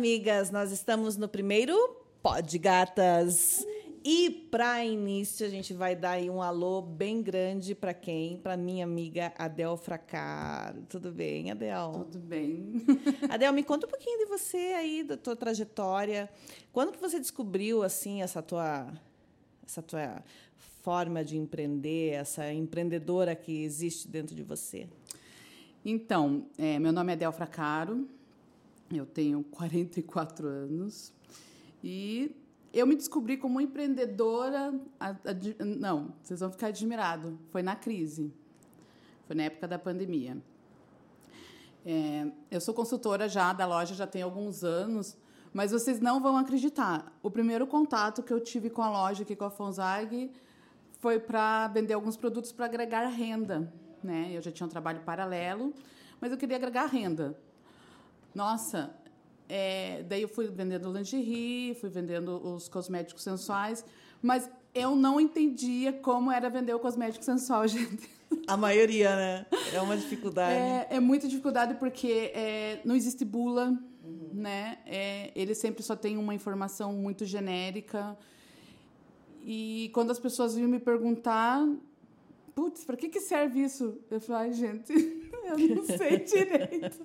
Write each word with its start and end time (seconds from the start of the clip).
amigas, 0.00 0.50
nós 0.50 0.72
estamos 0.72 1.18
no 1.18 1.28
primeiro 1.28 1.76
Pod 2.22 2.58
Gatas. 2.58 3.66
E 4.02 4.30
para 4.50 4.82
início, 4.82 5.46
a 5.46 5.50
gente 5.50 5.74
vai 5.74 5.94
dar 5.94 6.12
aí 6.12 6.30
um 6.30 6.40
alô 6.40 6.80
bem 6.80 7.22
grande 7.22 7.74
para 7.74 7.92
quem? 7.92 8.38
Para 8.38 8.56
minha 8.56 8.82
amiga 8.82 9.30
Adel 9.36 9.76
Fracaro. 9.76 10.86
Tudo 10.88 11.12
bem, 11.12 11.50
Adel? 11.50 12.06
Tudo 12.10 12.18
bem. 12.18 12.82
Adel, 13.28 13.52
me 13.52 13.62
conta 13.62 13.86
um 13.86 13.90
pouquinho 13.90 14.20
de 14.20 14.24
você 14.24 14.56
aí, 14.56 15.04
da 15.04 15.18
tua 15.18 15.36
trajetória. 15.36 16.30
Quando 16.72 16.92
que 16.92 16.98
você 16.98 17.20
descobriu 17.20 17.82
assim 17.82 18.22
essa 18.22 18.40
tua 18.40 18.90
essa 19.66 19.82
tua 19.82 20.24
forma 20.82 21.22
de 21.22 21.36
empreender, 21.36 22.14
essa 22.14 22.50
empreendedora 22.50 23.36
que 23.36 23.64
existe 23.64 24.08
dentro 24.08 24.34
de 24.34 24.42
você? 24.42 24.88
Então, 25.84 26.46
é, 26.56 26.78
meu 26.78 26.90
nome 26.90 27.12
é 27.12 27.16
Adel 27.16 27.32
Fracaro. 27.32 28.08
Eu 28.92 29.06
tenho 29.06 29.44
44 29.44 30.48
anos 30.48 31.12
e 31.82 32.34
eu 32.72 32.84
me 32.86 32.96
descobri 32.96 33.36
como 33.36 33.60
empreendedora. 33.60 34.74
não, 35.78 36.12
vocês 36.20 36.40
vão 36.40 36.50
ficar 36.50 36.68
admirados. 36.68 37.32
Foi 37.50 37.62
na 37.62 37.76
crise. 37.76 38.34
Foi 39.26 39.36
na 39.36 39.44
época 39.44 39.68
da 39.68 39.78
pandemia. 39.78 40.36
É, 41.86 42.32
eu 42.50 42.60
sou 42.60 42.74
consultora 42.74 43.28
já 43.28 43.52
da 43.52 43.64
loja, 43.64 43.94
já 43.94 44.08
tem 44.08 44.22
alguns 44.22 44.64
anos, 44.64 45.16
mas 45.52 45.70
vocês 45.70 46.00
não 46.00 46.20
vão 46.20 46.36
acreditar. 46.36 47.16
O 47.22 47.30
primeiro 47.30 47.68
contato 47.68 48.24
que 48.24 48.32
eu 48.32 48.40
tive 48.40 48.70
com 48.70 48.82
a 48.82 48.90
loja 48.90 49.22
aqui 49.22 49.36
com 49.36 49.44
a 49.44 49.50
Fonzag 49.50 50.32
foi 50.98 51.20
para 51.20 51.68
vender 51.68 51.94
alguns 51.94 52.16
produtos 52.16 52.50
para 52.50 52.66
agregar 52.66 53.06
renda. 53.06 53.72
Né? 54.02 54.32
Eu 54.32 54.42
já 54.42 54.50
tinha 54.50 54.66
um 54.66 54.70
trabalho 54.70 55.00
paralelo, 55.02 55.72
mas 56.20 56.32
eu 56.32 56.36
queria 56.36 56.56
agregar 56.56 56.86
renda. 56.86 57.38
Nossa, 58.34 58.94
é, 59.48 60.04
daí 60.08 60.22
eu 60.22 60.28
fui 60.28 60.46
vendendo 60.46 60.92
lingerie, 60.92 61.74
fui 61.74 61.90
vendendo 61.90 62.36
os 62.54 62.68
cosméticos 62.68 63.22
sensuais, 63.22 63.84
mas 64.22 64.48
eu 64.74 64.94
não 64.94 65.20
entendia 65.20 65.92
como 65.92 66.30
era 66.30 66.48
vender 66.48 66.72
o 66.72 66.78
cosmético 66.78 67.24
sensual, 67.24 67.66
gente. 67.68 68.08
A 68.46 68.56
maioria, 68.56 69.16
né? 69.16 69.46
É 69.74 69.80
uma 69.80 69.96
dificuldade. 69.96 70.54
É, 70.54 70.86
é 70.90 71.00
muita 71.00 71.26
dificuldade 71.26 71.74
porque 71.74 72.30
é, 72.32 72.80
não 72.84 72.94
existe 72.94 73.24
bula, 73.24 73.76
uhum. 74.04 74.30
né? 74.32 74.78
É, 74.86 75.32
ele 75.34 75.54
sempre 75.54 75.82
só 75.82 75.96
tem 75.96 76.16
uma 76.16 76.32
informação 76.32 76.92
muito 76.92 77.24
genérica. 77.24 78.16
E 79.42 79.90
quando 79.92 80.12
as 80.12 80.18
pessoas 80.20 80.54
vinham 80.54 80.70
me 80.70 80.78
perguntar, 80.78 81.66
putz, 82.54 82.84
para 82.84 82.96
que, 82.96 83.08
que 83.08 83.20
serve 83.20 83.64
isso? 83.64 83.98
Eu 84.08 84.20
falei, 84.20 84.48
ai, 84.48 84.52
gente, 84.52 84.92
eu 85.52 85.76
não 85.76 85.84
sei 85.84 86.18
direito. 86.24 86.98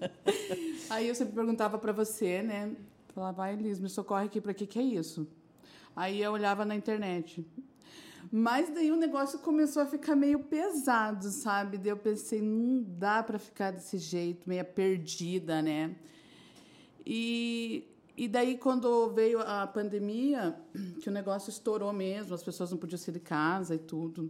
Aí 0.90 1.08
eu 1.08 1.16
sempre 1.16 1.34
perguntava 1.34 1.78
para 1.78 1.92
você, 1.92 2.42
né? 2.42 2.76
Falava, 3.14 3.38
vai, 3.38 3.56
Liz, 3.56 3.80
me 3.80 3.90
socorre 3.90 4.26
aqui, 4.26 4.42
para 4.42 4.54
que, 4.54 4.68
que 4.68 4.80
é 4.80 4.82
isso? 4.82 5.28
Aí 5.96 6.22
eu 6.22 6.32
olhava 6.32 6.66
na 6.66 6.76
internet. 6.76 7.46
Mas 8.32 8.70
daí 8.70 8.92
o 8.92 8.96
negócio 8.96 9.40
começou 9.40 9.82
a 9.84 9.86
ficar 9.86 10.16
meio 10.16 10.40
pesado, 10.40 11.30
sabe? 11.30 11.78
Daí 11.78 11.90
eu 11.90 11.98
pensei, 11.98 12.42
não 12.42 12.84
dá 12.84 13.24
para 13.24 13.40
ficar 13.40 13.72
desse 13.72 13.98
jeito, 13.98 14.50
meio 14.50 14.66
perdida, 14.66 15.62
né? 15.62 15.96
E, 17.06 17.88
e 18.18 18.28
daí, 18.28 18.58
quando 18.58 19.10
veio 19.12 19.40
a 19.40 19.66
pandemia, 19.68 20.60
que 21.00 21.08
o 21.08 21.12
negócio 21.12 21.50
estourou 21.50 21.94
mesmo, 21.94 22.34
as 22.34 22.44
pessoas 22.44 22.72
não 22.72 22.78
podiam 22.78 22.98
sair 22.98 23.14
de 23.14 23.20
casa 23.20 23.76
e 23.76 23.80
tudo 23.80 24.30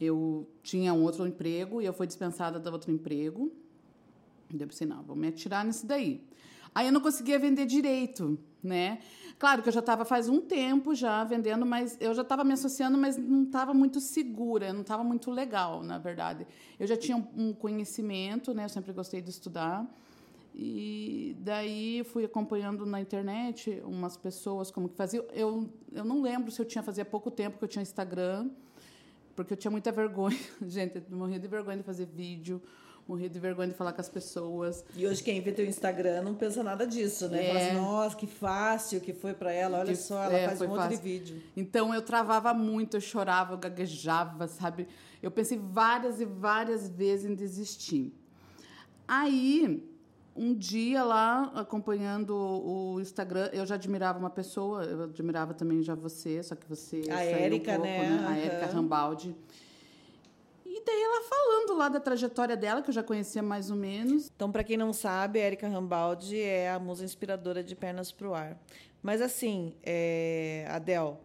eu 0.00 0.46
tinha 0.62 0.92
um 0.92 1.02
outro 1.02 1.26
emprego 1.26 1.80
e 1.80 1.86
eu 1.86 1.92
fui 1.92 2.06
dispensada 2.06 2.58
do 2.58 2.70
outro 2.70 2.90
emprego. 2.90 3.52
Eu 4.52 4.66
pensei, 4.66 4.86
não, 4.86 5.02
vou 5.02 5.16
me 5.16 5.28
atirar 5.28 5.64
nisso 5.64 5.86
daí. 5.86 6.22
Aí 6.74 6.86
eu 6.86 6.92
não 6.92 7.00
conseguia 7.00 7.38
vender 7.38 7.64
direito, 7.64 8.38
né? 8.62 8.98
Claro 9.38 9.62
que 9.62 9.68
eu 9.68 9.72
já 9.72 9.80
estava 9.80 10.04
faz 10.04 10.28
um 10.28 10.40
tempo 10.40 10.94
já 10.94 11.24
vendendo, 11.24 11.64
mas 11.64 11.96
eu 12.00 12.12
já 12.14 12.22
estava 12.22 12.44
me 12.44 12.52
associando, 12.52 12.98
mas 12.98 13.16
não 13.16 13.44
estava 13.44 13.72
muito 13.72 13.98
segura, 14.00 14.72
não 14.72 14.82
estava 14.82 15.02
muito 15.02 15.30
legal, 15.30 15.82
na 15.82 15.98
verdade. 15.98 16.46
Eu 16.78 16.86
já 16.86 16.96
tinha 16.96 17.16
um 17.34 17.52
conhecimento, 17.52 18.52
né? 18.52 18.64
Eu 18.64 18.68
sempre 18.68 18.92
gostei 18.92 19.22
de 19.22 19.30
estudar. 19.30 19.86
E 20.54 21.36
daí 21.40 22.02
fui 22.04 22.24
acompanhando 22.24 22.86
na 22.86 23.00
internet 23.00 23.82
umas 23.84 24.16
pessoas 24.16 24.70
como 24.70 24.88
que 24.88 24.96
faziam. 24.96 25.24
Eu, 25.32 25.68
eu 25.92 26.04
não 26.04 26.22
lembro 26.22 26.50
se 26.50 26.60
eu 26.60 26.64
tinha 26.64 26.82
fazia 26.82 27.04
pouco 27.04 27.30
tempo 27.30 27.58
que 27.58 27.64
eu 27.64 27.68
tinha 27.68 27.82
Instagram 27.82 28.50
porque 29.36 29.52
eu 29.52 29.56
tinha 29.56 29.70
muita 29.70 29.92
vergonha. 29.92 30.38
Gente, 30.66 30.96
eu 30.96 31.16
morria 31.16 31.38
de 31.38 31.46
vergonha 31.46 31.76
de 31.76 31.82
fazer 31.84 32.06
vídeo, 32.06 32.60
morria 33.06 33.28
de 33.28 33.38
vergonha 33.38 33.68
de 33.68 33.74
falar 33.74 33.92
com 33.92 34.00
as 34.00 34.08
pessoas. 34.08 34.84
E 34.96 35.06
hoje 35.06 35.22
quem 35.22 35.40
vê 35.40 35.52
teu 35.52 35.66
Instagram 35.66 36.22
não 36.22 36.34
pensa 36.34 36.62
nada 36.62 36.86
disso, 36.86 37.28
né? 37.28 37.44
É. 37.44 37.48
Fala 37.48 37.60
assim, 37.60 37.74
nossa, 37.76 38.16
que 38.16 38.26
fácil 38.26 39.00
que 39.00 39.12
foi 39.12 39.34
para 39.34 39.52
ela, 39.52 39.78
olha 39.78 39.92
que, 39.92 39.96
só, 39.96 40.24
ela 40.24 40.34
é, 40.34 40.46
faz 40.46 40.60
um 40.62 40.68
monte 40.68 40.76
fácil. 40.78 40.96
de 40.96 41.02
vídeo. 41.02 41.42
Então 41.54 41.94
eu 41.94 42.02
travava 42.02 42.52
muito, 42.54 42.96
eu 42.96 43.00
chorava, 43.00 43.52
eu 43.52 43.58
gaguejava, 43.58 44.48
sabe? 44.48 44.88
Eu 45.22 45.30
pensei 45.30 45.58
várias 45.58 46.20
e 46.20 46.24
várias 46.24 46.88
vezes 46.88 47.30
em 47.30 47.34
desistir. 47.34 48.12
Aí 49.06 49.95
um 50.36 50.54
dia 50.54 51.02
lá, 51.02 51.50
acompanhando 51.54 52.34
o 52.34 53.00
Instagram, 53.00 53.50
eu 53.52 53.64
já 53.64 53.74
admirava 53.74 54.18
uma 54.18 54.30
pessoa, 54.30 54.84
eu 54.84 55.04
admirava 55.04 55.54
também 55.54 55.82
já 55.82 55.94
você, 55.94 56.42
só 56.42 56.54
que 56.54 56.68
você. 56.68 57.02
A 57.10 57.22
Érica, 57.22 57.72
um 57.72 57.76
pouco, 57.76 57.88
né? 57.88 58.08
né? 58.08 58.26
A 58.28 58.36
Érica 58.36 58.66
Rambaldi. 58.66 59.34
E 60.64 60.82
daí 60.84 61.02
ela 61.02 61.22
falando 61.22 61.78
lá 61.78 61.88
da 61.88 61.98
trajetória 61.98 62.56
dela, 62.56 62.82
que 62.82 62.90
eu 62.90 62.94
já 62.94 63.02
conhecia 63.02 63.42
mais 63.42 63.70
ou 63.70 63.76
menos. 63.76 64.30
Então, 64.34 64.52
para 64.52 64.62
quem 64.62 64.76
não 64.76 64.92
sabe, 64.92 65.40
a 65.40 65.44
Érica 65.44 65.68
Rambaldi 65.68 66.38
é 66.38 66.70
a 66.70 66.78
musa 66.78 67.04
inspiradora 67.04 67.64
de 67.64 67.74
Pernas 67.74 68.12
pro 68.12 68.34
Ar. 68.34 68.60
Mas 69.02 69.22
assim, 69.22 69.74
é... 69.82 70.66
Adel, 70.68 71.20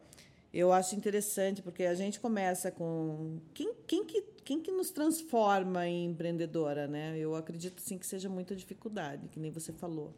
eu 0.53 0.71
acho 0.73 0.95
interessante 0.95 1.61
porque 1.61 1.83
a 1.83 1.95
gente 1.95 2.19
começa 2.19 2.71
com 2.71 3.39
quem, 3.53 3.73
quem 3.87 4.05
que 4.05 4.21
quem 4.43 4.59
que 4.59 4.71
nos 4.71 4.89
transforma 4.89 5.87
em 5.87 6.05
empreendedora, 6.05 6.87
né? 6.87 7.17
Eu 7.17 7.35
acredito 7.35 7.79
sim 7.79 7.97
que 7.97 8.05
seja 8.05 8.27
muita 8.27 8.55
dificuldade, 8.55 9.27
que 9.29 9.39
nem 9.39 9.51
você 9.51 9.71
falou. 9.71 10.13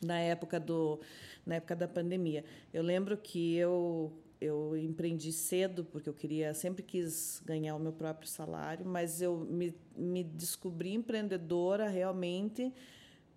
Na 0.00 0.18
época 0.18 0.60
do 0.60 1.00
na 1.44 1.56
época 1.56 1.74
da 1.74 1.88
pandemia. 1.88 2.44
Eu 2.72 2.82
lembro 2.82 3.16
que 3.16 3.56
eu 3.56 4.12
eu 4.40 4.76
empreendi 4.76 5.32
cedo 5.32 5.84
porque 5.84 6.08
eu 6.08 6.14
queria 6.14 6.54
sempre 6.54 6.82
quis 6.82 7.42
ganhar 7.44 7.74
o 7.74 7.80
meu 7.80 7.92
próprio 7.92 8.28
salário, 8.28 8.86
mas 8.86 9.20
eu 9.20 9.36
me, 9.36 9.74
me 9.96 10.22
descobri 10.22 10.94
empreendedora 10.94 11.88
realmente 11.88 12.72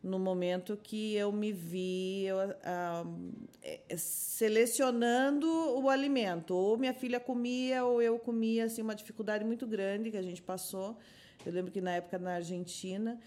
no 0.03 0.17
momento 0.17 0.75
que 0.78 1.16
eu 1.16 1.31
me 1.31 1.51
vi 1.51 2.25
eu, 2.25 2.38
ah, 2.63 3.06
é, 3.62 3.79
selecionando 3.95 5.47
o 5.47 5.89
alimento. 5.89 6.56
Ou 6.56 6.78
minha 6.78 6.94
filha 6.94 7.19
comia, 7.19 7.85
ou 7.85 8.01
eu 8.01 8.17
comia, 8.17 8.66
assim, 8.66 8.81
uma 8.81 8.95
dificuldade 8.95 9.45
muito 9.45 9.67
grande 9.67 10.09
que 10.09 10.17
a 10.17 10.22
gente 10.22 10.41
passou. 10.41 10.97
Eu 11.45 11.51
lembro 11.51 11.72
que 11.72 11.81
na 11.81 11.95
época 11.95 12.17
na 12.17 12.35
Argentina. 12.35 13.19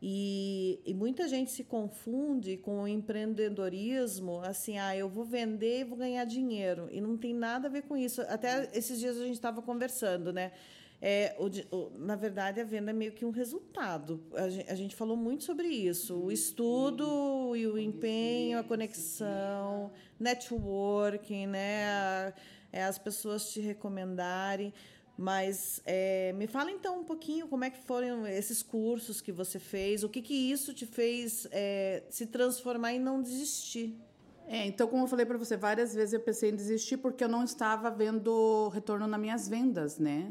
E, 0.00 0.80
e 0.84 0.92
muita 0.92 1.26
gente 1.26 1.50
se 1.50 1.64
confunde 1.64 2.58
com 2.58 2.82
o 2.82 2.88
empreendedorismo, 2.88 4.40
assim, 4.40 4.78
ah, 4.78 4.94
eu 4.94 5.08
vou 5.08 5.24
vender 5.24 5.80
e 5.80 5.84
vou 5.84 5.96
ganhar 5.96 6.24
dinheiro. 6.24 6.88
E 6.90 7.00
não 7.00 7.16
tem 7.16 7.34
nada 7.34 7.68
a 7.68 7.70
ver 7.70 7.82
com 7.82 7.96
isso. 7.96 8.20
Até 8.22 8.70
esses 8.74 8.98
dias 9.00 9.16
a 9.16 9.24
gente 9.24 9.34
estava 9.34 9.62
conversando, 9.62 10.32
né? 10.32 10.52
É, 11.00 11.36
o, 11.38 11.76
o, 11.76 11.98
na 11.98 12.16
verdade, 12.16 12.60
a 12.60 12.64
venda 12.64 12.90
é 12.90 12.94
meio 12.94 13.12
que 13.12 13.24
um 13.24 13.30
resultado. 13.30 14.22
A 14.34 14.48
gente, 14.48 14.70
a 14.70 14.74
gente 14.74 14.96
falou 14.96 15.16
muito 15.16 15.44
sobre 15.44 15.68
isso. 15.68 16.16
O 16.16 16.32
estudo 16.32 17.54
e 17.54 17.66
o 17.66 17.78
empenho, 17.78 18.58
a 18.58 18.64
conexão, 18.64 19.92
networking, 20.18 21.46
né? 21.46 22.32
É, 22.72 22.84
as 22.84 22.98
pessoas 22.98 23.52
te 23.52 23.60
recomendarem. 23.60 24.72
Mas 25.18 25.80
é, 25.86 26.32
me 26.34 26.46
fala 26.46 26.70
então 26.70 27.00
um 27.00 27.04
pouquinho 27.04 27.48
como 27.48 27.64
é 27.64 27.70
que 27.70 27.78
foram 27.78 28.26
esses 28.26 28.62
cursos 28.62 29.20
que 29.20 29.32
você 29.32 29.58
fez, 29.58 30.04
o 30.04 30.10
que, 30.10 30.20
que 30.20 30.34
isso 30.34 30.74
te 30.74 30.84
fez 30.84 31.48
é, 31.50 32.02
se 32.10 32.26
transformar 32.26 32.92
e 32.92 32.98
não 32.98 33.22
desistir. 33.22 33.98
É, 34.46 34.66
então, 34.66 34.86
como 34.86 35.04
eu 35.04 35.08
falei 35.08 35.24
para 35.24 35.38
você, 35.38 35.56
várias 35.56 35.94
vezes 35.94 36.12
eu 36.12 36.20
pensei 36.20 36.50
em 36.50 36.54
desistir 36.54 36.98
porque 36.98 37.24
eu 37.24 37.28
não 37.28 37.42
estava 37.42 37.90
vendo 37.90 38.68
retorno 38.68 39.06
nas 39.06 39.18
minhas 39.18 39.48
vendas, 39.48 39.98
né? 39.98 40.30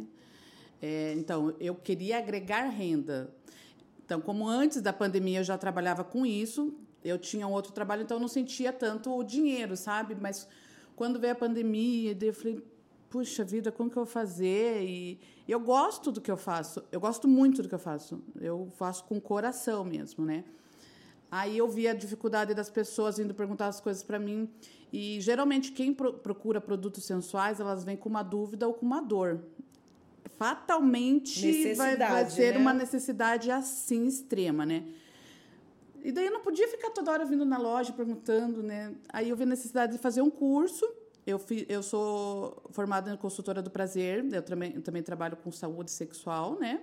É, 0.88 1.14
então, 1.14 1.52
eu 1.60 1.74
queria 1.74 2.20
agregar 2.20 2.70
renda. 2.70 3.34
Então, 4.06 4.22
como 4.22 4.48
antes 4.48 4.84
da 4.84 4.94
pandemia 4.94 5.40
eu 5.40 5.44
já 5.44 5.58
trabalhava 5.58 6.04
com 6.04 6.24
isso, 6.24 6.76
eu 7.04 7.18
tinha 7.18 7.48
um 7.48 7.52
outro 7.52 7.74
trabalho, 7.74 8.04
então 8.04 8.18
eu 8.18 8.22
não 8.22 8.28
sentia 8.28 8.72
tanto 8.72 9.12
o 9.12 9.24
dinheiro, 9.24 9.76
sabe? 9.76 10.14
Mas 10.14 10.48
quando 10.96 11.20
veio 11.20 11.34
a 11.34 11.36
pandemia, 11.36 12.16
eu 12.22 12.34
falei, 12.36 12.64
puxa 13.10 13.44
vida, 13.44 13.72
como 13.72 13.90
que 13.90 13.98
eu 13.98 14.06
vou 14.06 14.14
fazer? 14.14 14.84
E 14.84 15.20
eu 15.48 15.60
gosto 15.60 16.12
do 16.12 16.22
que 16.22 16.30
eu 16.30 16.38
faço, 16.38 16.84
eu 16.92 17.00
gosto 17.00 17.28
muito 17.28 17.64
do 17.64 17.68
que 17.68 17.74
eu 17.74 17.80
faço, 17.80 18.24
eu 18.40 18.70
faço 18.78 19.06
com 19.06 19.20
coração 19.20 19.84
mesmo, 19.84 20.24
né? 20.24 20.44
Aí 21.32 21.58
eu 21.58 21.68
vi 21.68 21.88
a 21.88 21.96
dificuldade 21.96 22.54
das 22.54 22.70
pessoas 22.70 23.18
vindo 23.18 23.34
perguntar 23.34 23.68
as 23.68 23.82
coisas 23.82 24.04
para 24.04 24.20
mim. 24.20 24.48
E 24.94 25.20
geralmente 25.20 25.72
quem 25.72 25.92
pro 25.92 26.14
procura 26.14 26.62
produtos 26.62 27.06
sensuais, 27.06 27.60
elas 27.60 27.84
vêm 27.84 27.98
com 27.98 28.08
uma 28.08 28.22
dúvida 28.22 28.68
ou 28.68 28.74
com 28.76 28.86
uma 28.86 29.02
dor 29.02 29.44
fatalmente 30.38 31.74
vai, 31.76 31.96
vai, 31.96 32.30
ser 32.30 32.54
né? 32.54 32.60
uma 32.60 32.74
necessidade 32.74 33.50
assim 33.52 34.06
extrema, 34.06 34.66
né? 34.66 34.86
E 36.04 36.12
daí 36.12 36.28
eu 36.28 36.32
não 36.32 36.42
podia 36.42 36.68
ficar 36.68 36.92
toda 36.92 37.12
hora 37.12 37.26
vindo 37.26 37.46
na 37.46 37.58
loja 37.58 37.92
perguntando, 37.92 38.62
né? 38.62 38.94
Aí 39.10 39.30
eu 39.30 39.36
vi 39.36 39.44
a 39.44 39.48
necessidade 39.48 39.94
de 39.94 39.98
fazer 39.98 40.22
um 40.22 40.30
curso. 40.30 40.88
Eu, 41.26 41.40
fi, 41.40 41.66
eu 41.68 41.82
sou 41.82 42.62
formada 42.70 43.12
em 43.12 43.18
consultora 43.18 43.60
do 43.60 43.72
prazer, 43.72 44.24
eu 44.32 44.44
também, 44.44 44.76
eu 44.76 44.82
também 44.84 45.02
trabalho 45.02 45.36
com 45.38 45.52
saúde 45.52 45.90
sexual, 45.90 46.60
né? 46.60 46.82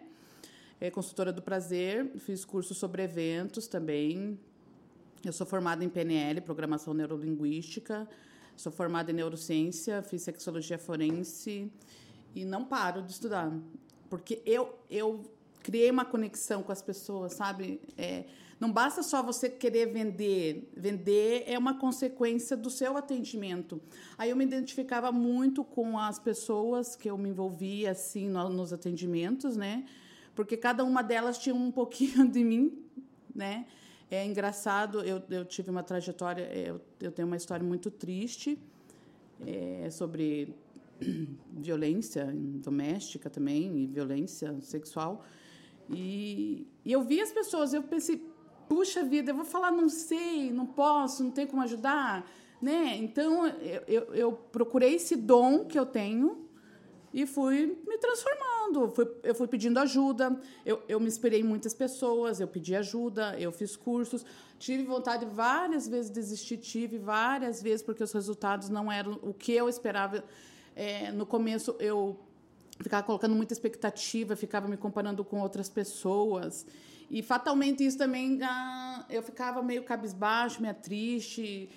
É 0.81 0.91
consultora 0.91 1.33
do 1.33 1.41
prazer, 1.41 2.11
fiz 2.19 2.45
curso 2.45 2.75
sobre 2.75 3.05
eventos 3.05 3.69
também. 3.69 4.37
Eu 5.25 5.33
sou 5.33 5.47
formada 5.47 5.85
em 5.85 5.89
PNL, 5.89 6.41
Programação 6.41 6.93
Neurolinguística. 6.93 8.09
Sou 8.57 8.73
formada 8.73 9.13
em 9.13 9.15
neurociência, 9.15 10.03
fiz 10.03 10.23
sexologia 10.23 10.79
forense 10.79 11.71
e 12.35 12.45
não 12.45 12.65
paro 12.65 13.03
de 13.03 13.13
estudar. 13.13 13.53
Porque 14.09 14.43
eu, 14.45 14.79
eu 14.91 15.23
criei 15.63 15.91
uma 15.91 16.05
conexão 16.05 16.63
com 16.63 16.73
as 16.73 16.83
pessoas, 16.83 17.35
sabe? 17.35 17.81
É, 17.97 18.25
não 18.61 18.71
basta 18.71 19.03
só 19.03 19.23
você 19.23 19.49
querer 19.49 19.87
vender. 19.87 20.71
Vender 20.77 21.45
é 21.47 21.59
uma 21.59 21.79
consequência 21.79 22.57
do 22.57 22.71
seu 22.71 22.97
atendimento. 22.97 23.81
Aí 24.17 24.31
eu 24.31 24.37
me 24.37 24.45
identificava 24.45 25.11
muito 25.11 25.65
com 25.65 25.99
as 25.99 26.19
pessoas 26.19 26.95
que 26.95 27.11
eu 27.11 27.19
me 27.19 27.31
envolvia 27.31 27.91
assim 27.91 28.29
no, 28.29 28.49
nos 28.49 28.73
atendimentos, 28.73 29.57
né? 29.57 29.85
Porque 30.35 30.57
cada 30.57 30.85
uma 30.85 31.03
delas 31.03 31.39
tinha 31.39 31.55
um 31.55 31.71
pouquinho 31.73 32.29
de 32.29 32.45
mim, 32.45 32.85
né? 33.35 33.67
É 34.11 34.27
engraçado, 34.27 35.01
eu, 35.01 35.23
eu 35.31 35.45
tive 35.45 35.71
uma 35.71 35.83
trajetória, 35.83 36.43
eu, 36.53 36.81
eu 37.01 37.11
tenho 37.11 37.27
uma 37.27 37.37
história 37.37 37.65
muito 37.65 37.91
triste 37.91 38.59
é, 39.47 39.89
sobre 39.91 40.55
violência 41.53 42.31
doméstica 42.35 43.29
também 43.29 43.77
e 43.79 43.87
violência 43.87 44.57
sexual. 44.61 45.25
E, 45.91 46.67
e 46.85 46.93
eu 46.93 47.03
vi 47.03 47.21
as 47.21 47.31
pessoas, 47.31 47.75
eu 47.75 47.83
pensei, 47.83 48.25
puxa 48.69 49.03
vida, 49.03 49.31
eu 49.31 49.37
vou 49.37 49.45
falar, 49.45 49.71
não 49.71 49.89
sei, 49.89 50.53
não 50.53 50.67
posso, 50.67 51.23
não 51.23 51.31
tenho 51.31 51.49
como 51.49 51.63
ajudar, 51.63 52.31
né? 52.61 52.97
Então 52.97 53.47
eu, 53.47 53.83
eu, 53.87 54.15
eu 54.15 54.33
procurei 54.33 54.95
esse 54.95 55.17
dom 55.17 55.65
que 55.65 55.79
eu 55.79 55.85
tenho 55.85 56.49
e 57.13 57.27
fui 57.27 57.79
me 57.87 57.99
transformando. 57.99 58.91
Fui, 58.95 59.07
eu 59.23 59.35
fui 59.35 59.47
pedindo 59.47 59.79
ajuda, 59.79 60.39
eu, 60.65 60.83
eu 60.89 60.99
me 60.99 61.07
inspirei 61.07 61.41
em 61.41 61.45
muitas 61.45 61.75
pessoas, 61.75 62.41
eu 62.41 62.49
pedi 62.49 62.75
ajuda, 62.75 63.39
eu 63.39 63.53
fiz 63.53 63.77
cursos. 63.77 64.25
Tive 64.59 64.85
vontade 64.85 65.27
várias 65.27 65.87
vezes 65.87 66.11
de 66.11 66.15
desistir, 66.15 66.57
tive 66.57 66.99
várias 66.99 67.63
vezes, 67.63 67.83
porque 67.83 68.03
os 68.03 68.13
resultados 68.13 68.69
não 68.69 68.91
eram 68.91 69.19
o 69.23 69.35
que 69.35 69.53
eu 69.53 69.69
esperava. 69.69 70.25
É, 70.75 71.13
no 71.13 71.27
começo, 71.27 71.77
eu 71.79 72.19
ficava 72.81 73.03
colocando 73.03 73.35
muita 73.35 73.53
expectativa, 73.53 74.35
ficava 74.37 74.69
me 74.69 74.77
comparando 74.77 75.25
com 75.25 75.41
outras 75.41 75.69
pessoas. 75.69 76.67
E 77.11 77.23
fatalmente 77.23 77.85
isso 77.85 77.99
também 77.99 78.39
ah, 78.43 79.05
eu 79.11 79.23
ficava 79.23 79.63
meio 79.63 79.85
cabisbaixo, 79.85 80.63
meio 80.63 80.75
triste. 80.75 81.69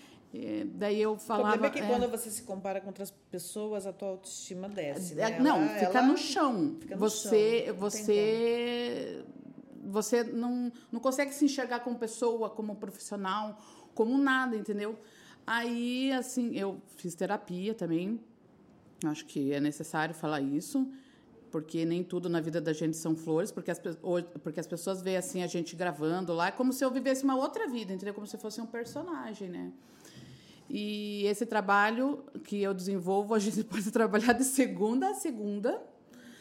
daí 0.76 1.02
eu 1.02 1.18
falava. 1.18 1.50
O 1.50 1.52
problema 1.52 1.68
é 1.68 1.78
que 1.78 1.86
é, 1.86 1.88
quando 1.88 2.10
você 2.10 2.32
se 2.32 2.44
compara 2.44 2.80
com 2.80 2.88
outras 2.88 3.12
pessoas, 3.12 3.86
a 3.86 3.92
tua 3.92 4.10
autoestima 4.10 4.70
desce. 4.70 5.20
É, 5.20 5.32
né? 5.32 5.40
Não, 5.40 5.58
ela, 5.58 5.74
fica 5.74 6.00
ela 6.00 6.08
no 6.08 6.18
chão. 6.18 6.78
Fica 6.80 6.96
no 6.96 7.00
você, 7.02 7.66
chão. 7.66 7.76
você, 7.76 9.26
você 9.84 10.24
não, 10.24 10.72
não 10.90 11.02
consegue 11.02 11.34
se 11.34 11.44
enxergar 11.44 11.82
como 11.82 11.98
pessoa, 11.98 12.50
como 12.50 12.76
profissional, 12.76 13.58
como 13.94 14.18
nada, 14.18 14.56
entendeu? 14.56 14.98
Aí, 15.46 16.12
assim, 16.14 16.56
eu 16.56 16.82
fiz 16.96 17.14
terapia 17.14 17.74
também 17.74 18.20
Acho 19.04 19.26
que 19.26 19.52
é 19.52 19.60
necessário 19.60 20.16
falar 20.16 20.42
isso, 20.42 20.88
porque 21.52 21.86
nem 21.86 22.04
tudo 22.04 22.30
na 22.30 22.40
vida 22.40 22.62
da 22.62 22.74
gente 22.74 22.96
são 22.96 23.16
flores, 23.16 23.52
porque 23.52 23.72
as, 23.72 23.80
porque 24.44 24.60
as 24.60 24.68
pessoas 24.68 25.02
veem 25.02 25.18
assim 25.18 25.44
a 25.44 25.48
gente 25.48 25.76
gravando 25.76 26.34
lá, 26.34 26.48
é 26.48 26.52
como 26.52 26.72
se 26.72 26.84
eu 26.84 26.92
vivesse 26.92 27.24
uma 27.24 27.36
outra 27.36 27.68
vida, 27.68 27.94
entendeu? 27.94 28.14
Como 28.14 28.28
se 28.28 28.38
fosse 28.38 28.62
um 28.62 28.66
personagem, 28.66 29.50
né? 29.50 29.72
E 30.70 31.26
esse 31.28 31.46
trabalho 31.46 32.24
que 32.44 32.62
eu 32.62 32.74
desenvolvo, 32.74 33.34
a 33.34 33.40
gente 33.40 33.64
pode 33.66 33.92
trabalhar 33.92 34.34
de 34.34 34.44
segunda 34.44 35.10
a 35.10 35.14
segunda, 35.14 35.82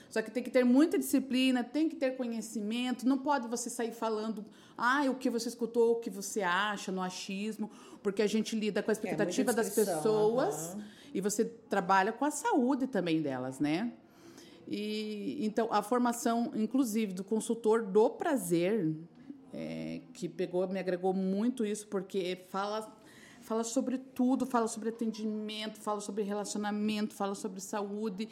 só 0.08 0.22
que 0.22 0.30
tem 0.30 0.42
que 0.42 0.50
ter 0.50 0.64
muita 0.64 0.96
disciplina, 0.96 1.64
tem 1.64 1.88
que 1.88 1.96
ter 1.96 2.16
conhecimento, 2.16 3.06
não 3.06 3.18
pode 3.18 3.48
você 3.48 3.68
sair 3.68 3.92
falando 3.92 4.44
ah, 4.78 5.02
o 5.10 5.16
que 5.16 5.28
você 5.28 5.48
escutou, 5.48 5.92
o 5.92 5.96
que 5.96 6.08
você 6.08 6.42
acha, 6.42 6.92
no 6.92 7.02
achismo, 7.02 7.70
porque 8.00 8.22
a 8.22 8.26
gente 8.26 8.54
lida 8.54 8.80
com 8.80 8.90
a 8.90 8.92
é, 8.92 8.94
expectativa 8.94 9.50
é, 9.50 9.54
das 9.54 9.70
pessoas. 9.70 10.74
Uhum 10.74 11.03
e 11.14 11.20
você 11.20 11.44
trabalha 11.44 12.12
com 12.12 12.24
a 12.24 12.30
saúde 12.30 12.88
também 12.88 13.22
delas, 13.22 13.60
né? 13.60 13.92
E 14.66 15.38
então 15.46 15.68
a 15.70 15.80
formação, 15.80 16.50
inclusive, 16.56 17.12
do 17.12 17.22
consultor 17.22 17.82
do 17.82 18.10
prazer, 18.10 18.92
é, 19.52 20.00
que 20.12 20.28
pegou, 20.28 20.66
me 20.66 20.80
agregou 20.80 21.14
muito 21.14 21.64
isso, 21.64 21.86
porque 21.86 22.44
fala 22.48 22.92
fala 23.42 23.62
sobre 23.62 23.98
tudo, 23.98 24.46
fala 24.46 24.66
sobre 24.66 24.88
atendimento, 24.88 25.78
fala 25.78 26.00
sobre 26.00 26.22
relacionamento, 26.22 27.14
fala 27.14 27.34
sobre 27.34 27.60
saúde. 27.60 28.26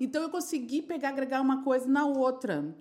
Então 0.00 0.20
eu 0.20 0.28
consegui 0.28 0.82
pegar, 0.82 1.10
agregar 1.10 1.40
uma 1.40 1.62
coisa 1.62 1.86
na 1.86 2.04
outra. 2.04 2.74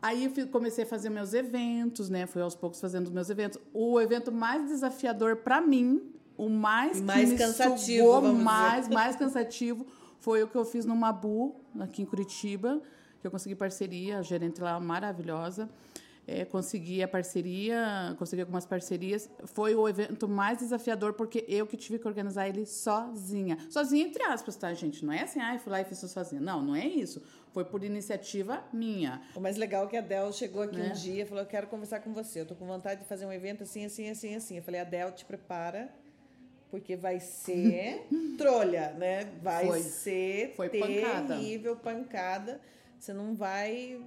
Aí 0.00 0.32
eu 0.34 0.48
comecei 0.48 0.84
a 0.84 0.86
fazer 0.86 1.10
meus 1.10 1.34
eventos, 1.34 2.08
né? 2.08 2.26
Fui 2.26 2.40
aos 2.40 2.54
poucos 2.54 2.80
fazendo 2.80 3.10
meus 3.10 3.28
eventos. 3.28 3.60
O 3.74 4.00
evento 4.00 4.32
mais 4.32 4.66
desafiador 4.66 5.36
para 5.36 5.60
mim 5.60 6.15
o 6.36 6.48
mais, 6.48 7.00
mais 7.00 7.32
que 7.32 7.38
cansativo, 7.38 8.04
sugou, 8.04 8.32
mais, 8.32 8.84
dizer. 8.84 8.94
mais 8.94 9.16
cansativo 9.16 9.86
foi 10.18 10.42
o 10.42 10.48
que 10.48 10.56
eu 10.56 10.64
fiz 10.64 10.84
no 10.84 10.96
Mabu, 10.96 11.54
aqui 11.78 12.02
em 12.02 12.04
Curitiba, 12.04 12.80
que 13.20 13.26
eu 13.26 13.30
consegui 13.30 13.54
parceria, 13.54 14.18
a 14.18 14.22
gerente 14.22 14.60
lá 14.60 14.78
maravilhosa. 14.80 15.68
É, 16.28 16.44
consegui 16.44 17.00
a 17.04 17.06
parceria, 17.06 18.12
consegui 18.18 18.42
algumas 18.42 18.66
parcerias. 18.66 19.30
Foi 19.44 19.76
o 19.76 19.88
evento 19.88 20.26
mais 20.26 20.58
desafiador 20.58 21.12
porque 21.12 21.44
eu 21.46 21.64
que 21.68 21.76
tive 21.76 22.00
que 22.00 22.08
organizar 22.08 22.48
ele 22.48 22.66
sozinha. 22.66 23.56
Sozinha, 23.70 24.04
entre 24.04 24.24
aspas, 24.24 24.56
tá, 24.56 24.74
gente? 24.74 25.04
Não 25.04 25.12
é 25.12 25.22
assim, 25.22 25.38
ai, 25.38 25.54
ah, 25.54 25.58
fui 25.60 25.70
lá 25.70 25.80
e 25.80 25.84
fiz 25.84 25.98
isso 25.98 26.08
sozinha. 26.08 26.40
Não, 26.40 26.60
não 26.60 26.74
é 26.74 26.84
isso. 26.84 27.22
Foi 27.52 27.64
por 27.64 27.84
iniciativa 27.84 28.64
minha. 28.72 29.22
O 29.36 29.40
mais 29.40 29.56
legal 29.56 29.84
é 29.84 29.86
que 29.86 29.96
a 29.96 30.00
Del 30.00 30.32
chegou 30.32 30.62
aqui 30.62 30.76
né? 30.76 30.88
um 30.88 30.92
dia 30.92 31.22
e 31.22 31.26
falou: 31.26 31.44
Eu 31.44 31.48
quero 31.48 31.68
conversar 31.68 32.00
com 32.00 32.12
você. 32.12 32.40
Eu 32.40 32.46
tô 32.46 32.56
com 32.56 32.66
vontade 32.66 33.02
de 33.02 33.06
fazer 33.06 33.24
um 33.24 33.32
evento 33.32 33.62
assim, 33.62 33.84
assim, 33.84 34.10
assim, 34.10 34.34
assim. 34.34 34.56
Eu 34.56 34.64
falei: 34.64 34.80
Adel, 34.80 35.12
te 35.12 35.24
prepara 35.24 35.88
porque 36.70 36.96
vai 36.96 37.20
ser 37.20 38.06
trolha, 38.36 38.90
né? 38.92 39.24
Vai 39.42 39.66
foi, 39.66 39.80
ser 39.82 40.52
foi 40.56 40.68
terrível, 40.68 41.76
pancada. 41.76 41.98
pancada. 41.98 42.60
Você 42.98 43.12
não 43.12 43.34
vai 43.34 44.00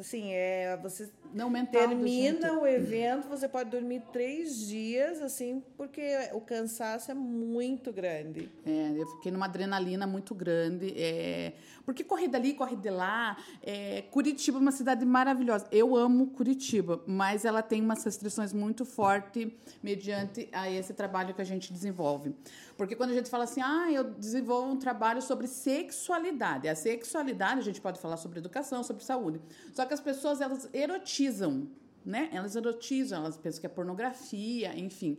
assim, 0.00 0.32
é, 0.32 0.76
você 0.76 1.10
não 1.32 1.52
termina 1.66 2.58
o 2.58 2.66
evento, 2.66 3.28
você 3.28 3.48
pode 3.48 3.70
dormir 3.70 4.02
três 4.12 4.66
dias, 4.66 5.20
assim, 5.20 5.62
porque 5.76 6.02
o 6.32 6.40
cansaço 6.40 7.10
é 7.10 7.14
muito 7.14 7.92
grande. 7.92 8.50
É, 8.64 8.94
eu 8.96 9.06
fiquei 9.06 9.30
numa 9.30 9.46
adrenalina 9.46 10.06
muito 10.06 10.34
grande, 10.34 10.94
é, 10.96 11.54
porque 11.84 12.02
corre 12.02 12.28
dali, 12.28 12.54
corre 12.54 12.76
de 12.76 12.90
lá, 12.90 13.36
é, 13.62 14.02
Curitiba 14.10 14.58
é 14.58 14.60
uma 14.60 14.72
cidade 14.72 15.04
maravilhosa, 15.04 15.66
eu 15.70 15.96
amo 15.96 16.28
Curitiba, 16.28 17.02
mas 17.06 17.44
ela 17.44 17.62
tem 17.62 17.82
umas 17.82 18.02
restrições 18.04 18.52
muito 18.52 18.84
fortes 18.84 19.48
mediante 19.82 20.48
a 20.52 20.70
esse 20.70 20.94
trabalho 20.94 21.34
que 21.34 21.42
a 21.42 21.44
gente 21.44 21.72
desenvolve. 21.72 22.34
Porque 22.78 22.94
quando 22.94 23.10
a 23.10 23.14
gente 23.14 23.28
fala 23.28 23.42
assim, 23.42 23.60
ah, 23.60 23.90
eu 23.90 24.04
desenvolvo 24.04 24.70
um 24.70 24.78
trabalho 24.78 25.20
sobre 25.20 25.48
sexualidade. 25.48 26.68
A 26.68 26.76
sexualidade, 26.76 27.58
a 27.58 27.64
gente 27.64 27.80
pode 27.80 27.98
falar 27.98 28.16
sobre 28.16 28.38
educação, 28.38 28.84
sobre 28.84 29.02
saúde. 29.02 29.27
Só 29.74 29.84
que 29.84 29.94
as 29.94 30.00
pessoas, 30.00 30.40
elas 30.40 30.68
erotizam, 30.72 31.68
né? 32.04 32.28
Elas 32.32 32.56
erotizam, 32.56 33.20
elas 33.20 33.36
pensam 33.36 33.60
que 33.60 33.66
é 33.66 33.70
pornografia, 33.70 34.76
enfim. 34.78 35.18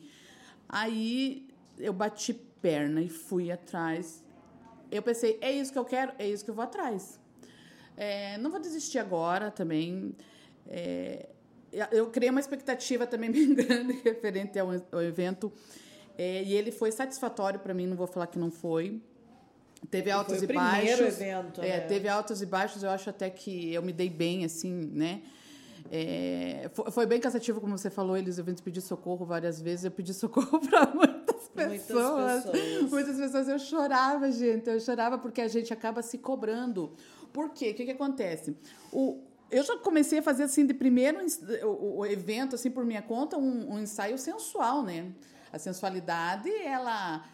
Aí 0.68 1.48
eu 1.78 1.94
bati 1.94 2.34
perna 2.34 3.02
e 3.02 3.10
fui 3.10 3.52
atrás. 3.52 4.24
Eu 4.92 5.02
pensei, 5.02 5.38
é 5.42 5.52
isso 5.52 5.72
que 5.72 5.80
eu 5.80 5.86
quero, 5.86 6.14
é 6.18 6.28
isso 6.28 6.44
que 6.44 6.52
eu 6.52 6.56
vou 6.56 6.64
atrás. 6.64 7.20
É, 7.96 8.38
não 8.38 8.50
vou 8.50 8.60
desistir 8.60 9.00
agora 9.00 9.52
também. 9.52 10.16
É, 10.68 11.30
eu 11.92 12.10
criei 12.10 12.30
uma 12.30 12.40
expectativa 12.40 13.06
também 13.06 13.30
bem 13.32 13.54
grande 13.54 13.94
referente 14.04 14.58
ao, 14.58 14.70
ao 14.92 15.02
evento 15.02 15.52
é, 16.18 16.44
e 16.44 16.54
ele 16.54 16.70
foi 16.70 16.92
satisfatório 16.92 17.62
para 17.62 17.74
mim, 17.74 17.88
não 17.88 17.96
vou 17.96 18.06
falar 18.06 18.28
que 18.28 18.38
não 18.38 18.52
foi. 18.52 19.02
Teve 19.90 20.12
altos 20.12 20.38
foi 20.38 20.46
e 20.46 20.54
baixos. 20.54 21.00
Evento, 21.00 21.62
é, 21.62 21.78
né? 21.78 21.80
Teve 21.82 22.08
altos 22.08 22.42
e 22.42 22.46
baixos, 22.46 22.84
eu 22.84 22.90
acho 22.90 23.10
até 23.10 23.30
que 23.30 23.74
eu 23.74 23.82
me 23.82 23.92
dei 23.92 24.10
bem, 24.10 24.46
assim, 24.46 24.72
né? 24.94 25.22
É, 25.92 26.70
foi, 26.74 26.92
foi, 26.92 27.06
bem 27.06 27.20
cansativo, 27.20 27.60
como 27.60 27.78
você 27.78 27.90
falou, 27.90 28.16
eles 28.16 28.38
eu 28.38 28.46
pedi 28.46 28.82
socorro 28.82 29.26
várias 29.26 29.60
vezes, 29.60 29.86
eu 29.86 29.92
pedi 29.92 30.14
socorro 30.16 30.60
para 30.60 30.86
muitas 30.94 31.48
pessoas. 31.48 32.46
Muitas 32.46 32.52
pessoas. 32.52 32.92
Muitas 32.92 33.18
pessoas 33.18 33.48
eu 33.48 33.60
chorava, 33.60 34.32
gente, 34.32 34.70
eu 34.70 34.80
chorava 34.80 35.18
porque 35.18 35.42
a 35.42 35.48
gente 35.48 35.74
acaba 35.74 36.02
se 36.02 36.18
cobrando. 36.18 36.94
Por 37.34 37.50
quê? 37.50 37.72
O 37.72 37.74
que, 37.74 37.86
que 37.86 37.92
acontece? 37.92 38.56
O, 38.92 39.24
eu 39.50 39.64
já 39.64 39.78
comecei 39.78 40.20
a 40.20 40.22
fazer 40.22 40.44
assim 40.44 40.66
de 40.66 40.74
primeiro 40.74 41.20
o, 41.64 42.00
o 42.00 42.06
evento 42.06 42.56
assim 42.56 42.70
por 42.70 42.86
minha 42.86 43.02
conta 43.02 43.38
um, 43.38 43.74
um 43.74 43.80
ensaio 43.80 44.18
sensual, 44.18 44.84
né? 44.84 45.12
A 45.52 45.58
sensualidade, 45.58 46.50
ela 46.64 47.26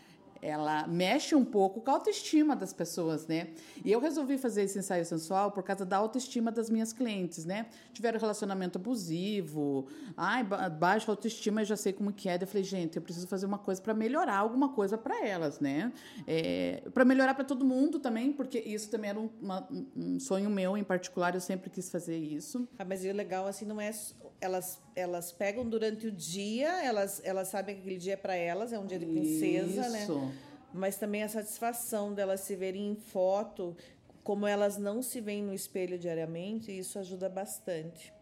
ela 0.42 0.88
mexe 0.88 1.36
um 1.36 1.46
pouco 1.46 1.82
com 1.82 1.92
a 1.92 1.94
autoestima 1.96 2.56
das 2.56 2.74
pessoas, 2.74 3.28
né? 3.28 3.50
E 3.84 3.92
eu 3.92 4.00
resolvi 4.00 4.38
fazer 4.38 4.64
esse 4.64 4.78
ensaio 4.80 5.06
sensual 5.06 5.52
por 5.52 5.64
causa 5.64 5.86
da 5.86 5.98
autoestima 5.98 6.52
das 6.52 6.70
minhas 6.70 6.94
clientes, 6.94 7.46
né? 7.46 7.68
Tiveram 7.94 8.20
relacionamento 8.20 8.78
abusivo, 8.78 9.88
ai, 10.16 10.44
baixa 10.44 11.12
autoestima, 11.12 11.62
eu 11.62 11.66
já 11.66 11.78
sei 11.78 11.94
como 11.94 12.12
que 12.14 12.30
é. 12.30 12.38
Eu 12.40 12.48
falei, 12.48 12.64
gente, 12.64 12.96
eu 12.96 13.02
preciso 13.02 13.28
fazer 13.28 13.46
uma 13.46 13.58
coisa 13.58 13.82
para 13.82 13.94
melhorar 13.94 14.38
alguma 14.38 14.70
coisa 14.70 14.98
para 14.98 15.26
elas, 15.26 15.60
né? 15.60 15.92
É, 16.28 16.84
para 16.94 17.06
melhorar 17.06 17.34
para 17.34 17.44
todo 17.44 17.66
mundo 17.66 18.00
também, 18.00 18.32
porque 18.32 18.60
isso 18.60 18.90
também 18.90 19.10
era 19.10 19.20
um, 19.20 19.30
uma, 19.42 19.68
um 19.96 20.20
sonho 20.20 20.50
meu 20.50 20.78
em 20.78 20.84
particular, 20.84 21.34
eu 21.34 21.42
sempre 21.42 21.70
quis 21.70 21.90
fazer 21.90 22.18
isso. 22.18 22.68
Ah, 22.78 22.86
mas 22.86 23.04
o 23.04 23.12
legal 23.12 23.48
assim 23.48 23.66
não 23.66 23.80
é 23.80 23.92
elas 24.40 24.82
elas 24.96 25.32
pegam 25.32 25.68
durante 25.68 26.08
o 26.08 26.12
dia, 26.12 26.84
elas 26.84 27.22
elas 27.24 27.48
sabem 27.48 27.76
que 27.76 27.82
aquele 27.82 27.98
dia 27.98 28.14
é 28.14 28.18
para 28.18 28.36
elas, 28.36 28.72
é 28.74 28.80
um 28.80 28.86
dia 28.86 29.00
de 29.00 29.06
princesa, 29.06 29.90
né? 29.90 30.04
Isso. 30.04 30.20
né? 30.20 30.38
Mas 30.74 30.98
também 30.98 31.24
a 31.24 31.30
satisfação 31.30 32.14
delas 32.14 32.42
se 32.42 32.56
verem 32.56 32.92
em 32.92 32.96
foto, 32.96 33.76
como 34.24 34.46
elas 34.46 34.78
não 34.78 35.02
se 35.02 35.22
veem 35.22 35.42
no 35.42 35.54
espelho 35.54 35.98
diariamente, 35.98 36.78
isso 36.78 37.00
ajuda 37.00 37.30
bastante. 37.30 38.14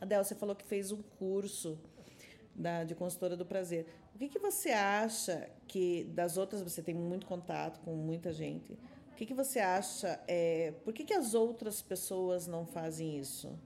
Adel, 0.00 0.22
você 0.22 0.34
falou 0.34 0.54
que 0.54 0.64
fez 0.64 0.92
um 0.92 1.02
curso 1.18 1.78
da, 2.54 2.84
de 2.84 2.94
consultora 2.94 3.36
do 3.36 3.46
prazer. 3.46 3.86
O 4.14 4.18
que, 4.18 4.28
que 4.28 4.38
você 4.38 4.70
acha 4.70 5.48
que 5.66 6.04
das 6.04 6.36
outras, 6.36 6.62
você 6.62 6.82
tem 6.82 6.94
muito 6.94 7.26
contato 7.26 7.80
com 7.80 7.94
muita 7.94 8.32
gente, 8.32 8.74
o 9.12 9.14
que, 9.16 9.26
que 9.26 9.34
você 9.34 9.58
acha, 9.58 10.20
é, 10.26 10.72
por 10.84 10.92
que, 10.92 11.04
que 11.04 11.14
as 11.14 11.34
outras 11.34 11.80
pessoas 11.80 12.46
não 12.46 12.66
fazem 12.66 13.18
isso? 13.18 13.58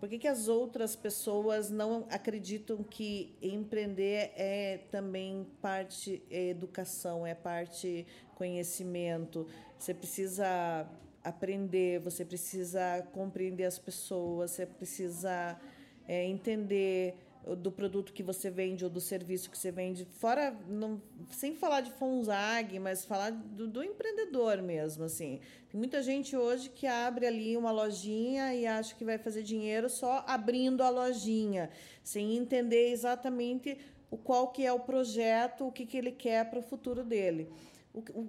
Por 0.00 0.08
que, 0.08 0.18
que 0.18 0.26
as 0.26 0.48
outras 0.48 0.96
pessoas 0.96 1.70
não 1.70 2.06
acreditam 2.10 2.82
que 2.82 3.36
empreender 3.42 4.32
é 4.34 4.80
também 4.90 5.46
parte 5.60 6.22
é 6.30 6.48
educação, 6.48 7.26
é 7.26 7.34
parte 7.34 8.06
conhecimento? 8.34 9.46
Você 9.78 9.92
precisa 9.92 10.88
aprender, 11.22 12.00
você 12.00 12.24
precisa 12.24 13.06
compreender 13.12 13.64
as 13.64 13.78
pessoas, 13.78 14.52
você 14.52 14.64
precisa 14.64 15.60
é, 16.08 16.24
entender 16.24 17.14
do 17.56 17.72
produto 17.72 18.12
que 18.12 18.22
você 18.22 18.50
vende 18.50 18.84
ou 18.84 18.90
do 18.90 19.00
serviço 19.00 19.50
que 19.50 19.56
você 19.56 19.70
vende, 19.70 20.04
fora 20.04 20.54
não, 20.68 21.00
sem 21.30 21.54
falar 21.54 21.80
de 21.80 21.90
Fonzag, 21.92 22.78
mas 22.78 23.04
falar 23.04 23.30
do, 23.30 23.66
do, 23.66 23.82
empreendedor 23.82 24.60
mesmo, 24.62 25.04
assim. 25.04 25.40
Tem 25.70 25.78
muita 25.78 26.02
gente 26.02 26.36
hoje 26.36 26.68
que 26.68 26.86
abre 26.86 27.26
ali 27.26 27.56
uma 27.56 27.70
lojinha 27.70 28.54
e 28.54 28.66
acha 28.66 28.94
que 28.94 29.04
vai 29.04 29.16
fazer 29.16 29.42
dinheiro 29.42 29.88
só 29.88 30.22
abrindo 30.26 30.82
a 30.82 30.90
lojinha, 30.90 31.70
sem 32.04 32.36
entender 32.36 32.90
exatamente 32.90 33.78
o 34.10 34.18
qual 34.18 34.48
que 34.48 34.66
é 34.66 34.72
o 34.72 34.80
projeto, 34.80 35.66
o 35.66 35.72
que, 35.72 35.86
que 35.86 35.96
ele 35.96 36.12
quer 36.12 36.48
para 36.50 36.58
o 36.58 36.62
futuro 36.62 37.02
dele. 37.02 37.48
O, 37.94 38.00
o, 38.00 38.20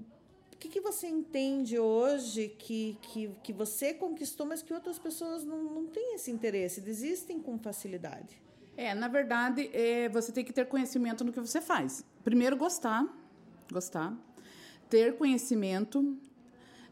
o 0.54 0.58
que, 0.58 0.70
que 0.70 0.80
você 0.80 1.08
entende 1.08 1.78
hoje 1.78 2.48
que, 2.48 2.98
que, 3.02 3.32
que 3.44 3.52
você 3.52 3.94
conquistou, 3.94 4.46
mas 4.46 4.62
que 4.62 4.74
outras 4.74 4.98
pessoas 4.98 5.44
não, 5.44 5.64
não 5.64 5.88
têm 5.88 6.16
esse 6.16 6.32
interesse, 6.32 6.80
desistem 6.80 7.42
com 7.42 7.58
facilidade? 7.58 8.42
É, 8.78 8.94
na 8.94 9.08
verdade, 9.08 9.70
é, 9.74 10.10
você 10.10 10.32
tem 10.32 10.44
que 10.44 10.54
ter 10.54 10.66
conhecimento 10.66 11.24
no 11.24 11.32
que 11.32 11.40
você 11.40 11.62
faz. 11.62 12.06
Primeiro, 12.24 12.56
gostar, 12.56 13.06
gostar, 13.72 14.14
ter 14.90 15.18
conhecimento. 15.18 16.18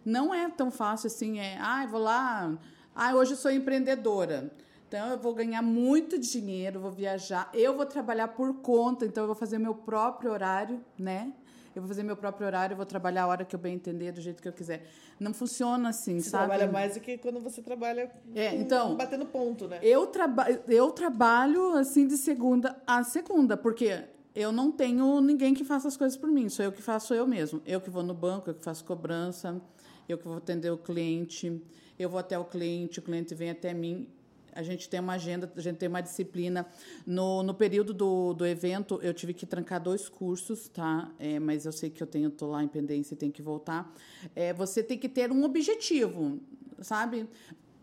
Não 0.04 0.34
é 0.34 0.50
tão 0.50 0.72
fácil 0.72 1.08
assim, 1.08 1.40
é, 1.40 1.58
ah, 1.60 1.86
vou 1.86 2.02
lá, 2.02 2.58
ah, 2.96 3.16
hoje 3.16 3.32
eu 3.34 3.38
sou 3.38 3.52
empreendedora. 3.52 4.52
Então 4.88 5.10
eu 5.10 5.20
vou 5.20 5.36
ganhar 5.36 5.62
muito 5.62 6.18
dinheiro, 6.18 6.80
vou 6.80 6.92
viajar, 6.92 7.50
eu 7.54 7.78
vou 7.78 7.86
trabalhar 7.86 8.30
por 8.30 8.56
conta, 8.56 9.06
então 9.06 9.24
eu 9.24 9.28
vou 9.28 9.36
fazer 9.36 9.60
meu 9.60 9.76
próprio 9.76 10.32
horário, 10.32 10.84
né? 10.98 11.32
Eu 11.80 11.82
vou 11.82 11.88
fazer 11.88 12.04
meu 12.04 12.18
próprio 12.18 12.46
horário, 12.46 12.74
eu 12.74 12.78
vou 12.78 12.86
trabalhar 12.86 13.24
a 13.24 13.28
hora 13.28 13.46
que 13.46 13.56
eu 13.56 13.60
bem 13.60 13.74
entender, 13.74 14.12
do 14.12 14.20
jeito 14.22 14.42
que 14.42 14.48
eu 14.48 14.54
quiser. 14.54 14.86
Não 15.20 15.34
funciona 15.34 15.90
assim, 15.90 16.20
você 16.20 16.30
sabe? 16.30 16.48
trabalha 16.48 16.72
mais 16.72 16.96
do 16.96 17.00
que 17.00 17.18
quando 17.18 17.40
você 17.40 17.62
trabalha 17.62 18.12
é, 18.36 18.54
então, 18.56 18.96
batendo 18.96 19.26
ponto, 19.26 19.68
né? 19.68 19.80
Eu, 19.82 20.08
traba 20.08 20.46
eu 20.68 20.92
trabalho 20.92 21.74
assim 21.74 22.06
de 22.06 22.18
segunda 22.18 22.76
a 22.86 23.04
segunda, 23.04 23.56
porque 23.56 24.04
eu 24.36 24.52
não 24.52 24.72
tenho 24.72 25.22
ninguém 25.22 25.54
que 25.54 25.64
faça 25.64 25.88
as 25.88 25.96
coisas 25.96 26.18
por 26.18 26.30
mim, 26.30 26.50
sou 26.50 26.66
eu 26.66 26.72
que 26.72 26.82
faço 26.82 27.14
eu 27.14 27.26
mesmo. 27.26 27.62
Eu 27.66 27.80
que 27.80 27.90
vou 27.90 28.04
no 28.04 28.14
banco, 28.14 28.50
eu 28.50 28.54
que 28.54 28.64
faço 28.64 28.84
cobrança, 28.84 29.62
eu 30.08 30.18
que 30.18 30.28
vou 30.28 30.38
atender 30.38 30.70
o 30.70 30.78
cliente, 30.78 31.62
eu 31.98 32.10
vou 32.10 32.20
até 32.20 32.38
o 32.38 32.44
cliente, 32.44 33.00
o 33.00 33.02
cliente 33.02 33.34
vem 33.34 33.50
até 33.50 33.74
mim 33.74 34.08
a 34.54 34.64
gente 34.64 34.90
tem 34.90 35.00
uma 35.00 35.14
agenda, 35.14 35.52
a 35.56 35.62
gente 35.62 35.78
tem 35.78 35.90
uma 35.90 36.02
disciplina. 36.02 36.66
No, 37.06 37.44
no 37.44 37.54
período 37.54 37.94
do, 37.94 38.34
do 38.34 38.46
evento, 38.46 39.00
eu 39.02 39.14
tive 39.14 39.34
que 39.34 39.46
trancar 39.46 39.82
dois 39.82 40.08
cursos, 40.08 40.68
tá? 40.68 41.12
É, 41.20 41.40
mas 41.40 41.66
eu 41.66 41.72
sei 41.72 41.90
que 41.90 42.02
eu 42.02 42.08
tenho, 42.08 42.30
tô 42.30 42.48
lá 42.48 42.64
em 42.64 42.68
pendência 42.68 43.14
e 43.14 43.18
tenho 43.18 43.32
que 43.32 43.42
voltar. 43.42 43.94
É, 44.36 44.54
você 44.54 44.84
tem 44.84 44.98
que 44.98 45.10
ter 45.10 45.32
um 45.32 45.44
objetivo, 45.44 46.40
sabe? 46.82 47.28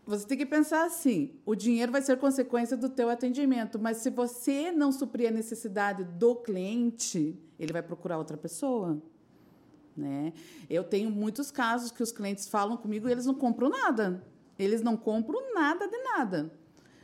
Você 0.05 0.25
tem 0.25 0.37
que 0.37 0.45
pensar 0.45 0.85
assim: 0.85 1.31
o 1.45 1.53
dinheiro 1.53 1.91
vai 1.91 2.01
ser 2.01 2.17
consequência 2.17 2.77
do 2.77 2.89
teu 2.89 3.09
atendimento, 3.09 3.77
mas 3.77 3.97
se 3.97 4.09
você 4.09 4.71
não 4.71 4.91
suprir 4.91 5.27
a 5.27 5.31
necessidade 5.31 6.05
do 6.05 6.35
cliente, 6.35 7.37
ele 7.59 7.73
vai 7.73 7.83
procurar 7.83 8.17
outra 8.17 8.37
pessoa. 8.37 9.01
Né? 9.95 10.31
Eu 10.69 10.83
tenho 10.83 11.09
muitos 11.09 11.51
casos 11.51 11.91
que 11.91 12.03
os 12.03 12.11
clientes 12.11 12.47
falam 12.47 12.77
comigo 12.77 13.09
e 13.09 13.11
eles 13.11 13.25
não 13.25 13.33
compram 13.33 13.67
nada. 13.67 14.23
Eles 14.57 14.81
não 14.81 14.97
compram 14.97 15.53
nada 15.53 15.87
de 15.87 15.97
nada. 15.97 16.51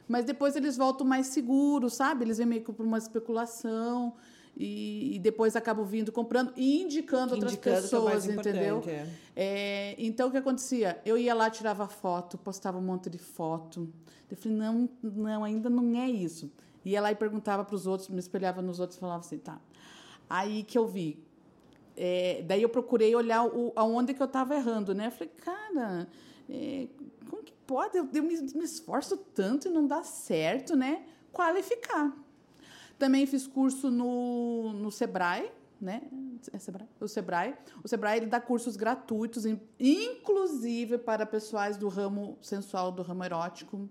Mas 0.07 0.25
depois 0.25 0.55
eles 0.55 0.77
voltam 0.77 1.05
mais 1.05 1.27
seguros, 1.27 1.93
sabe? 1.93 2.25
Eles 2.25 2.37
vêm 2.37 2.47
meio 2.47 2.63
que 2.63 2.71
por 2.71 2.85
uma 2.85 2.97
especulação 2.97 4.13
e, 4.55 5.15
e, 5.15 5.19
depois 5.19 5.55
acabam 5.55 5.83
vindo 5.83 6.11
comprando 6.11 6.53
e 6.55 6.81
indicando, 6.83 7.33
outras 7.33 7.53
é 7.53 7.57
pessoas, 7.57 8.27
é 8.27 8.33
entendeu? 8.33 8.83
É. 8.85 9.07
É, 9.35 9.95
então 9.97 10.27
o 10.27 10.31
que 10.31 10.37
acontecia? 10.37 11.01
Eu 11.03 11.17
ia 11.17 11.33
lá, 11.33 11.49
tirava 11.49 11.87
foto, 11.87 12.37
postava 12.37 12.77
um 12.77 12.81
monte 12.81 13.09
de 13.09 13.17
foto. 13.17 13.91
Eu 14.29 14.37
falei, 14.37 14.57
não, 14.57 14.89
não, 15.01 15.43
ainda 15.43 15.69
não 15.69 15.99
é 15.99 16.07
isso. 16.09 16.51
Ia 16.85 17.01
lá 17.01 17.11
e 17.11 17.15
perguntava 17.15 17.63
para 17.63 17.75
os 17.75 17.87
outros, 17.87 18.09
me 18.09 18.19
espelhava 18.19 18.61
nos 18.61 18.79
outros 18.79 18.97
e 18.97 18.99
falava 18.99 19.21
assim, 19.21 19.39
tá. 19.39 19.59
Aí 20.29 20.63
que 20.63 20.77
eu 20.77 20.85
vi. 20.85 21.23
É, 21.95 22.43
daí 22.45 22.61
eu 22.61 22.69
procurei 22.69 23.15
olhar 23.15 23.45
o, 23.45 23.71
aonde 23.75 24.13
que 24.13 24.21
eu 24.21 24.25
estava 24.25 24.55
errando, 24.55 24.93
né? 24.93 25.07
Eu 25.07 25.11
falei, 25.11 25.31
cara, 25.43 26.07
é, 26.49 26.87
pode? 27.73 27.97
Eu, 27.97 28.07
eu 28.13 28.23
me, 28.23 28.39
me, 28.39 28.63
esforço 28.63 29.17
tanto 29.17 29.67
e 29.67 29.71
não 29.71 29.87
dá 29.87 30.03
certo, 30.03 30.75
né? 30.75 31.03
Qualificar. 31.31 32.15
Também 32.99 33.25
fiz 33.25 33.47
curso 33.47 33.89
no, 33.89 34.73
no 34.73 34.91
Sebrae, 34.91 35.51
né? 35.81 36.03
É 36.51 36.59
Sebrae? 36.59 36.87
O 36.99 37.07
Sebrae. 37.07 37.55
O 37.83 37.87
Sebrae 37.87 38.17
ele 38.17 38.27
dá 38.27 38.39
cursos 38.39 38.75
gratuitos, 38.75 39.45
inclusive 39.79 40.99
para 40.99 41.25
pessoais 41.25 41.75
do 41.75 41.87
ramo 41.87 42.37
sensual, 42.43 42.91
do 42.91 43.01
ramo 43.01 43.23
erótico. 43.23 43.89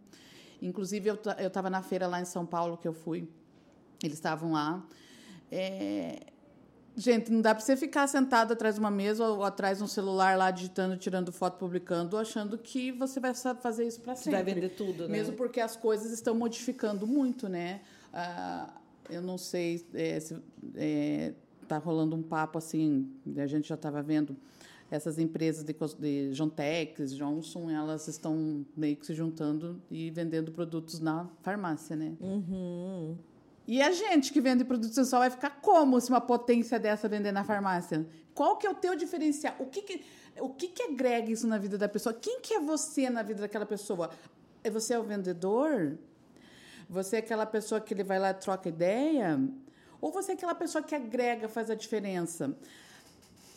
Inclusive, 0.61 1.09
eu 1.09 1.17
estava 1.49 1.69
na 1.69 1.83
feira 1.83 2.07
lá 2.07 2.21
em 2.21 2.25
São 2.25 2.47
Paulo 2.47 2.79
que 2.79 2.87
eu 2.87 2.93
fui. 2.93 3.29
Eles 4.01 4.15
estavam 4.15 4.53
lá. 4.53 4.87
É, 5.51 6.21
Gente, 6.97 7.33
não 7.33 7.41
dá 7.41 7.55
para 7.55 7.65
você 7.65 7.77
ficar 7.77 8.07
sentado 8.07 8.53
atrás 8.53 8.75
de 8.75 8.81
uma 8.81 8.91
mesa 8.91 9.27
ou 9.27 9.43
atrás 9.43 9.79
de 9.79 9.85
um 9.85 9.87
celular 9.87 10.37
lá 10.37 10.51
digitando, 10.51 10.97
tirando 10.97 11.33
foto, 11.33 11.59
publicando, 11.59 12.17
achando 12.19 12.59
que 12.59 12.93
você 12.93 13.19
vai 13.19 13.33
fazer 13.35 13.87
isso 13.87 14.01
para 14.01 14.15
sempre. 14.15 14.33
Vai 14.33 14.55
vender 14.55 14.69
tudo, 14.71 15.09
né? 15.09 15.09
Mesmo 15.09 15.35
porque 15.35 15.61
as 15.61 15.75
coisas 15.75 16.13
estão 16.13 16.35
modificando 16.35 17.07
muito, 17.07 17.49
né? 17.49 17.81
Ah, 18.13 18.69
eu 19.09 19.23
não 19.23 19.39
sei 19.39 19.87
é, 19.95 20.21
se 20.21 20.37
é, 20.75 21.33
tá 21.67 21.79
rolando 21.79 22.15
um 22.15 22.23
papo 22.23 22.59
assim, 22.59 23.11
a 23.39 23.47
gente 23.47 23.69
já 23.69 23.75
estava 23.75 24.03
vendo 24.03 24.37
essas 24.91 25.19
empresas 25.19 25.65
de, 25.65 25.75
de 25.99 26.35
Jontex, 26.35 27.15
Johnson, 27.15 27.71
elas 27.71 28.07
estão 28.09 28.67
meio 28.77 28.95
que 28.97 29.07
se 29.07 29.15
juntando 29.15 29.81
e 29.91 30.11
vendendo 30.11 30.53
produtos 30.53 31.01
na 31.01 31.27
farmácia, 31.41 31.97
né? 31.97 32.13
Uhum. 32.21 33.17
E 33.67 33.81
a 33.81 33.93
gente 33.93 34.33
que 34.33 34.41
vende 34.41 34.65
produto 34.65 34.93
sensual 34.93 35.21
vai 35.21 35.31
ficar 35.31 35.51
como 35.61 36.01
se 36.01 36.11
uma 36.11 36.21
potência 36.21 36.79
dessa 36.79 37.09
vender 37.09 37.33
na 37.33 37.45
farmácia? 37.45 38.07
Qual 38.35 38.57
que 38.57 38.67
é 38.67 38.71
o 38.71 38.75
teu 38.75 38.97
diferencial? 38.97 39.55
O 39.59 39.67
que 39.67 39.83
que, 39.83 40.05
o 40.41 40.49
que 40.51 40.69
que 40.69 40.83
agrega 40.83 41.31
isso 41.31 41.47
na 41.47 41.59
vida 41.59 41.79
da 41.79 41.89
pessoa? 41.89 42.15
Quem 42.15 42.41
que 42.41 42.55
é 42.55 42.61
você 42.61 43.09
na 43.09 43.23
vida 43.23 43.43
daquela 43.43 43.67
pessoa? 43.67 44.11
É 44.65 44.71
você 44.71 44.95
é 44.95 44.99
o 44.99 45.05
vendedor? 45.05 45.97
Você 46.89 47.17
é 47.17 47.19
aquela 47.21 47.47
pessoa 47.47 47.81
que 47.81 47.95
ele 47.95 48.03
vai 48.03 48.19
lá 48.19 48.31
e 48.31 48.35
troca 48.35 48.69
ideia? 48.69 49.41
Ou 50.01 50.11
você 50.11 50.33
é 50.33 50.35
aquela 50.35 50.55
pessoa 50.55 50.83
que 50.83 50.95
agrega, 50.95 51.49
faz 51.49 51.71
a 51.71 51.75
diferença? 51.75 52.57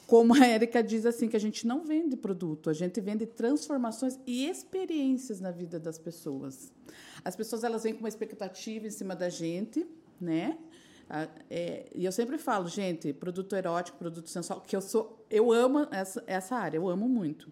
Como 0.07 0.35
a 0.35 0.45
Érica 0.45 0.83
diz 0.83 1.05
assim, 1.05 1.27
que 1.27 1.35
a 1.35 1.39
gente 1.39 1.65
não 1.65 1.83
vende 1.83 2.15
produto, 2.15 2.69
a 2.69 2.73
gente 2.73 3.01
vende 3.01 3.25
transformações 3.25 4.19
e 4.25 4.47
experiências 4.47 5.39
na 5.39 5.51
vida 5.51 5.79
das 5.79 5.97
pessoas. 5.97 6.71
As 7.23 7.35
pessoas 7.35 7.63
elas 7.63 7.83
vêm 7.83 7.93
com 7.93 8.01
uma 8.01 8.09
expectativa 8.09 8.85
em 8.85 8.91
cima 8.91 9.15
da 9.15 9.29
gente, 9.29 9.85
né? 10.21 10.57
É, 11.49 11.85
e 11.93 12.05
eu 12.05 12.11
sempre 12.11 12.37
falo, 12.37 12.67
gente, 12.67 13.13
produto 13.13 13.55
erótico, 13.55 13.97
produto 13.97 14.29
sensual, 14.29 14.61
que 14.61 14.75
eu 14.75 14.81
sou, 14.81 15.25
eu 15.29 15.51
amo 15.51 15.87
essa, 15.91 16.23
essa 16.25 16.55
área, 16.55 16.77
eu 16.77 16.87
amo 16.87 17.07
muito. 17.07 17.51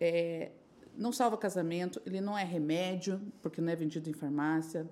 É, 0.00 0.52
não 0.96 1.12
salva 1.12 1.36
casamento, 1.36 2.02
ele 2.04 2.20
não 2.20 2.36
é 2.36 2.44
remédio, 2.44 3.20
porque 3.40 3.60
não 3.60 3.72
é 3.72 3.76
vendido 3.76 4.10
em 4.10 4.12
farmácia. 4.12 4.88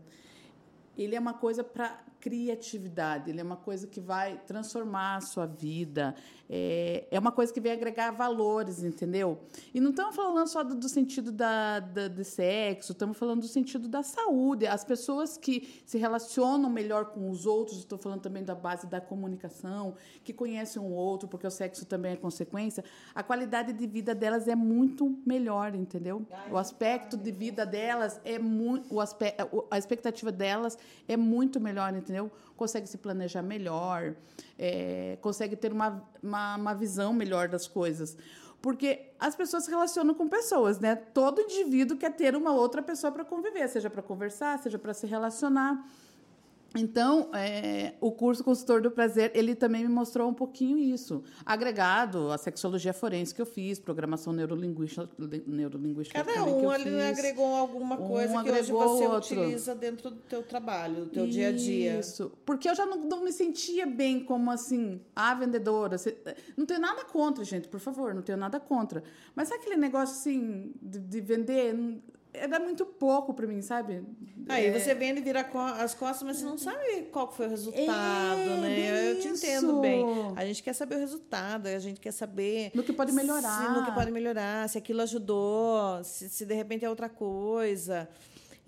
Ele 0.97 1.17
é 1.17 1.21
uma 1.21 1.35
coisa 1.35 1.65
para 1.65 2.01
criatividade, 2.27 3.31
ele 3.31 3.41
é 3.41 3.45
uma 3.45 3.57
coisa 3.57 3.87
que 3.87 4.01
vai 4.01 4.37
transformar 4.49 5.19
a 5.19 5.21
sua 5.21 5.47
vida, 5.47 6.13
é, 6.51 7.07
é 7.09 7.19
uma 7.21 7.31
coisa 7.31 7.53
que 7.53 7.61
vem 7.61 7.71
agregar 7.71 8.11
valores, 8.11 8.83
entendeu? 8.83 9.39
E 9.73 9.81
não 9.81 9.91
estamos 9.91 10.17
falando 10.17 10.49
só 10.49 10.65
do, 10.65 10.75
do 10.75 10.89
sentido 10.89 11.31
da, 11.31 11.79
da, 11.79 12.09
de 12.09 12.25
sexo, 12.25 12.91
estamos 12.91 13.17
falando 13.17 13.43
do 13.43 13.47
sentido 13.47 13.87
da 13.87 14.03
saúde. 14.03 14.67
As 14.67 14.83
pessoas 14.83 15.37
que 15.37 15.83
se 15.87 15.99
relacionam 15.99 16.69
melhor 16.69 17.07
com 17.07 17.31
os 17.31 17.47
outros, 17.47 17.79
estou 17.79 17.97
falando 17.97 18.23
também 18.23 18.43
da 18.43 18.57
base 18.57 18.89
da 18.89 19.01
comunicação, 19.01 19.95
que 20.25 20.33
conhecem 20.33 20.83
um 20.83 20.93
outro, 20.93 21.29
porque 21.29 21.47
o 21.47 21.51
sexo 21.51 21.87
também 21.87 22.15
é 22.15 22.17
consequência, 22.17 22.83
a 23.15 23.23
qualidade 23.23 23.73
de 23.73 23.87
vida 23.87 24.17
delas 24.17 24.49
é 24.49 24.57
muito 24.57 25.17
melhor, 25.25 25.77
entendeu? 25.77 26.27
O 26.51 26.57
aspecto 26.57 27.17
de 27.17 27.31
vida 27.31 27.65
delas 27.65 28.21
é 28.25 28.37
muito. 28.37 28.97
A 29.71 29.79
expectativa 29.79 30.33
delas 30.33 30.77
é 31.07 31.17
muito 31.17 31.61
melhor, 31.61 31.95
entendeu? 31.95 32.16
Consegue 32.57 32.87
se 32.87 32.99
planejar 32.99 33.43
melhor, 33.43 34.15
é, 34.59 35.19
consegue 35.21 35.57
ter 35.57 35.73
uma, 35.73 36.03
uma, 36.23 36.57
uma 36.57 36.75
visão 36.75 37.13
melhor 37.13 37.49
das 37.49 37.69
coisas. 37.69 38.17
Porque 38.63 39.11
as 39.21 39.37
pessoas 39.37 39.65
se 39.65 39.71
relacionam 39.71 40.15
com 40.15 40.29
pessoas, 40.29 40.81
né? 40.81 40.97
Todo 40.97 41.41
indivíduo 41.41 41.97
quer 41.97 42.13
ter 42.15 42.35
uma 42.35 42.53
outra 42.53 42.83
pessoa 42.83 43.13
para 43.13 43.25
conviver, 43.25 43.69
seja 43.69 43.91
para 43.91 44.03
conversar, 44.03 44.59
seja 44.59 44.79
para 44.79 44.95
se 44.95 45.07
relacionar. 45.07 45.87
Então, 46.75 47.31
é, 47.35 47.95
o 48.01 48.11
curso 48.13 48.45
Consultor 48.45 48.83
do 48.83 48.91
Prazer, 48.91 49.31
ele 49.35 49.55
também 49.55 49.83
me 49.83 49.89
mostrou 49.89 50.29
um 50.29 50.35
pouquinho 50.35 50.79
isso. 50.79 51.23
Agregado 51.45 52.31
à 52.31 52.39
sexologia 52.39 52.93
forense 52.93 53.35
que 53.35 53.41
eu 53.41 53.47
fiz, 53.47 53.79
programação 53.79 54.33
neurolinguística, 54.33 55.09
neurolinguística 55.47 56.23
Cada 56.23 56.45
um 56.45 56.71
ali 56.71 57.01
agregou 57.01 57.55
alguma 57.55 57.97
coisa 57.97 58.39
um 58.39 58.43
que 58.43 58.51
hoje 58.51 58.73
você 58.73 59.05
outro. 59.07 59.17
utiliza 59.17 59.75
dentro 59.75 60.11
do 60.11 60.17
teu 60.17 60.43
trabalho, 60.43 61.05
do 61.05 61.11
teu 61.11 61.25
isso. 61.25 61.33
dia 61.33 61.49
a 61.49 61.53
dia. 61.53 61.99
Isso. 61.99 62.33
Porque 62.45 62.69
eu 62.69 62.75
já 62.75 62.85
não, 62.85 63.05
não, 63.05 63.25
me 63.25 63.33
sentia 63.33 63.87
bem 63.87 64.23
como, 64.23 64.51
assim, 64.51 65.01
a 65.15 65.35
vendedora. 65.35 65.97
Não 66.57 66.67
tenho 66.67 66.81
nada 66.81 67.05
contra, 67.05 67.45
gente, 67.45 67.69
por 67.69 67.81
favor, 67.81 68.15
não 68.15 68.23
tenho 68.23 68.39
nada 68.39 68.61
contra. 68.61 69.03
Mas 69.35 69.49
sabe 69.49 69.63
aquele 69.63 69.77
negócio, 69.77 70.15
assim, 70.15 70.73
de, 70.83 70.99
de 70.99 71.21
vender 71.21 71.75
era 72.39 72.59
muito 72.59 72.85
pouco 72.85 73.35
para 73.35 73.47
mim, 73.47 73.63
sabe? 73.63 74.03
Aí 74.49 74.67
é... 74.67 74.79
você 74.79 74.95
vende, 74.95 75.21
vira 75.21 75.41
as 75.79 75.95
costas, 75.95 76.23
mas 76.23 76.37
você 76.39 76.45
não 76.45 76.59
sabe 76.59 77.09
qual 77.13 77.33
foi 77.33 77.47
o 77.47 77.51
resultado, 77.51 78.41
é, 78.41 78.61
né? 78.61 79.13
Eu 79.13 79.21
te 79.21 79.29
entendo 79.29 79.81
bem. 79.81 80.05
A 80.37 80.45
gente 80.45 80.63
quer 80.63 80.73
saber 80.73 80.97
o 80.97 80.99
resultado, 80.99 81.67
a 81.67 81.79
gente 81.79 82.01
quer 82.01 82.13
saber. 82.13 82.71
No 82.75 82.83
que 82.83 82.93
pode 82.93 83.13
melhorar. 83.13 83.67
Se, 83.67 83.79
no 83.79 83.85
que 83.85 83.93
pode 83.93 84.11
melhorar, 84.11 84.69
se 84.69 84.79
aquilo 84.79 85.03
ajudou, 85.03 86.03
se, 86.05 86.29
se 86.29 86.45
de 86.45 86.55
repente 86.55 86.85
é 86.85 86.91
outra 86.91 87.09
coisa. 87.09 88.09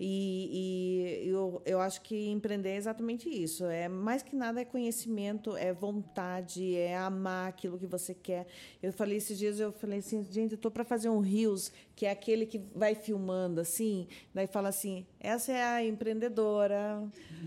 E, 0.01 1.25
e, 1.25 1.29
eu, 1.29 1.61
eu 1.65 1.81
acho 1.81 1.99
que 2.01 2.29
empreender 2.29 2.69
é 2.69 2.75
exatamente 2.77 3.27
isso. 3.27 3.65
É 3.65 3.89
mais 3.89 4.23
que 4.23 4.33
nada 4.33 4.61
é 4.61 4.65
conhecimento, 4.65 5.57
é 5.57 5.73
vontade, 5.73 6.73
é 6.77 6.95
amar 6.95 7.49
aquilo 7.49 7.77
que 7.77 7.85
você 7.85 8.13
quer. 8.13 8.47
Eu 8.81 8.93
falei 8.93 9.17
esses 9.17 9.37
dias, 9.37 9.59
eu 9.59 9.73
falei 9.73 9.99
assim, 9.99 10.25
gente, 10.31 10.53
eu 10.53 10.57
tô 10.57 10.71
para 10.71 10.85
fazer 10.85 11.09
um 11.09 11.19
Rios, 11.19 11.69
que 11.97 12.05
é 12.05 12.11
aquele 12.11 12.45
que 12.45 12.61
vai 12.73 12.95
filmando 12.95 13.59
assim, 13.59 14.07
daí 14.33 14.47
fala 14.47 14.69
assim, 14.69 15.05
essa 15.19 15.51
é 15.51 15.63
a 15.63 15.83
empreendedora, 15.83 17.03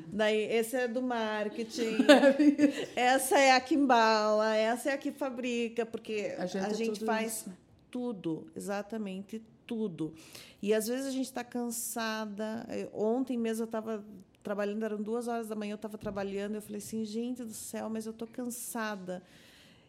daí 0.08 0.42
esse 0.52 0.76
é 0.76 0.86
do 0.86 1.00
marketing, 1.00 2.04
essa 2.94 3.38
é 3.38 3.52
a 3.52 3.60
que 3.60 3.74
embala, 3.74 4.54
essa 4.54 4.90
é 4.90 4.92
a 4.92 4.98
que 4.98 5.10
fabrica, 5.10 5.86
porque 5.86 6.34
a 6.36 6.44
gente, 6.44 6.64
a 6.66 6.68
é 6.68 6.74
gente 6.74 7.04
faz 7.04 7.32
isso. 7.32 7.52
tudo, 7.90 8.46
exatamente 8.54 9.42
tudo. 9.72 10.12
E 10.60 10.74
às 10.74 10.86
vezes 10.86 11.06
a 11.06 11.10
gente 11.10 11.24
está 11.24 11.42
cansada. 11.42 12.66
Ontem 12.92 13.38
mesmo 13.38 13.62
eu 13.62 13.66
estava 13.66 14.04
trabalhando, 14.42 14.84
eram 14.84 15.00
duas 15.02 15.28
horas 15.28 15.48
da 15.48 15.54
manhã, 15.54 15.72
eu 15.72 15.76
estava 15.76 15.96
trabalhando, 15.96 16.56
eu 16.56 16.62
falei 16.62 16.76
assim, 16.78 17.06
gente 17.06 17.42
do 17.42 17.54
céu, 17.54 17.88
mas 17.88 18.04
eu 18.04 18.12
estou 18.12 18.28
cansada. 18.28 19.22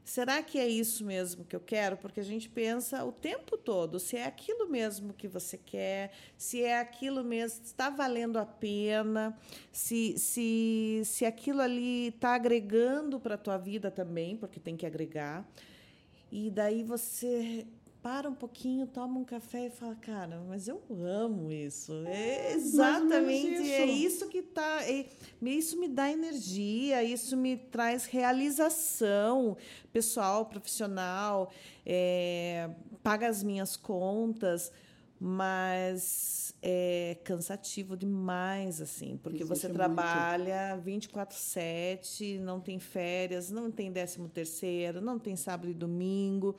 Será 0.06 0.42
que 0.42 0.58
é 0.58 0.68
isso 0.68 1.06
mesmo 1.06 1.44
que 1.44 1.56
eu 1.56 1.60
quero? 1.60 1.98
Porque 1.98 2.20
a 2.22 2.24
gente 2.24 2.50
pensa 2.50 3.04
o 3.04 3.12
tempo 3.12 3.58
todo 3.58 4.00
se 4.00 4.16
é 4.16 4.26
aquilo 4.26 4.70
mesmo 4.70 5.14
que 5.14 5.28
você 5.28 5.58
quer, 5.58 6.12
se 6.38 6.62
é 6.62 6.80
aquilo 6.80 7.24
mesmo, 7.24 7.64
está 7.64 7.90
valendo 7.90 8.38
a 8.38 8.46
pena, 8.46 9.38
se, 9.72 10.18
se, 10.18 11.02
se 11.06 11.26
aquilo 11.26 11.62
ali 11.62 12.08
está 12.08 12.36
agregando 12.36 13.20
para 13.20 13.36
a 13.36 13.38
tua 13.38 13.58
vida 13.58 13.92
também, 13.92 14.38
porque 14.38 14.60
tem 14.60 14.78
que 14.78 14.86
agregar. 14.86 15.46
E 16.32 16.50
daí 16.50 16.84
você 16.84 17.66
para 18.04 18.30
um 18.30 18.36
pouquinho, 18.36 18.86
toma 18.86 19.18
um 19.18 19.24
café 19.24 19.68
e 19.68 19.70
fala, 19.70 19.96
cara, 19.96 20.44
mas 20.46 20.68
eu 20.68 20.84
amo 20.92 21.50
isso. 21.50 21.94
É, 22.06 22.52
é 22.52 22.54
exatamente 22.54 23.62
isso. 23.62 23.72
é 23.72 23.86
isso 23.86 24.28
que 24.28 24.42
tá. 24.42 24.84
É, 24.84 25.06
isso 25.42 25.80
me 25.80 25.88
dá 25.88 26.12
energia, 26.12 27.02
isso 27.02 27.38
me 27.38 27.56
traz 27.56 28.04
realização 28.04 29.56
pessoal, 29.94 30.46
profissional, 30.48 31.50
é, 31.86 32.70
paga 33.02 33.30
as 33.30 33.42
minhas 33.42 33.78
contas, 33.78 34.70
mas 35.18 36.54
é 36.62 37.18
cansativo 37.24 37.96
demais, 37.96 38.82
assim, 38.82 39.18
porque 39.24 39.44
Existe 39.44 39.68
você 39.68 39.70
trabalha 39.70 40.78
24-7, 40.86 42.40
não 42.40 42.60
tem 42.60 42.80
férias, 42.80 43.50
não 43.50 43.72
tem 43.72 43.90
décimo 43.94 44.28
terceiro, 44.28 45.00
não 45.00 45.18
tem 45.18 45.38
sábado 45.38 45.70
e 45.70 45.74
domingo 45.74 46.54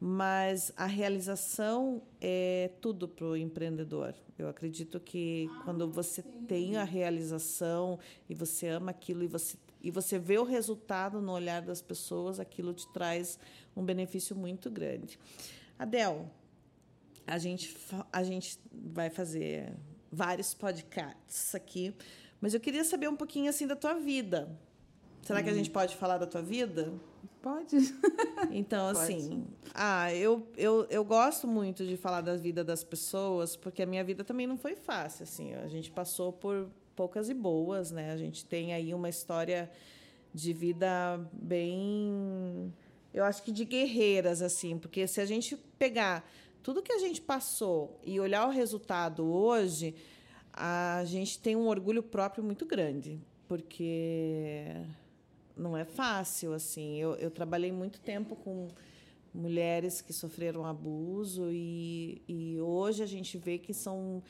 mas 0.00 0.72
a 0.78 0.86
realização 0.86 2.02
é 2.18 2.70
tudo 2.80 3.06
para 3.06 3.26
o 3.26 3.36
empreendedor. 3.36 4.14
Eu 4.38 4.48
acredito 4.48 4.98
que 4.98 5.46
ah, 5.50 5.62
quando 5.64 5.90
você 5.90 6.22
sim. 6.22 6.44
tem 6.48 6.76
a 6.78 6.84
realização 6.84 7.98
e 8.26 8.34
você 8.34 8.68
ama 8.68 8.92
aquilo 8.92 9.22
e 9.22 9.26
você, 9.26 9.58
e 9.82 9.90
você 9.90 10.18
vê 10.18 10.38
o 10.38 10.44
resultado 10.44 11.20
no 11.20 11.32
olhar 11.32 11.60
das 11.60 11.82
pessoas, 11.82 12.40
aquilo 12.40 12.72
te 12.72 12.90
traz 12.94 13.38
um 13.76 13.84
benefício 13.84 14.34
muito 14.34 14.70
grande. 14.70 15.18
Adel, 15.78 16.30
a 17.26 17.36
gente, 17.36 17.76
a 18.10 18.22
gente 18.22 18.58
vai 18.72 19.10
fazer 19.10 19.74
vários 20.10 20.54
podcasts 20.54 21.54
aqui, 21.54 21.94
mas 22.40 22.54
eu 22.54 22.60
queria 22.60 22.84
saber 22.84 23.08
um 23.08 23.16
pouquinho 23.16 23.50
assim 23.50 23.66
da 23.66 23.76
tua 23.76 23.94
vida. 23.94 24.58
Será 25.22 25.40
hum. 25.40 25.44
que 25.44 25.50
a 25.50 25.54
gente 25.54 25.70
pode 25.70 25.96
falar 25.96 26.18
da 26.18 26.26
tua 26.26 26.42
vida? 26.42 26.92
Pode. 27.42 27.76
Então, 28.50 28.88
assim, 28.88 29.46
ah, 29.74 30.12
eu, 30.14 30.46
eu, 30.56 30.86
eu 30.90 31.04
gosto 31.04 31.46
muito 31.46 31.86
de 31.86 31.96
falar 31.96 32.20
da 32.20 32.36
vida 32.36 32.64
das 32.64 32.82
pessoas, 32.82 33.54
porque 33.54 33.82
a 33.82 33.86
minha 33.86 34.02
vida 34.02 34.24
também 34.24 34.46
não 34.46 34.56
foi 34.56 34.74
fácil, 34.74 35.22
assim. 35.22 35.54
A 35.54 35.68
gente 35.68 35.90
passou 35.90 36.32
por 36.32 36.68
poucas 36.96 37.28
e 37.28 37.34
boas, 37.34 37.90
né? 37.90 38.12
A 38.12 38.16
gente 38.16 38.44
tem 38.44 38.74
aí 38.74 38.92
uma 38.92 39.08
história 39.08 39.70
de 40.34 40.52
vida 40.52 41.20
bem, 41.32 42.72
eu 43.12 43.24
acho 43.24 43.42
que 43.42 43.50
de 43.50 43.64
guerreiras, 43.64 44.42
assim, 44.42 44.78
porque 44.78 45.06
se 45.06 45.20
a 45.20 45.24
gente 45.24 45.56
pegar 45.78 46.28
tudo 46.62 46.82
que 46.82 46.92
a 46.92 46.98
gente 46.98 47.20
passou 47.20 47.98
e 48.04 48.20
olhar 48.20 48.46
o 48.46 48.50
resultado 48.50 49.24
hoje, 49.24 49.94
a 50.52 51.02
gente 51.04 51.38
tem 51.38 51.56
um 51.56 51.66
orgulho 51.66 52.02
próprio 52.02 52.44
muito 52.44 52.64
grande, 52.64 53.20
porque 53.48 54.76
não 55.60 55.76
é 55.76 55.84
fácil 55.84 56.52
assim. 56.52 56.96
Eu, 56.96 57.14
eu 57.16 57.30
trabalhei 57.30 57.70
muito 57.70 58.00
tempo 58.00 58.34
com 58.36 58.68
mulheres 59.32 60.00
que 60.00 60.12
sofreram 60.12 60.66
abuso 60.66 61.50
e, 61.52 62.20
e 62.26 62.60
hoje 62.60 63.02
a 63.02 63.06
gente 63.06 63.38
vê 63.38 63.58
que 63.58 63.72
são 63.72 64.22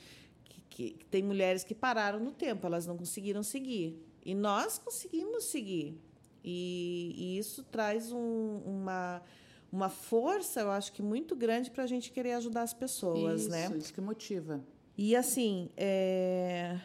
que, 0.43 0.61
que, 0.91 1.05
tem 1.05 1.23
mulheres 1.23 1.63
que 1.63 1.73
pararam 1.73 2.19
no 2.19 2.31
tempo, 2.31 2.67
elas 2.67 2.85
não 2.85 2.95
conseguiram 2.95 3.41
seguir 3.41 3.99
e 4.23 4.35
nós 4.35 4.77
conseguimos 4.77 5.45
seguir 5.45 5.99
e, 6.43 7.15
e 7.17 7.37
isso 7.39 7.63
traz 7.63 8.11
um, 8.11 8.61
uma 8.63 9.23
uma 9.71 9.87
força, 9.87 10.59
eu 10.59 10.69
acho 10.69 10.91
que 10.91 11.01
muito 11.01 11.33
grande 11.33 11.71
para 11.71 11.85
a 11.85 11.87
gente 11.87 12.11
querer 12.11 12.33
ajudar 12.33 12.63
as 12.63 12.73
pessoas, 12.73 13.43
isso, 13.43 13.49
né? 13.49 13.71
Isso 13.77 13.93
que 13.93 14.01
motiva. 14.01 14.61
E 14.97 15.15
assim, 15.15 15.69
é, 15.77 16.77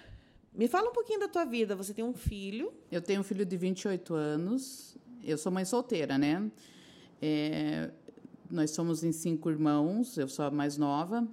me 0.57 0.67
fala 0.67 0.89
um 0.89 0.93
pouquinho 0.93 1.21
da 1.21 1.29
tua 1.29 1.45
vida. 1.45 1.77
Você 1.77 1.93
tem 1.93 2.05
um 2.05 2.15
filho? 2.15 2.73
Eu 2.91 3.03
tenho 3.03 3.21
um 3.21 3.23
filho 3.23 3.45
de 3.45 3.57
28 3.57 4.15
anos. 4.15 4.97
Eu 5.23 5.37
sou 5.37 5.53
mãe 5.53 5.65
solteira, 5.65 6.17
né? 6.17 6.51
É, 7.21 7.91
nós 8.51 8.71
somos 8.71 9.05
em 9.05 9.13
cinco 9.13 9.51
irmãos. 9.51 10.17
Eu 10.17 10.29
sou 10.29 10.47
a 10.47 10.51
mais 10.51 10.79
nova. 10.79 11.29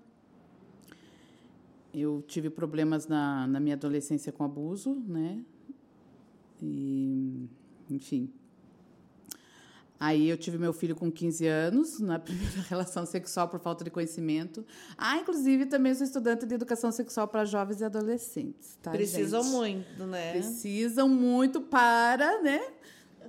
Eu 1.94 2.22
tive 2.28 2.50
problemas 2.50 3.08
na, 3.08 3.48
na 3.48 3.60
minha 3.60 3.76
adolescência 3.76 4.32
com 4.32 4.44
abuso, 4.44 4.94
né? 5.08 5.42
E, 6.62 7.48
enfim, 7.90 8.30
Aí 10.04 10.30
eu 10.30 10.36
tive 10.36 10.58
meu 10.58 10.74
filho 10.74 10.98
com 10.98 11.10
15 11.10 11.48
anos, 11.48 12.00
na 12.02 12.20
primeira 12.20 12.60
relação 12.68 13.06
sexual 13.06 13.48
por 13.48 13.58
falta 13.58 13.86
de 13.86 13.90
conhecimento. 13.90 14.66
Ah, 14.98 15.16
inclusive 15.18 15.66
também 15.66 15.96
sou 15.96 16.06
estudante 16.06 16.46
de 16.46 16.54
educação 16.54 16.92
sexual 16.92 17.26
para 17.26 17.46
jovens 17.46 17.80
e 17.80 17.86
adolescentes. 17.86 18.78
Tá, 18.82 18.92
Precisam 18.92 19.42
gente? 19.42 19.54
muito, 19.54 20.06
né? 20.06 20.34
Precisam 20.34 21.08
muito 21.08 21.62
para, 21.62 22.42
né? 22.42 22.60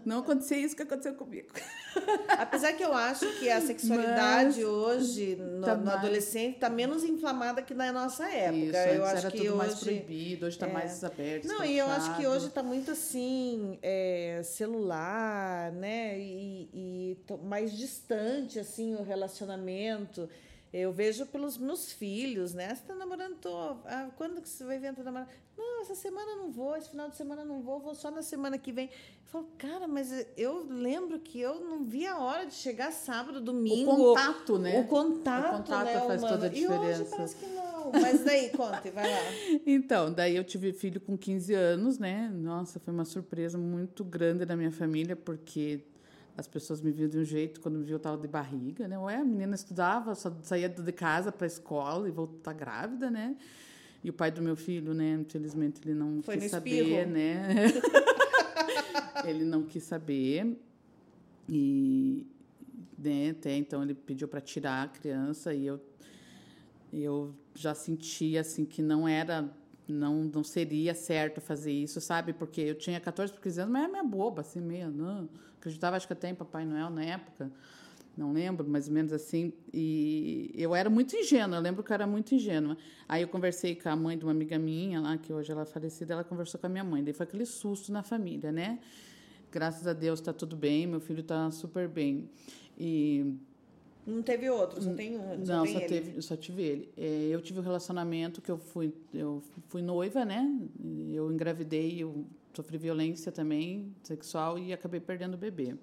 Não 0.05 0.19
acontecia 0.19 0.59
isso 0.59 0.77
que 0.77 0.83
aconteceu 0.83 1.15
comigo. 1.15 1.49
Apesar 2.39 2.73
que 2.73 2.83
eu 2.83 2.93
acho 2.93 3.27
que 3.39 3.49
a 3.49 3.61
sexualidade 3.61 4.63
Mas, 4.63 4.65
hoje, 4.65 5.37
no, 5.37 5.65
tá 5.65 5.77
no 5.77 5.91
adolescente, 5.91 6.55
está 6.55 6.69
menos 6.69 7.05
inflamada 7.05 7.63
que 7.63 7.73
na 7.73 7.93
nossa 7.93 8.29
época. 8.29 8.57
Isso, 8.57 8.77
eu 8.77 9.05
acho 9.05 9.17
era 9.17 9.31
que 9.31 9.39
tudo 9.39 9.49
hoje, 9.49 9.57
mais 9.57 9.75
proibido, 9.81 10.47
hoje 10.47 10.57
está 10.57 10.69
é, 10.69 10.73
mais 10.73 11.05
aberto. 11.05 11.47
Não, 11.47 11.65
e 11.65 11.79
eu 11.79 11.87
acho 11.87 12.17
que 12.17 12.27
hoje 12.27 12.47
está 12.47 12.63
muito 12.63 12.91
assim, 12.91 13.79
é, 13.83 14.41
celular, 14.45 15.73
né? 15.73 16.19
E, 16.19 16.69
e 16.73 17.19
mais 17.45 17.77
distante, 17.77 18.59
assim, 18.59 18.95
o 18.95 19.03
relacionamento. 19.03 20.29
Eu 20.77 20.91
vejo 20.91 21.25
pelos 21.27 21.57
meus 21.57 21.93
filhos, 21.93 22.53
né? 22.53 22.67
Você 22.67 22.83
está 22.83 22.97
namorando, 22.97 23.37
tô. 23.37 23.57
Ah, 23.85 24.11
quando 24.17 24.43
que 24.43 24.49
você 24.49 24.65
vai 24.65 24.77
vir 24.77 24.89
entrar 24.89 25.05
namorando? 25.05 25.29
Não, 25.57 25.83
essa 25.83 25.95
semana 25.95 26.35
não 26.35 26.51
vou, 26.51 26.75
esse 26.75 26.91
final 26.91 27.09
de 27.09 27.15
semana 27.17 27.45
não 27.45 27.63
vou, 27.63 27.79
vou 27.79 27.95
só 27.95 28.11
na 28.11 28.23
semana 28.23 28.59
que 28.59 28.73
vem. 28.73 28.87
Eu 28.87 28.91
falo, 29.27 29.49
cara, 29.57 29.87
mas 29.87 30.27
eu 30.37 30.67
lembro 30.69 31.21
que 31.21 31.39
eu 31.39 31.61
não 31.61 31.85
vi 31.85 32.05
a 32.09 32.19
hora 32.19 32.47
de 32.47 32.55
chegar 32.55 32.91
sábado, 32.91 33.41
domingo. 33.41 33.93
O 33.93 33.97
contato, 34.15 34.59
né? 34.59 34.81
O 34.81 34.89
contato, 34.89 35.55
o 35.55 35.57
contato 35.59 35.85
né, 35.85 36.01
faz 36.01 36.21
humano? 36.21 36.35
toda 36.35 36.47
a 36.47 36.49
diferença. 36.49 36.89
E 36.89 37.03
hoje 37.03 37.11
parece 37.11 37.37
que 37.37 37.47
não. 37.47 37.93
Mas 37.93 38.25
daí, 38.25 38.51
conte, 38.51 38.91
vai 38.91 39.09
lá. 39.09 39.21
Então, 39.65 40.13
daí 40.13 40.35
eu 40.35 40.43
tive 40.43 40.73
filho 40.73 41.01
com 41.01 41.17
15 41.17 41.55
anos, 41.55 41.99
né? 42.01 42.29
Nossa, 42.35 42.81
foi 42.81 42.93
uma 42.93 43.05
surpresa 43.05 43.57
muito 43.57 44.03
grande 44.03 44.45
na 44.45 44.57
minha 44.57 44.73
família, 44.73 45.15
porque 45.15 45.85
as 46.37 46.49
pessoas 46.49 46.81
me 46.81 46.91
viam 46.91 47.09
de 47.09 47.19
um 47.19 47.25
jeito, 47.25 47.61
quando 47.61 47.79
me 47.79 47.85
viam 47.85 47.95
eu 47.95 47.99
estava 47.99 48.21
de 48.21 48.27
barriga, 48.29 48.89
né? 48.89 48.99
Ué, 48.99 49.17
a 49.17 49.25
menina 49.25 49.55
estudava, 49.55 50.15
só 50.15 50.37
saía 50.43 50.69
de 50.69 50.93
casa 50.93 51.31
para 51.31 51.47
a 51.47 51.49
escola 51.49 52.09
e 52.09 52.11
voltar 52.11 52.53
grávida, 52.53 53.11
né? 53.11 53.37
E 54.03 54.11
o 54.11 54.13
pai 54.13 54.31
do 54.31 54.43
meu 54.43 54.55
filho, 54.57 54.93
né, 54.93 55.19
infelizmente 55.21 55.81
ele 55.85 55.95
não 55.95 56.23
Foi 56.23 56.37
quis 56.37 56.51
saber, 56.51 56.83
espirro. 56.83 57.11
né? 57.11 57.49
ele 59.25 59.45
não 59.45 59.63
quis 59.63 59.83
saber. 59.85 60.59
E 61.49 62.27
né, 62.99 63.31
até 63.31 63.57
então 63.57 63.83
ele 63.83 63.95
pediu 63.95 64.29
para 64.29 64.41
tirar 64.41 64.83
a 64.85 64.89
criança 64.89 65.55
e 65.55 65.67
eu 65.67 65.81
eu 66.93 67.35
já 67.55 67.75
sentia 67.75 68.41
assim 68.41 68.65
que 68.65 68.81
não 68.81 69.09
era 69.09 69.51
não 69.93 70.25
não 70.25 70.43
seria 70.43 70.95
certo 70.95 71.41
fazer 71.41 71.73
isso, 71.73 72.01
sabe? 72.01 72.33
Porque 72.33 72.61
eu 72.61 72.75
tinha 72.75 73.01
14 73.01 73.33
por 73.33 73.41
15 73.43 73.61
anos, 73.61 73.73
mas 73.73 73.83
era 73.83 73.91
minha 73.91 74.05
boba, 74.05 74.41
assim, 74.41 74.61
meio, 74.61 74.91
não. 74.91 75.29
Acreditava, 75.59 75.97
acho 75.97 76.07
que 76.07 76.13
até 76.13 76.29
em 76.29 76.35
Papai 76.35 76.65
Noel 76.65 76.91
na 76.91 77.05
época. 77.05 77.51
Não 78.17 78.33
lembro, 78.33 78.69
mais 78.69 78.87
ou 78.87 78.95
menos 78.95 79.13
assim. 79.13 79.53
E 79.73 80.53
eu 80.55 80.75
era 80.75 80.89
muito 80.89 81.17
ingênua, 81.17 81.59
eu 81.59 81.63
lembro 81.63 81.83
que 81.83 81.91
eu 81.91 81.95
era 81.95 82.07
muito 82.07 82.35
ingênua. 82.35 82.77
Aí 83.09 83.23
eu 83.23 83.29
conversei 83.29 83.75
com 83.75 83.89
a 83.89 83.97
mãe 83.97 84.17
de 84.17 84.25
uma 84.25 84.31
amiga 84.31 84.59
minha 84.59 85.01
lá, 85.01 85.19
que 85.19 85.33
hoje 85.33 85.51
ela 85.51 85.63
é 85.63 85.65
falecida, 85.65 86.15
ela 86.15 86.25
conversou 86.25 86.61
com 86.61 86.67
a 86.67 86.71
minha 86.71 86.85
mãe. 86.85 87.03
Daí 87.03 87.13
foi 87.13 87.25
aquele 87.25 87.45
susto 87.45 87.93
na 87.93 88.03
família, 88.03 88.53
né? 88.53 88.79
Graças 89.51 89.87
a 89.87 89.93
Deus 89.93 90.21
está 90.21 90.33
tudo 90.33 90.57
bem, 90.57 90.87
meu 90.87 91.01
filho 91.01 91.21
está 91.21 91.51
super 91.51 91.89
bem. 91.89 92.31
E 92.79 93.37
não 94.07 94.23
teve 94.23 94.51
outro, 94.51 94.83
só 94.83 94.93
tem 94.93 95.19
um. 95.19 95.45
Só 95.45 95.57
não, 95.57 95.67
só, 95.67 95.81
teve, 95.81 96.23
só 96.23 96.37
tive 96.37 96.63
ele. 96.63 96.93
É, 96.97 97.29
eu 97.31 97.41
tive 97.41 97.59
um 97.61 97.63
relacionamento 97.63 98.43
que 98.43 98.51
eu 98.51 98.59
fui, 98.59 98.93
eu 99.13 99.43
fui 99.69 99.81
noiva, 99.81 100.25
né? 100.25 100.51
Eu 101.13 101.33
engravidei, 101.33 102.03
eu 102.03 102.27
sofri 102.53 102.77
violência 102.77 103.33
também 103.33 103.95
sexual 104.03 104.59
e 104.59 104.73
acabei 104.73 105.01
perdendo 105.01 105.35
o 105.35 105.39
bebê. 105.39 105.75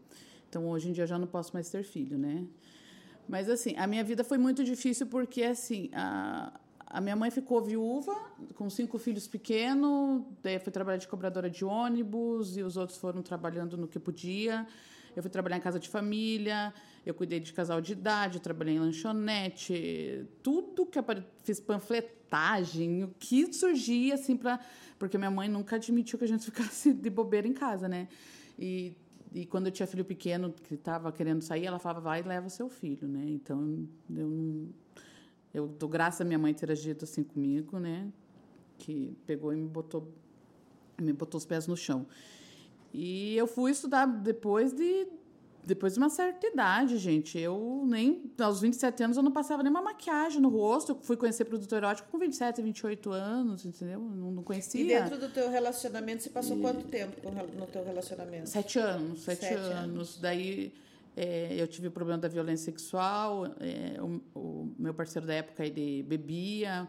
Então 0.49 0.67
hoje 0.69 0.89
em 0.89 0.91
dia 0.91 1.03
eu 1.03 1.07
já 1.07 1.17
não 1.17 1.27
posso 1.27 1.53
mais 1.53 1.69
ter 1.69 1.83
filho, 1.83 2.17
né? 2.17 2.45
Mas 3.27 3.49
assim, 3.49 3.75
a 3.77 3.87
minha 3.87 4.03
vida 4.03 4.23
foi 4.23 4.37
muito 4.37 4.63
difícil 4.63 5.07
porque 5.07 5.43
assim, 5.43 5.89
a, 5.93 6.59
a 6.85 7.01
minha 7.01 7.15
mãe 7.15 7.31
ficou 7.31 7.61
viúva 7.61 8.13
com 8.55 8.69
cinco 8.69 8.99
filhos 8.99 9.27
pequenos, 9.27 10.23
daí 10.43 10.55
eu 10.55 10.59
fui 10.59 10.71
trabalhar 10.71 10.97
de 10.97 11.07
cobradora 11.07 11.49
de 11.49 11.65
ônibus 11.65 12.57
e 12.57 12.61
os 12.61 12.77
outros 12.77 12.97
foram 12.97 13.21
trabalhando 13.21 13.77
no 13.77 13.87
que 13.87 13.99
podia. 13.99 14.67
Eu 15.15 15.21
fui 15.21 15.31
trabalhar 15.31 15.57
em 15.57 15.61
casa 15.61 15.79
de 15.79 15.89
família, 15.89 16.73
eu 17.05 17.13
cuidei 17.13 17.39
de 17.39 17.51
casal 17.53 17.81
de 17.81 17.93
idade, 17.93 18.39
trabalhei 18.39 18.75
em 18.75 18.79
lanchonete, 18.79 20.25
tudo 20.43 20.85
que 20.85 20.99
apareceu, 20.99 21.29
fiz 21.43 21.59
panfletagem, 21.59 23.03
o 23.03 23.09
que 23.19 23.51
surgia 23.53 24.15
assim 24.15 24.37
para, 24.37 24.59
porque 24.99 25.17
minha 25.17 25.31
mãe 25.31 25.49
nunca 25.49 25.77
admitiu 25.77 26.19
que 26.19 26.25
a 26.25 26.27
gente 26.27 26.45
ficasse 26.45 26.93
de 26.93 27.09
bobeira 27.09 27.47
em 27.47 27.53
casa, 27.53 27.87
né? 27.87 28.07
E 28.59 28.95
e 29.33 29.45
quando 29.45 29.67
eu 29.67 29.71
tinha 29.71 29.87
filho 29.87 30.03
pequeno 30.03 30.51
que 30.51 30.75
estava 30.75 31.09
querendo 31.11 31.41
sair, 31.41 31.65
ela 31.65 31.79
falava, 31.79 32.01
vai 32.01 32.19
e 32.19 32.23
leva 32.23 32.49
seu 32.49 32.67
filho, 32.67 33.07
né? 33.07 33.23
Então, 33.27 33.87
eu 34.13 34.27
não... 34.27 34.69
Eu 35.53 35.67
dou 35.67 35.87
graças 35.87 36.21
a 36.21 36.25
minha 36.25 36.39
mãe 36.39 36.53
ter 36.53 36.69
agido 36.69 37.03
assim 37.03 37.23
comigo, 37.23 37.79
né? 37.79 38.11
Que 38.77 39.15
pegou 39.25 39.53
e 39.53 39.57
me 39.57 39.67
botou, 39.67 40.13
me 40.99 41.13
botou 41.13 41.37
os 41.37 41.45
pés 41.45 41.65
no 41.67 41.77
chão. 41.77 42.05
E 42.93 43.35
eu 43.37 43.47
fui 43.47 43.71
estudar 43.71 44.05
depois 44.05 44.73
de 44.73 45.07
depois 45.63 45.93
de 45.93 45.99
uma 45.99 46.09
certa 46.09 46.47
idade, 46.47 46.97
gente. 46.97 47.37
Eu 47.37 47.83
nem 47.87 48.31
aos 48.39 48.61
27 48.61 49.03
anos 49.03 49.17
eu 49.17 49.23
não 49.23 49.31
passava 49.31 49.61
nenhuma 49.61 49.81
maquiagem 49.81 50.41
no 50.41 50.49
rosto. 50.49 50.93
Eu 50.93 50.99
fui 51.01 51.15
conhecer 51.15 51.45
produto 51.45 51.73
erótico 51.73 52.09
com 52.09 52.17
27, 52.17 52.61
28 52.61 53.11
anos, 53.11 53.65
entendeu? 53.65 53.99
Não, 53.99 54.31
não 54.31 54.43
conhecia. 54.43 54.81
E 54.81 54.87
dentro 54.87 55.19
do 55.19 55.29
teu 55.29 55.49
relacionamento, 55.49 56.23
você 56.23 56.29
passou 56.29 56.57
e... 56.57 56.61
quanto 56.61 56.85
tempo 56.87 57.15
no 57.57 57.67
teu 57.67 57.83
relacionamento? 57.83 58.49
Sete 58.49 58.79
anos, 58.79 59.23
sete, 59.23 59.41
sete 59.41 59.53
anos. 59.53 59.71
anos. 59.71 60.19
Daí 60.19 60.73
é, 61.15 61.55
eu 61.55 61.67
tive 61.67 61.87
o 61.87 61.91
problema 61.91 62.19
da 62.19 62.27
violência 62.27 62.65
sexual. 62.65 63.45
É, 63.59 64.01
o, 64.01 64.21
o 64.33 64.75
meu 64.79 64.93
parceiro 64.93 65.27
da 65.27 65.33
época 65.33 65.65
ele 65.65 66.03
bebia. 66.03 66.87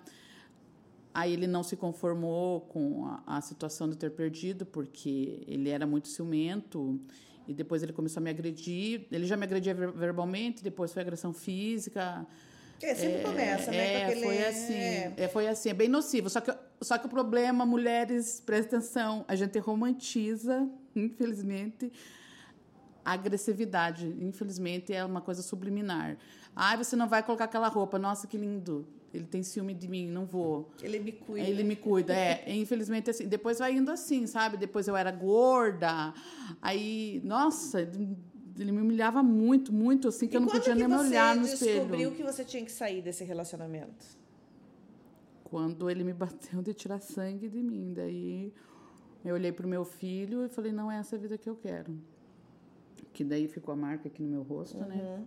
Aí 1.14 1.32
ele 1.32 1.46
não 1.46 1.62
se 1.62 1.76
conformou 1.76 2.62
com 2.62 3.04
a, 3.06 3.36
a, 3.36 3.40
situação 3.42 3.88
de 3.88 3.96
ter 3.98 4.10
perdido, 4.12 4.64
porque 4.64 5.44
ele 5.46 5.68
era 5.68 5.86
muito 5.86 6.08
ciumento. 6.08 6.98
E 7.46 7.52
depois 7.52 7.82
ele 7.82 7.92
começou 7.92 8.20
a 8.20 8.24
me 8.24 8.30
agredir. 8.30 9.06
Ele 9.10 9.26
já 9.26 9.36
me 9.36 9.44
agredia 9.44 9.74
verbalmente, 9.74 10.62
depois 10.62 10.92
foi 10.92 11.02
agressão 11.02 11.32
física. 11.32 12.26
É, 12.82 12.94
sempre 12.94 13.20
é, 13.20 13.22
começa, 13.22 13.70
né? 13.70 14.12
É, 14.12 14.16
foi 14.16 14.44
assim. 14.44 14.74
É. 14.74 15.28
foi 15.32 15.48
assim, 15.48 15.68
é 15.68 15.74
bem 15.74 15.88
nocivo. 15.88 16.28
Só 16.28 16.40
que, 16.40 16.52
só 16.80 16.98
que 16.98 17.06
o 17.06 17.08
problema, 17.08 17.64
mulheres, 17.64 18.42
presta 18.44 18.76
atenção, 18.76 19.24
a 19.28 19.36
gente 19.36 19.56
romantiza, 19.58 20.68
infelizmente, 20.94 21.92
a 23.04 23.12
agressividade. 23.12 24.06
Infelizmente, 24.20 24.92
é 24.92 25.04
uma 25.04 25.20
coisa 25.20 25.42
subliminar. 25.42 26.16
Ah, 26.56 26.76
você 26.76 26.96
não 26.96 27.08
vai 27.08 27.22
colocar 27.22 27.44
aquela 27.44 27.68
roupa. 27.68 27.98
Nossa, 27.98 28.26
que 28.26 28.36
lindo. 28.36 28.86
Ele 29.12 29.24
tem 29.24 29.42
ciúme 29.42 29.74
de 29.74 29.86
mim, 29.88 30.08
não 30.08 30.24
vou. 30.24 30.70
Ele 30.82 30.98
me 30.98 31.12
cuida. 31.12 31.46
Ele 31.46 31.62
me 31.62 31.76
cuida, 31.76 32.14
é. 32.14 32.44
Infelizmente, 32.56 33.10
assim. 33.10 33.28
Depois 33.28 33.58
vai 33.58 33.74
indo 33.74 33.90
assim, 33.90 34.26
sabe? 34.26 34.56
Depois 34.56 34.88
eu 34.88 34.96
era 34.96 35.10
gorda. 35.10 36.14
Aí, 36.62 37.20
nossa, 37.22 37.80
ele 37.80 38.72
me 38.72 38.80
humilhava 38.80 39.22
muito, 39.22 39.72
muito, 39.72 40.08
assim, 40.08 40.26
que 40.26 40.34
e 40.34 40.36
eu 40.36 40.40
não 40.40 40.48
podia 40.48 40.74
nem 40.74 40.88
me 40.88 40.96
olhar 40.96 41.36
no 41.36 41.42
espelho. 41.42 41.58
você 41.58 41.78
descobriu 41.80 42.12
que 42.12 42.22
você 42.22 42.44
tinha 42.44 42.64
que 42.64 42.72
sair 42.72 43.02
desse 43.02 43.22
relacionamento? 43.22 44.06
Quando 45.44 45.90
ele 45.90 46.02
me 46.04 46.14
bateu 46.14 46.62
de 46.62 46.72
tirar 46.72 46.98
sangue 47.00 47.50
de 47.50 47.62
mim. 47.62 47.92
Daí 47.94 48.50
eu 49.22 49.34
olhei 49.34 49.52
para 49.52 49.66
o 49.66 49.68
meu 49.68 49.84
filho 49.84 50.46
e 50.46 50.48
falei: 50.48 50.72
não 50.72 50.90
é 50.90 50.96
essa 50.96 51.16
a 51.16 51.18
vida 51.18 51.36
que 51.36 51.50
eu 51.50 51.56
quero. 51.56 51.98
Que 53.12 53.22
daí 53.22 53.46
ficou 53.46 53.74
a 53.74 53.76
marca 53.76 54.08
aqui 54.08 54.22
no 54.22 54.28
meu 54.28 54.42
rosto, 54.42 54.78
né? 54.78 54.86
uhum. 54.86 55.18
né? 55.18 55.24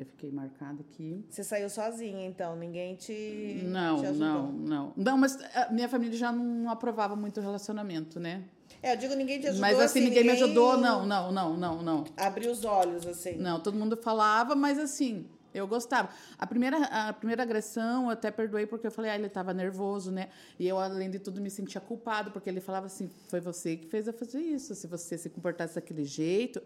Eu 0.00 0.06
fiquei 0.06 0.30
marcada 0.30 0.80
aqui. 0.80 1.22
Você 1.28 1.44
saiu 1.44 1.68
sozinha, 1.68 2.26
então? 2.26 2.56
Ninguém 2.56 2.94
te. 2.94 3.60
Não, 3.64 4.00
te 4.00 4.08
não, 4.12 4.50
não. 4.50 4.92
Não, 4.96 5.18
mas 5.18 5.36
a 5.54 5.70
minha 5.70 5.90
família 5.90 6.16
já 6.16 6.32
não 6.32 6.70
aprovava 6.70 7.14
muito 7.14 7.38
o 7.38 7.42
relacionamento, 7.42 8.18
né? 8.18 8.44
É, 8.82 8.94
eu 8.94 8.96
digo 8.96 9.14
ninguém 9.14 9.38
te 9.38 9.48
ajudou. 9.48 9.60
Mas 9.60 9.78
assim, 9.78 9.84
assim 9.84 10.00
ninguém, 10.08 10.22
ninguém, 10.22 10.38
me 10.38 10.42
ajudou, 10.42 10.78
não, 10.78 11.04
não, 11.04 11.30
não, 11.30 11.54
não, 11.54 11.82
não. 11.82 12.04
Abriu 12.16 12.50
os 12.50 12.64
olhos, 12.64 13.06
assim. 13.06 13.36
Não, 13.36 13.60
todo 13.60 13.76
mundo 13.76 13.94
falava, 13.94 14.56
mas 14.56 14.78
assim, 14.78 15.26
eu 15.52 15.68
gostava. 15.68 16.08
A 16.38 16.46
primeira, 16.46 16.78
a 16.78 17.12
primeira 17.12 17.42
agressão 17.42 18.04
eu 18.04 18.10
até 18.10 18.30
perdoei 18.30 18.64
porque 18.64 18.86
eu 18.86 18.90
falei, 18.90 19.10
ah, 19.10 19.16
ele 19.16 19.26
estava 19.26 19.52
nervoso, 19.52 20.10
né? 20.10 20.30
E 20.58 20.66
eu, 20.66 20.78
além 20.78 21.10
de 21.10 21.18
tudo, 21.18 21.42
me 21.42 21.50
sentia 21.50 21.78
culpado, 21.78 22.30
porque 22.30 22.48
ele 22.48 22.62
falava 22.62 22.86
assim: 22.86 23.10
foi 23.28 23.40
você 23.40 23.76
que 23.76 23.86
fez 23.86 24.06
eu 24.06 24.14
fazer 24.14 24.40
isso. 24.40 24.74
Se 24.74 24.86
você 24.86 25.18
se 25.18 25.28
comportasse 25.28 25.74
daquele 25.74 26.06
jeito, 26.06 26.62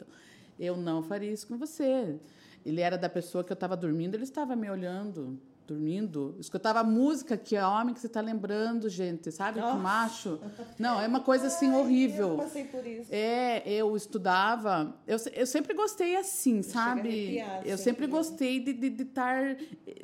eu 0.56 0.76
não 0.76 1.02
faria 1.02 1.32
isso 1.32 1.48
com 1.48 1.58
você. 1.58 2.16
Ele 2.64 2.80
era 2.80 2.96
da 2.96 3.08
pessoa 3.08 3.44
que 3.44 3.52
eu 3.52 3.54
estava 3.54 3.76
dormindo, 3.76 4.14
ele 4.14 4.24
estava 4.24 4.56
me 4.56 4.70
olhando, 4.70 5.38
dormindo. 5.66 6.36
Escutava 6.38 6.82
música 6.82 7.36
que 7.36 7.56
é 7.56 7.66
homem 7.66 7.94
que 7.94 8.00
você 8.00 8.06
está 8.06 8.20
lembrando, 8.20 8.88
gente, 8.88 9.30
sabe? 9.30 9.60
Que 9.60 9.76
macho. 9.76 10.40
Não, 10.78 11.00
é 11.00 11.06
uma 11.06 11.20
coisa 11.24 11.48
assim 11.48 11.70
Ai, 11.70 11.80
horrível. 11.80 12.28
Eu 12.30 12.36
passei 12.36 12.64
por 12.64 12.86
isso. 12.86 13.08
É, 13.12 13.62
eu 13.70 13.96
estudava. 13.96 14.94
Eu, 15.06 15.18
eu 15.34 15.46
sempre 15.46 15.74
gostei 15.74 16.16
assim, 16.16 16.62
sabe? 16.62 17.42
Eu 17.64 17.78
sempre 17.78 18.06
gostei 18.06 18.60
de, 18.60 18.72
de, 18.72 18.90
de, 18.90 19.04
tar, 19.04 19.56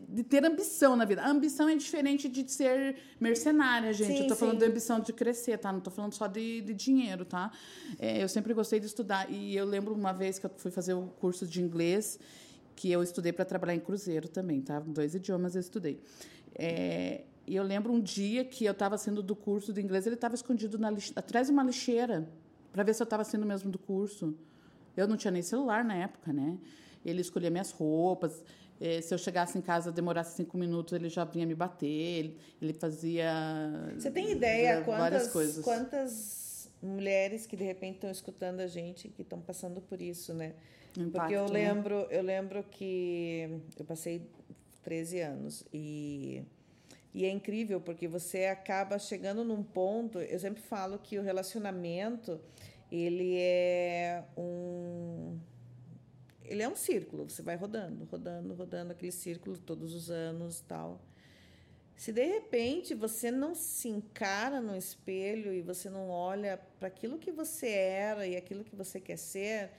de 0.09 0.23
ter 0.23 0.45
ambição 0.45 0.97
na 0.97 1.05
vida. 1.05 1.23
A 1.23 1.31
ambição 1.31 1.69
é 1.69 1.77
diferente 1.77 2.29
de 2.29 2.51
ser 2.51 2.97
mercenária, 3.19 3.93
gente. 3.93 4.17
Sim, 4.17 4.23
eu 4.23 4.29
tô 4.29 4.35
sim. 4.35 4.41
falando 4.41 4.59
de 4.59 4.65
ambição 4.65 5.01
de 5.01 5.13
crescer, 5.13 5.59
tá? 5.59 5.73
Não 5.73 5.81
tô 5.81 5.91
falando 5.91 6.15
só 6.15 6.27
de, 6.27 6.63
de 6.63 6.75
dinheiro, 6.75 7.25
tá? 7.25 7.51
É, 7.99 8.23
eu 8.23 8.29
sempre 8.29 8.55
gostei 8.55 8.81
de 8.81 8.87
estudar. 8.87 9.31
E 9.31 9.57
eu 9.57 9.67
lembro 9.67 9.95
uma 9.95 10.13
vez 10.13 10.39
que 10.39 10.47
eu 10.47 10.51
fui 10.57 10.71
fazer 10.71 10.95
o 10.95 11.07
curso 11.21 11.47
de 11.47 11.63
inglês 11.63 12.19
que 12.81 12.91
eu 12.91 13.03
estudei 13.03 13.31
para 13.31 13.45
trabalhar 13.45 13.75
em 13.75 13.79
cruzeiro 13.79 14.27
também, 14.27 14.63
tá? 14.63 14.81
Dois 14.81 15.15
idiomas 15.15 15.55
eu 15.55 15.61
estudei. 15.61 16.01
É, 16.55 17.25
e 17.47 17.55
eu 17.55 17.63
lembro 17.63 17.93
um 17.93 18.01
dia 18.01 18.43
que 18.43 18.65
eu 18.65 18.73
estava 18.73 18.97
sendo 18.97 19.23
do 19.23 19.37
curso 19.37 19.71
de 19.71 19.83
inglês, 19.83 20.07
ele 20.07 20.15
estava 20.15 20.35
escondido 20.35 20.79
na 20.79 20.89
atrás 21.15 21.49
de 21.49 21.53
uma 21.53 21.63
lixeira, 21.63 22.27
para 22.73 22.83
ver 22.83 22.95
se 22.95 23.03
eu 23.03 23.05
estava 23.05 23.23
sendo 23.23 23.45
mesmo 23.45 23.71
do 23.71 23.79
curso. 23.79 24.35
Eu 24.97 25.07
não 25.07 25.19
tinha 25.19 25.31
nem 25.31 25.43
celular 25.43 25.85
na 25.85 25.95
época, 25.95 26.33
né? 26.33 26.57
Ele 27.05 27.21
escolhia 27.21 27.51
minhas 27.51 27.71
roupas. 27.71 28.43
Eh, 28.81 29.03
se 29.03 29.13
eu 29.13 29.19
chegasse 29.19 29.59
em 29.59 29.61
casa, 29.61 29.93
demorasse 29.93 30.37
cinco 30.37 30.57
minutos, 30.57 30.95
ele 30.95 31.11
já 31.11 31.25
vinha 31.25 31.45
me 31.45 31.55
bater. 31.55 31.87
Ele, 31.87 32.39
ele 32.63 32.73
fazia. 32.73 33.31
Você 33.95 34.11
tem 34.11 34.33
ideia 34.33 34.81
várias 34.81 35.25
quantas, 35.25 35.33
coisas. 35.33 35.65
quantas 35.65 36.71
mulheres 36.83 37.45
que 37.45 37.57
de 37.59 37.65
repente 37.65 37.97
estão 37.97 38.11
escutando 38.11 38.61
a 38.61 38.67
gente 38.67 39.07
que 39.11 39.21
estão 39.21 39.39
passando 39.39 39.83
por 39.83 40.01
isso, 40.01 40.33
né? 40.33 40.55
Um 40.99 41.11
Porque 41.11 41.35
eu 41.35 41.45
impacto, 41.45 41.53
né? 41.53 41.73
lembro, 41.73 41.95
eu 42.11 42.23
lembro 42.23 42.65
que 42.65 43.61
eu 43.79 43.85
passei 43.85 44.23
13 44.83 45.21
anos 45.21 45.65
e 45.73 46.43
e 47.13 47.25
é 47.25 47.31
incrível 47.31 47.81
porque 47.81 48.07
você 48.07 48.45
acaba 48.45 48.97
chegando 48.97 49.45
num 49.45 49.65
ponto, 49.65 50.21
eu 50.21 50.39
sempre 50.39 50.63
falo 50.63 50.97
que 50.99 51.19
o 51.19 51.23
relacionamento 51.23 52.41
ele 52.91 53.37
é 53.37 54.25
um 54.37 55.39
ele 56.45 56.63
é 56.63 56.69
um 56.69 56.75
círculo, 56.75 57.29
você 57.29 57.43
vai 57.43 57.55
rodando, 57.55 58.05
rodando, 58.11 58.55
rodando 58.55 58.91
aquele 58.91 59.13
círculo 59.13 59.57
todos 59.57 59.95
os 59.95 60.11
anos, 60.11 60.61
tal. 60.61 61.01
Se 61.95 62.13
de 62.13 62.25
repente 62.25 62.93
você 62.93 63.31
não 63.31 63.55
se 63.55 63.89
encara 63.89 64.61
no 64.61 64.77
espelho 64.77 65.53
e 65.53 65.63
você 65.63 65.89
não 65.89 66.09
olha 66.09 66.59
para 66.79 66.89
aquilo 66.89 67.19
que 67.19 67.31
você 67.31 67.69
era 67.69 68.27
e 68.27 68.37
aquilo 68.37 68.65
que 68.65 68.75
você 68.75 68.99
quer 68.99 69.17
ser, 69.19 69.71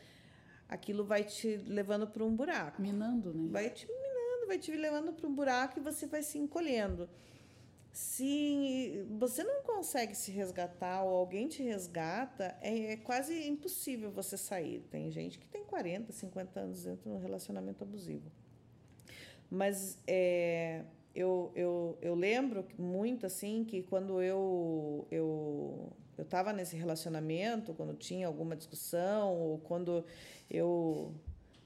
aquilo 0.72 1.04
vai 1.04 1.26
te 1.26 1.58
levando 1.68 2.08
para 2.08 2.24
um 2.24 2.34
buraco. 2.34 2.82
Minando, 2.82 3.34
né? 3.34 3.50
Vai 3.52 3.70
te 3.70 3.86
minando, 3.86 4.48
vai 4.48 4.58
te 4.58 4.72
levando 4.72 5.12
para 5.12 5.28
um 5.28 5.36
buraco 5.36 5.78
e 5.78 5.82
você 5.82 6.08
vai 6.08 6.24
se 6.24 6.38
encolhendo. 6.40 7.10
Se 7.92 9.06
você 9.20 9.44
não 9.44 9.64
consegue 9.64 10.16
se 10.16 10.32
resgatar 10.32 11.04
ou 11.04 11.14
alguém 11.14 11.50
te 11.50 11.62
resgata, 11.62 12.56
é, 12.62 12.94
é 12.94 12.98
quase 12.98 13.46
impossível 13.50 14.10
você 14.10 14.38
sair. 14.38 14.80
Tem 14.90 15.12
gente 15.12 15.38
que 15.38 15.46
tem 15.46 15.66
40, 15.66 16.14
50 16.14 16.60
anos 16.62 16.84
dentro 16.86 17.10
de 17.10 17.18
um 17.18 17.20
relacionamento 17.20 17.84
abusivo. 17.84 18.32
Mas 19.50 20.00
é, 20.08 20.86
eu, 21.14 21.52
eu, 21.54 21.98
eu 22.02 22.16
lembro 22.16 22.66
muito 22.78 23.26
assim 23.26 23.66
que 23.66 23.84
quando 23.84 24.22
eu 24.22 25.06
eu 25.12 25.92
eu 26.22 26.24
estava 26.24 26.54
nesse 26.54 26.76
relacionamento, 26.76 27.74
quando 27.74 27.96
tinha 27.96 28.28
alguma 28.28 28.56
discussão 28.56 29.34
ou 29.34 29.58
quando 29.58 30.06
eu 30.48 31.16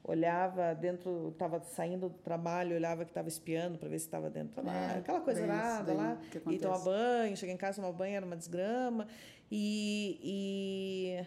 olhava 0.02 0.74
dentro, 0.74 1.28
estava 1.34 1.60
saindo 1.60 2.08
do 2.08 2.18
trabalho, 2.20 2.74
olhava 2.74 3.04
que 3.04 3.12
estava 3.12 3.28
espiando 3.28 3.78
para 3.78 3.90
ver 3.90 4.00
se 4.00 4.06
estava 4.06 4.30
dentro 4.30 4.50
do 4.52 4.54
trabalho, 4.54 4.96
É, 4.96 5.00
aquela 5.00 5.20
coisa 5.20 5.46
nada 5.46 5.84
daí 5.84 5.98
lá, 5.98 6.18
e 6.50 6.58
tomar 6.58 6.80
banho, 6.80 7.36
cheguei 7.36 7.54
em 7.54 7.58
casa, 7.58 7.82
tomar 7.82 7.92
banho, 7.92 8.16
era 8.16 8.26
uma 8.26 8.38
desgrama. 8.38 9.06
E, 9.52 10.20
e, 10.24 11.26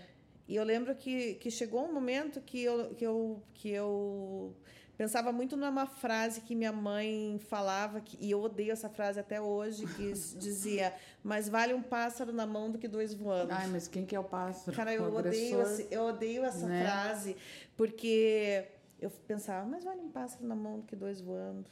e 0.48 0.56
eu 0.56 0.64
lembro 0.64 0.94
que, 0.94 1.34
que 1.34 1.50
chegou 1.50 1.84
um 1.84 1.92
momento 1.92 2.40
que 2.40 2.62
eu, 2.64 2.94
que, 2.94 3.04
eu, 3.04 3.42
que 3.54 3.68
eu 3.70 4.56
pensava 4.96 5.30
muito 5.30 5.56
numa 5.56 5.86
frase 5.86 6.40
que 6.40 6.54
minha 6.56 6.72
mãe 6.72 7.38
falava, 7.48 8.00
que, 8.00 8.16
e 8.20 8.30
eu 8.30 8.40
odeio 8.40 8.72
essa 8.72 8.88
frase 8.88 9.20
até 9.20 9.40
hoje, 9.40 9.86
que 9.94 10.10
dizia, 10.38 10.92
mais 11.22 11.48
vale 11.48 11.74
um 11.74 11.82
pássaro 11.82 12.32
na 12.32 12.46
mão 12.46 12.70
do 12.70 12.78
que 12.78 12.88
dois 12.88 13.12
voando. 13.14 13.52
Ai, 13.52 13.66
mas 13.68 13.86
quem 13.86 14.04
que 14.06 14.16
é 14.16 14.18
o 14.20 14.24
pássaro? 14.24 14.76
Cara, 14.76 14.92
eu 14.92 15.02
O 15.04 15.16
odeio, 15.16 15.60
esse- 15.62 15.86
eu 15.90 16.02
odeio 16.06 16.44
essa 16.44 16.66
né? 16.66 16.82
frase, 16.82 17.36
porque 17.76 18.64
eu 19.00 19.10
pensava, 19.10 19.64
mas 19.68 19.84
vale 19.84 20.00
um 20.00 20.08
pássaro 20.10 20.44
na 20.46 20.56
mão 20.56 20.80
do 20.80 20.86
que 20.86 20.96
dois 20.96 21.20
voando. 21.20 21.66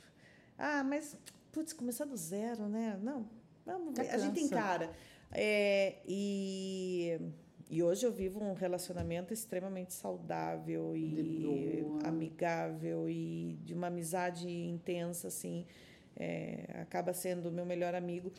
Ah, 0.59 0.85
mas, 0.85 1.17
putz, 1.51 1.73
começar 1.73 2.05
do 2.05 2.17
zero, 2.17 2.69
né? 2.69 2.99
Não, 3.03 3.27
vamos 3.65 3.97
ver. 3.97 4.11
A 4.11 4.19
gente 4.19 4.41
encara. 4.41 4.91
É, 5.33 5.97
e, 6.07 7.19
e 7.68 7.83
hoje 7.83 8.07
eu 8.07 8.12
vivo 8.12 8.42
um 8.42 8.55
relacionamento 8.55 9.35
extremamente 9.35 9.92
saudável 9.92 10.96
e 10.96 11.85
amigável 12.05 13.09
e 13.09 13.59
de 13.64 13.74
uma 13.74 13.88
amizade 13.88 14.48
intensa, 14.48 15.29
assim. 15.29 15.66
É, 16.18 16.64
acaba 16.81 17.12
sendo 17.12 17.48
o 17.48 17.52
meu 17.52 17.66
melhor 17.66 17.94
amigo. 17.94 18.33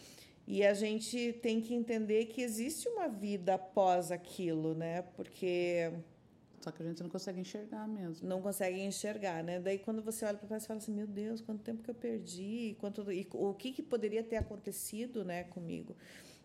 E 0.48 0.66
a 0.66 0.74
gente 0.74 1.34
tem 1.42 1.60
que 1.60 1.74
entender 1.74 2.28
que 2.28 2.42
existe 2.42 2.88
uma 2.88 3.10
vida 3.10 3.56
após 3.56 4.12
aquilo, 4.12 4.74
né? 4.74 5.02
Porque 5.16 5.92
Só 6.62 6.72
que 6.72 6.82
a 6.82 6.86
gente 6.86 7.04
não 7.04 7.10
consegue 7.10 7.42
enxergar 7.42 7.86
mesmo. 7.86 8.28
não 8.28 8.42
consegue 8.42 8.80
enxergar, 8.80 9.44
né? 9.44 9.60
Daí 9.60 9.78
quando 9.78 10.02
você 10.02 10.24
olha 10.26 10.38
para 10.38 10.48
trás, 10.48 10.64
você 10.64 10.68
fala 10.68 10.80
assim, 10.80 10.94
meu 10.94 11.06
Deus, 11.06 11.42
quanto 11.42 11.64
tempo 11.64 11.84
que 11.84 11.92
eu 11.92 11.96
perdi, 11.96 12.78
quanto 12.80 13.12
e 13.12 13.28
o 13.34 13.54
que, 13.54 13.74
que 13.74 13.84
poderia 13.84 14.24
ter 14.24 14.38
acontecido, 14.38 15.26
né, 15.26 15.44
comigo. 15.44 15.96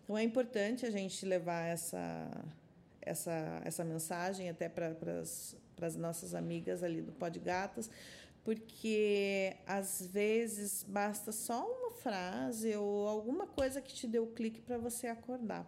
Então 0.03 0.18
é 0.18 0.25
importante 0.25 0.85
a 0.85 0.90
gente 0.90 1.25
levar 1.25 1.64
essa 1.68 2.29
essa 3.03 3.61
essa 3.65 3.85
mensagem 3.85 4.49
até 4.49 4.69
para 4.69 4.95
as 5.21 5.97
nossas 5.97 6.35
amigas 6.35 6.83
ali 6.83 7.03
do 7.03 7.12
Pod 7.12 7.38
Gatas, 7.38 7.91
porque 8.45 9.57
às 9.67 10.07
vezes 10.07 10.85
basta 10.88 11.31
só 11.33 11.65
uma 11.65 11.91
frase 11.93 12.75
ou 12.77 13.09
alguma 13.09 13.47
coisa 13.47 13.81
que 13.81 13.93
te 13.93 14.07
dê 14.07 14.19
o 14.19 14.27
clique 14.27 14.61
para 14.61 14.79
você 14.79 15.07
acordar. 15.07 15.67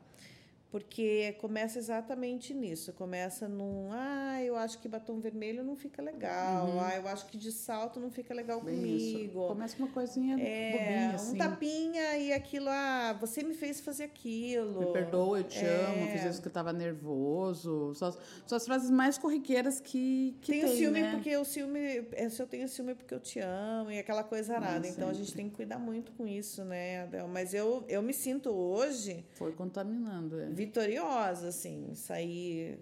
Porque 0.75 1.37
começa 1.41 1.79
exatamente 1.79 2.53
nisso. 2.53 2.93
Começa 2.95 3.47
num, 3.47 3.91
ah, 3.93 4.43
eu 4.43 4.57
acho 4.57 4.81
que 4.81 4.89
batom 4.89 5.21
vermelho 5.21 5.63
não 5.63 5.77
fica 5.77 6.03
legal. 6.03 6.67
Ah, 6.81 6.97
eu 6.97 7.07
acho 7.07 7.27
que 7.27 7.37
de 7.39 7.53
salto 7.53 8.01
não 8.01 8.11
fica 8.11 8.35
legal 8.35 8.59
Uhum. 8.59 8.65
Bem 8.65 8.97
isso. 8.97 9.13
comigo. 9.13 9.47
Começa 9.47 9.77
com 9.77 9.85
uma 9.85 9.93
coisinha 9.93 10.37
É, 10.37 10.73
bobinha, 10.73 11.11
um 11.13 11.15
assim. 11.15 11.39
tapinha 11.39 12.17
e 12.19 12.33
aquilo, 12.33 12.67
ah, 12.69 13.17
você 13.21 13.45
me 13.45 13.55
fez 13.55 13.81
fazer 13.81 14.03
aquilo. 14.03 14.81
Me 14.81 14.93
perdoa, 14.93 15.39
eu 15.39 15.45
te 15.45 15.65
É. 15.65 15.69
amo, 15.69 16.11
fiz 16.11 16.25
isso 16.25 16.43
que 16.43 16.49
eu 16.49 16.53
tava 16.53 16.73
nervoso. 16.73 17.95
Só, 17.95 18.11
só 18.45 18.57
as 18.57 18.65
frases 18.65 18.91
mais 18.91 19.17
corriqueiras 19.17 19.81
que, 19.81 20.37
que 20.41 20.51
tem, 20.51 20.63
tem, 20.63 20.71
o 20.73 20.77
ciúme 20.77 21.03
né? 21.03 21.13
porque 21.13 21.37
o 21.37 21.45
ciúme, 21.45 22.05
é, 22.11 22.29
se 22.29 22.43
eu 22.43 22.49
tenho 22.49 22.67
ciúme 22.69 22.91
é 22.91 22.95
porque 22.97 23.15
eu 23.15 23.21
te 23.21 23.39
amo 23.39 23.93
e 23.93 23.99
aquela 24.01 24.25
coisa 24.25 24.57
arada. 24.57 24.89
Então 24.89 25.09
a 25.09 25.13
gente 25.13 25.33
tem 25.35 25.49
que 25.49 25.55
cuidar 25.55 25.79
muito 25.79 26.11
com 26.13 26.27
isso, 26.27 26.65
né, 26.65 27.03
Adel? 27.03 27.29
Mas 27.29 27.55
eu, 27.55 27.85
eu 27.89 28.03
me 28.03 28.13
sinto 28.13 28.51
hoje 28.51 29.25
Foi 29.35 29.53
contaminando, 29.53 30.41
é. 30.41 30.47
Vitoriosa, 30.65 31.49
assim, 31.49 31.95
saí 31.95 32.79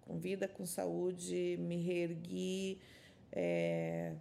com 0.00 0.18
vida, 0.18 0.48
com 0.48 0.64
saúde, 0.64 1.56
me 1.58 1.76
reergui, 1.76 2.80
é, 3.30 4.14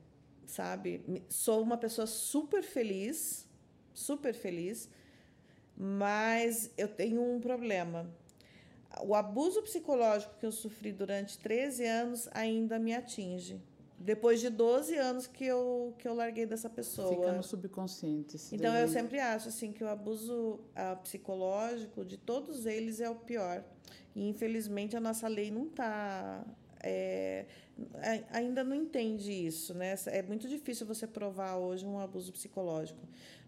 sabe? 0.45 1.23
Sou 1.29 1.61
uma 1.61 1.77
pessoa 1.77 2.05
super 2.05 2.61
feliz, 2.61 3.47
super 3.93 4.33
feliz, 4.33 4.89
mas 5.75 6.71
eu 6.77 6.87
tenho 6.87 7.21
um 7.21 7.39
problema. 7.39 8.09
O 9.03 9.15
abuso 9.15 9.61
psicológico 9.61 10.35
que 10.39 10.45
eu 10.45 10.51
sofri 10.51 10.91
durante 10.91 11.37
13 11.37 11.85
anos 11.85 12.29
ainda 12.31 12.79
me 12.79 12.93
atinge. 12.93 13.61
Depois 13.99 14.39
de 14.39 14.49
12 14.49 14.95
anos 14.95 15.25
que 15.25 15.45
eu, 15.45 15.95
que 15.97 16.07
eu 16.07 16.13
larguei 16.13 16.45
dessa 16.45 16.69
pessoa. 16.69 17.09
Fica 17.09 17.31
no 17.31 17.41
subconsciente. 17.43 18.37
Então 18.51 18.71
daí. 18.71 18.83
eu 18.83 18.87
sempre 18.87 19.19
acho 19.19 19.49
assim 19.49 19.71
que 19.71 19.83
o 19.83 19.87
abuso 19.87 20.59
ah, 20.75 20.95
psicológico 20.97 22.05
de 22.05 22.15
todos 22.15 22.65
eles 22.65 22.99
é 22.99 23.09
o 23.09 23.15
pior. 23.15 23.63
E 24.15 24.27
infelizmente 24.29 24.95
a 24.95 24.99
nossa 24.99 25.27
lei 25.27 25.49
não 25.49 25.65
está 25.65 26.45
ainda 28.31 28.63
não 28.63 28.75
entende 28.75 29.31
isso, 29.31 29.73
né? 29.73 29.95
É 30.07 30.21
muito 30.21 30.47
difícil 30.47 30.85
você 30.85 31.05
provar 31.05 31.57
hoje 31.57 31.85
um 31.85 31.99
abuso 31.99 32.31
psicológico. 32.31 32.99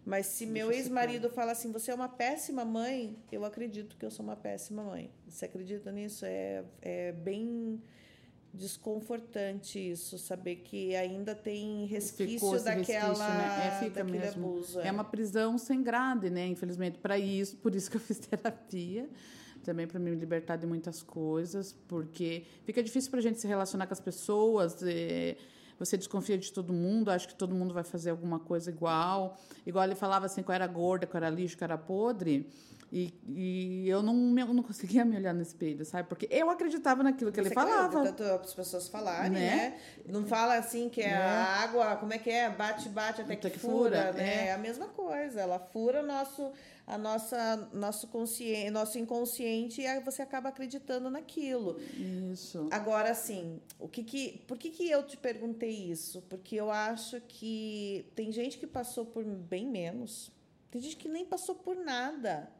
Mas 0.04 0.26
se 0.26 0.46
meu 0.46 0.68
Difícil, 0.68 0.86
ex-marido 0.86 1.30
fala 1.30 1.52
assim, 1.52 1.70
você 1.70 1.90
é 1.90 1.94
uma 1.94 2.08
péssima 2.08 2.64
mãe, 2.64 3.16
eu 3.30 3.44
acredito 3.44 3.96
que 3.96 4.04
eu 4.04 4.10
sou 4.10 4.24
uma 4.24 4.36
péssima 4.36 4.82
mãe. 4.82 5.10
Você 5.28 5.44
acredita 5.44 5.92
nisso? 5.92 6.24
É, 6.24 6.64
é 6.80 7.12
bem 7.12 7.82
desconfortante 8.52 9.78
isso, 9.78 10.18
saber 10.18 10.56
que 10.56 10.94
ainda 10.96 11.34
tem 11.34 11.86
resquício 11.86 12.62
daquela 12.62 13.08
resquício, 13.08 13.24
né? 13.24 13.66
É, 13.66 13.84
fica 13.84 14.04
mesmo. 14.04 14.46
abuso. 14.46 14.80
É 14.80 14.90
uma 14.90 15.04
prisão 15.04 15.56
sem 15.56 15.82
grade, 15.82 16.30
né? 16.30 16.46
Infelizmente, 16.46 16.98
para 16.98 17.18
isso, 17.18 17.56
por 17.58 17.74
isso 17.74 17.90
que 17.90 17.96
eu 17.96 18.00
fiz 18.00 18.18
terapia. 18.20 19.08
Também 19.62 19.86
para 19.86 20.00
me 20.00 20.10
libertar 20.14 20.56
de 20.56 20.66
muitas 20.66 21.02
coisas, 21.02 21.76
porque 21.86 22.44
fica 22.64 22.82
difícil 22.82 23.10
para 23.10 23.20
a 23.20 23.22
gente 23.22 23.38
se 23.38 23.46
relacionar 23.46 23.86
com 23.86 23.92
as 23.92 24.00
pessoas. 24.00 24.82
é, 24.82 25.36
você 25.78 25.96
desconfia 25.96 26.36
de 26.36 26.52
todo 26.52 26.72
mundo, 26.72 27.10
acha 27.10 27.26
que 27.26 27.34
todo 27.34 27.54
mundo 27.54 27.72
vai 27.72 27.82
fazer 27.82 28.10
alguma 28.10 28.38
coisa 28.38 28.70
igual. 28.70 29.38
Igual 29.64 29.84
ele 29.84 29.94
falava 29.94 30.26
assim, 30.26 30.42
que 30.42 30.50
eu 30.50 30.54
era 30.54 30.66
gorda, 30.66 31.06
que 31.06 31.14
eu 31.14 31.18
era 31.18 31.30
lixo, 31.30 31.56
que 31.56 31.62
eu 31.62 31.66
era 31.66 31.78
podre. 31.78 32.50
E, 32.92 33.14
e 33.28 33.88
eu 33.88 34.02
não, 34.02 34.36
eu 34.36 34.52
não 34.52 34.62
conseguia 34.64 35.04
me 35.04 35.16
olhar 35.16 35.32
no 35.32 35.42
espelho, 35.42 35.84
sabe? 35.84 36.08
Porque 36.08 36.26
eu 36.30 36.50
acreditava 36.50 37.04
naquilo 37.04 37.30
que 37.30 37.38
ele 37.38 37.48
Você 37.48 37.54
falava. 37.54 38.02
Tanto 38.02 38.22
as 38.24 38.52
pessoas 38.52 38.88
falarem, 38.88 39.30
Né? 39.30 39.40
né? 39.40 39.80
Não 40.08 40.26
fala 40.26 40.56
assim 40.56 40.88
que 40.88 41.00
é 41.00 41.08
Né? 41.10 41.14
a 41.16 41.62
água, 41.62 41.96
como 41.96 42.12
é 42.12 42.18
que 42.18 42.28
é? 42.30 42.50
Bate, 42.50 42.88
bate 42.88 43.20
até 43.22 43.36
que, 43.36 43.46
Até 43.46 43.50
que 43.50 43.60
fura, 43.60 44.06
fura, 44.08 44.12
né? 44.14 44.44
é. 44.44 44.46
É 44.48 44.52
a 44.52 44.58
mesma 44.58 44.86
coisa. 44.88 45.40
Ela 45.40 45.60
fura 45.60 46.02
o 46.02 46.06
nosso, 46.06 46.50
a 46.84 46.98
nossa, 46.98 47.68
nosso, 47.72 48.08
consciente, 48.08 48.70
nosso 48.70 48.98
inconsciente 48.98 49.82
e 49.82 49.86
aí 49.86 50.00
você 50.00 50.22
acaba 50.22 50.48
acreditando 50.48 51.08
naquilo. 51.08 51.78
Isso. 52.32 52.66
Agora, 52.72 53.12
assim, 53.12 53.60
o 53.78 53.86
que 53.88 54.02
que, 54.02 54.42
por 54.48 54.58
que, 54.58 54.68
que 54.70 54.90
eu 54.90 55.04
te 55.04 55.16
perguntei 55.16 55.70
isso? 55.70 56.22
Porque 56.28 56.56
eu 56.56 56.72
acho 56.72 57.20
que 57.28 58.04
tem 58.16 58.32
gente 58.32 58.58
que 58.58 58.66
passou 58.66 59.06
por 59.06 59.22
bem 59.24 59.64
menos, 59.68 60.32
tem 60.72 60.80
gente 60.80 60.96
que 60.96 61.08
nem 61.08 61.24
passou 61.24 61.54
por 61.54 61.76
nada 61.76 62.50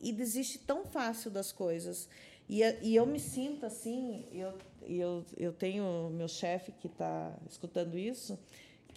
e 0.00 0.12
desiste 0.12 0.58
tão 0.58 0.84
fácil 0.84 1.30
das 1.30 1.52
coisas. 1.52 2.08
E, 2.48 2.62
e 2.82 2.94
eu 2.94 3.06
me 3.06 3.18
sinto 3.18 3.66
assim, 3.66 4.24
eu, 4.32 4.52
eu, 4.86 5.24
eu 5.36 5.52
tenho 5.52 6.10
meu 6.10 6.28
chefe 6.28 6.72
que 6.72 6.86
está 6.86 7.32
escutando 7.48 7.98
isso, 7.98 8.38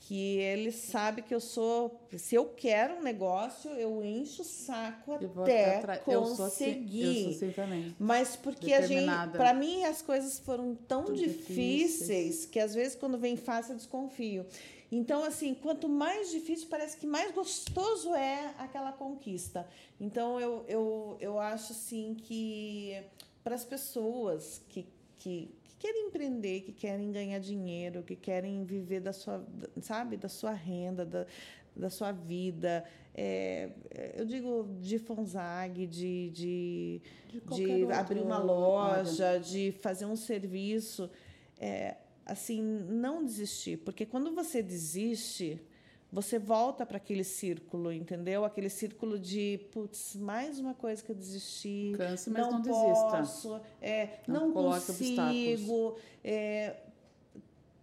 que 0.02 0.38
ele 0.38 0.72
sabe 0.72 1.22
que 1.22 1.34
eu 1.34 1.40
sou. 1.40 2.00
Se 2.18 2.36
eu 2.36 2.46
quero 2.46 2.96
um 2.96 3.02
negócio, 3.02 3.70
eu 3.72 4.04
encho 4.04 4.42
o 4.42 4.46
saco 4.46 5.14
até, 5.14 5.78
até 5.78 5.98
conseguir. 5.98 6.14
Eu 6.14 6.36
sou, 6.36 6.46
assim, 6.46 6.90
eu 7.02 7.24
sou 7.24 7.32
assim 7.32 7.52
também. 7.52 7.96
Mas 8.00 8.36
porque 8.36 8.74
a 8.74 8.82
gente. 8.82 9.06
Para 9.32 9.54
mim, 9.54 9.84
as 9.84 10.02
coisas 10.02 10.40
foram 10.40 10.76
tão 10.76 11.06
difíceis, 11.06 11.48
difíceis 11.48 12.46
que 12.46 12.60
às 12.60 12.74
vezes, 12.74 12.96
quando 12.96 13.18
vem 13.18 13.36
fácil, 13.36 13.74
eu 13.74 13.78
desconfio. 13.78 14.46
Então, 14.92 15.24
assim, 15.24 15.54
quanto 15.54 15.88
mais 15.88 16.32
difícil, 16.32 16.68
parece 16.70 16.98
que 16.98 17.06
mais 17.06 17.32
gostoso 17.32 18.16
é 18.16 18.54
aquela 18.58 18.92
conquista. 18.92 19.68
Então, 20.00 20.40
eu, 20.40 20.66
eu, 20.68 21.18
eu 21.20 21.40
acho 21.40 21.74
assim 21.74 22.16
que 22.16 22.98
para 23.44 23.54
as 23.54 23.64
pessoas 23.64 24.62
que, 24.70 24.88
que, 25.18 25.54
que 25.64 25.76
querem 25.78 26.08
empreender, 26.08 26.62
que 26.62 26.72
querem 26.72 27.12
ganhar 27.12 27.40
dinheiro, 27.40 28.02
que 28.02 28.16
querem 28.16 28.64
viver 28.64 29.00
da 29.00 29.14
sua, 29.14 29.46
sabe, 29.80 30.18
da 30.18 30.28
sua 30.28 30.52
renda, 30.54 31.06
da, 31.06 31.26
da 31.76 31.90
sua 31.92 32.12
vida. 32.12 32.84
É, 33.14 33.70
eu 34.16 34.26
digo 34.26 34.68
de 34.82 34.98
Fonzag, 34.98 35.86
de, 35.86 36.30
de, 36.32 37.02
de, 37.28 37.86
de 37.86 37.92
abrir 37.92 38.22
uma 38.22 38.40
loja, 38.40 39.28
área. 39.28 39.40
de 39.40 39.72
fazer 39.72 40.06
um 40.06 40.16
serviço. 40.16 41.10
É, 41.60 41.96
assim, 42.30 42.62
não 42.62 43.24
desistir, 43.24 43.78
porque 43.78 44.06
quando 44.06 44.34
você 44.34 44.62
desiste, 44.62 45.62
você 46.12 46.40
volta 46.40 46.86
para 46.86 46.98
aquele 46.98 47.24
círculo, 47.24 47.92
entendeu? 47.92 48.44
Aquele 48.46 48.70
círculo 48.70 49.20
de, 49.20 49.60
putz, 49.72 50.16
mais 50.16 50.60
uma 50.60 50.74
coisa 50.74 51.04
que 51.04 51.12
eu 51.12 51.16
desisti. 51.16 51.94
Canse, 51.96 52.30
mas 52.30 52.42
não, 52.42 52.52
não 52.54 52.62
posso, 52.62 53.50
desista. 53.50 53.62
É, 53.82 54.20
não, 54.28 54.48
não 54.48 54.54
consigo. 54.54 55.98
É, 56.24 56.78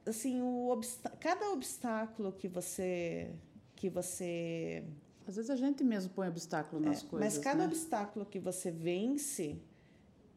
assim, 0.05 0.41
o 0.43 0.81
cada 1.21 1.51
obstáculo 1.51 2.33
que 2.33 2.49
você 2.49 3.31
que 3.75 3.91
você 3.91 4.83
às 5.29 5.37
vezes 5.37 5.51
a 5.51 5.57
gente 5.57 5.83
mesmo 5.85 6.13
põe 6.13 6.29
obstáculo 6.29 6.81
nas 6.81 7.03
é, 7.03 7.07
coisas. 7.07 7.35
Mas 7.35 7.39
cada 7.43 7.59
né? 7.61 7.67
obstáculo 7.67 8.25
que 8.25 8.39
você 8.39 8.71
vence, 8.71 9.61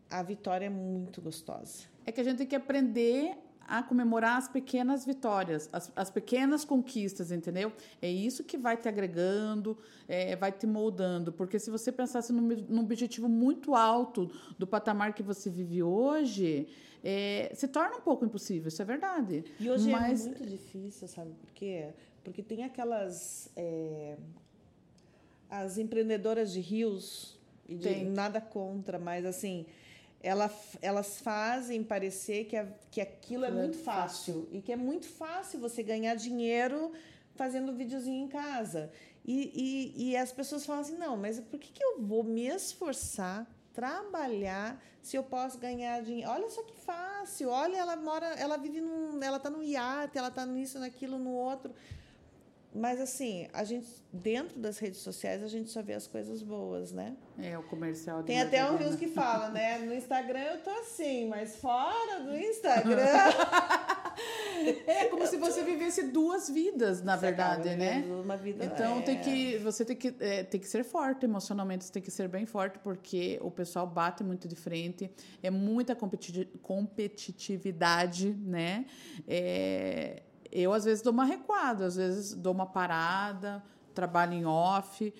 a 0.10 0.24
vitória 0.24 0.66
é 0.66 0.70
muito 0.70 1.22
gostosa. 1.22 1.84
É 2.06 2.12
que 2.12 2.20
a 2.20 2.24
gente 2.24 2.38
tem 2.38 2.48
que 2.48 2.56
aprender 2.56 3.38
a 3.70 3.84
comemorar 3.84 4.38
as 4.38 4.48
pequenas 4.48 5.06
vitórias, 5.06 5.70
as, 5.72 5.92
as 5.96 6.10
pequenas 6.10 6.66
conquistas, 6.66 7.32
entendeu? 7.32 7.72
É 8.02 8.10
isso 8.10 8.44
que 8.44 8.58
vai 8.58 8.76
te 8.76 8.90
agregando, 8.90 9.78
é, 10.08 10.36
vai 10.36 10.52
te 10.52 10.66
moldando. 10.66 11.32
Porque 11.32 11.60
se 11.60 11.70
você 11.70 11.92
pensasse 11.92 12.34
num, 12.34 12.42
num 12.68 12.82
objetivo 12.82 13.30
muito 13.30 13.76
alto 13.76 14.32
do 14.58 14.66
patamar 14.66 15.14
que 15.14 15.22
você 15.22 15.52
vive 15.52 15.84
hoje, 15.84 16.68
é, 17.04 17.52
se 17.54 17.68
torna 17.68 17.98
um 17.98 18.02
pouco 18.02 18.26
impossível, 18.26 18.70
isso 18.70 18.82
é 18.82 18.86
verdade. 18.86 19.46
E 19.60 19.70
hoje 19.70 19.88
é 19.88 19.92
Mas... 19.92 20.26
é 20.26 20.30
muito 20.30 20.46
difícil, 20.46 21.08
sabe 21.08 21.32
por 21.36 21.52
quê? 21.52 21.90
Porque 22.24 22.42
tem 22.42 22.64
aquelas. 22.64 23.52
É, 23.56 24.18
as 25.48 25.78
empreendedoras 25.78 26.52
de 26.52 26.60
rios, 26.60 27.40
e 27.68 27.76
de, 27.76 28.04
nada 28.04 28.42
contra, 28.42 28.98
mas 28.98 29.26
assim 29.26 29.66
ela, 30.22 30.52
elas 30.82 31.20
fazem 31.20 31.84
parecer 31.84 32.46
que, 32.46 32.56
a, 32.58 32.68
que 32.92 33.00
aquilo 33.00 33.46
é 33.46 33.52
muito 33.52 33.78
fácil 33.78 34.48
e 34.52 34.62
que 34.62 34.72
é 34.72 34.76
muito 34.76 35.08
fácil 35.08 35.60
você 35.60 35.82
ganhar 35.82 36.16
dinheiro 36.16 36.92
fazendo 37.36 37.74
videozinho 37.74 38.26
em 38.26 38.28
casa. 38.28 38.92
E, 39.26 39.94
e, 39.96 40.10
e 40.10 40.18
as 40.18 40.32
pessoas 40.32 40.66
falam 40.66 40.82
assim: 40.82 40.98
não, 40.98 41.16
mas 41.16 41.40
por 41.40 41.60
que, 41.60 41.72
que 41.72 41.84
eu 41.84 42.02
vou 42.02 42.24
me 42.24 42.48
esforçar, 42.48 43.48
trabalhar, 43.74 44.82
se 45.02 45.16
eu 45.16 45.24
posso 45.24 45.58
ganhar 45.58 46.02
dinheiro? 46.02 46.30
Olha 46.30 46.50
só 46.50 46.64
que 46.64 46.76
fácil, 46.76 47.50
olha, 47.50 47.78
ela 47.78 47.96
mora, 47.96 48.28
ela 48.34 48.58
vive 48.58 48.82
num. 48.82 49.22
Ela 49.24 49.38
está 49.38 49.50
no 49.50 49.64
iate, 49.64 50.18
ela 50.18 50.28
está 50.28 50.46
nisso, 50.46 50.80
naquilo, 50.80 51.18
no 51.18 51.32
outro. 51.32 51.74
Mas 52.74 53.02
assim, 53.02 53.48
a 53.52 53.64
gente 53.64 53.88
dentro 54.12 54.60
das 54.60 54.78
redes 54.78 55.00
sociais 55.00 55.44
a 55.44 55.48
gente 55.48 55.70
só 55.70 55.82
vê 55.82 55.94
as 55.94 56.06
coisas 56.06 56.44
boas, 56.44 56.92
né? 56.92 57.16
É, 57.38 57.58
o 57.58 57.64
comercial. 57.64 58.22
Tem 58.24 58.42
até 58.42 58.70
um 58.70 58.78
rios 58.78 58.96
que 58.96 59.08
fala, 59.08 59.50
né? 59.50 59.80
No 59.90 59.94
Instagram 59.94 60.40
eu 60.40 60.62
tô 60.62 60.70
assim, 60.70 61.28
mas 61.28 61.56
fora 61.56 62.20
do 62.22 62.38
Instagram. 62.38 63.00
é 64.86 65.06
como 65.06 65.26
se 65.26 65.38
você 65.38 65.64
vivesse 65.64 66.04
duas 66.04 66.48
vidas, 66.50 67.02
na 67.02 67.16
você 67.16 67.22
verdade, 67.22 67.76
né? 67.76 68.06
Uma 68.08 68.38
vida, 68.38 68.66
então 68.66 69.00
é... 69.00 69.02
tem 69.02 69.20
que 69.20 69.58
você 69.58 69.84
tem 69.84 69.96
que 69.96 70.14
é, 70.20 70.44
tem 70.44 70.60
que 70.60 70.68
ser 70.68 70.84
forte 70.84 71.26
emocionalmente, 71.26 71.86
você 71.86 71.92
tem 71.92 72.04
que 72.04 72.12
ser 72.12 72.28
bem 72.28 72.46
forte 72.46 72.78
porque 72.80 73.40
o 73.42 73.50
pessoal 73.50 73.88
bate 73.88 74.24
muito 74.24 74.48
de 74.48 74.56
frente, 74.56 75.10
é 75.42 75.50
muita 75.50 75.96
competitividade, 75.96 78.32
né? 78.34 78.86
É, 79.28 80.22
eu, 80.52 80.74
às 80.74 80.86
vezes, 80.86 81.02
dou 81.02 81.14
uma 81.14 81.26
recuada, 81.26 81.86
às 81.86 81.96
vezes 81.96 82.34
dou 82.34 82.54
uma 82.54 82.66
parada, 82.66 83.64
trabalho 83.94 84.34
em 84.34 84.46
off. 84.46 85.14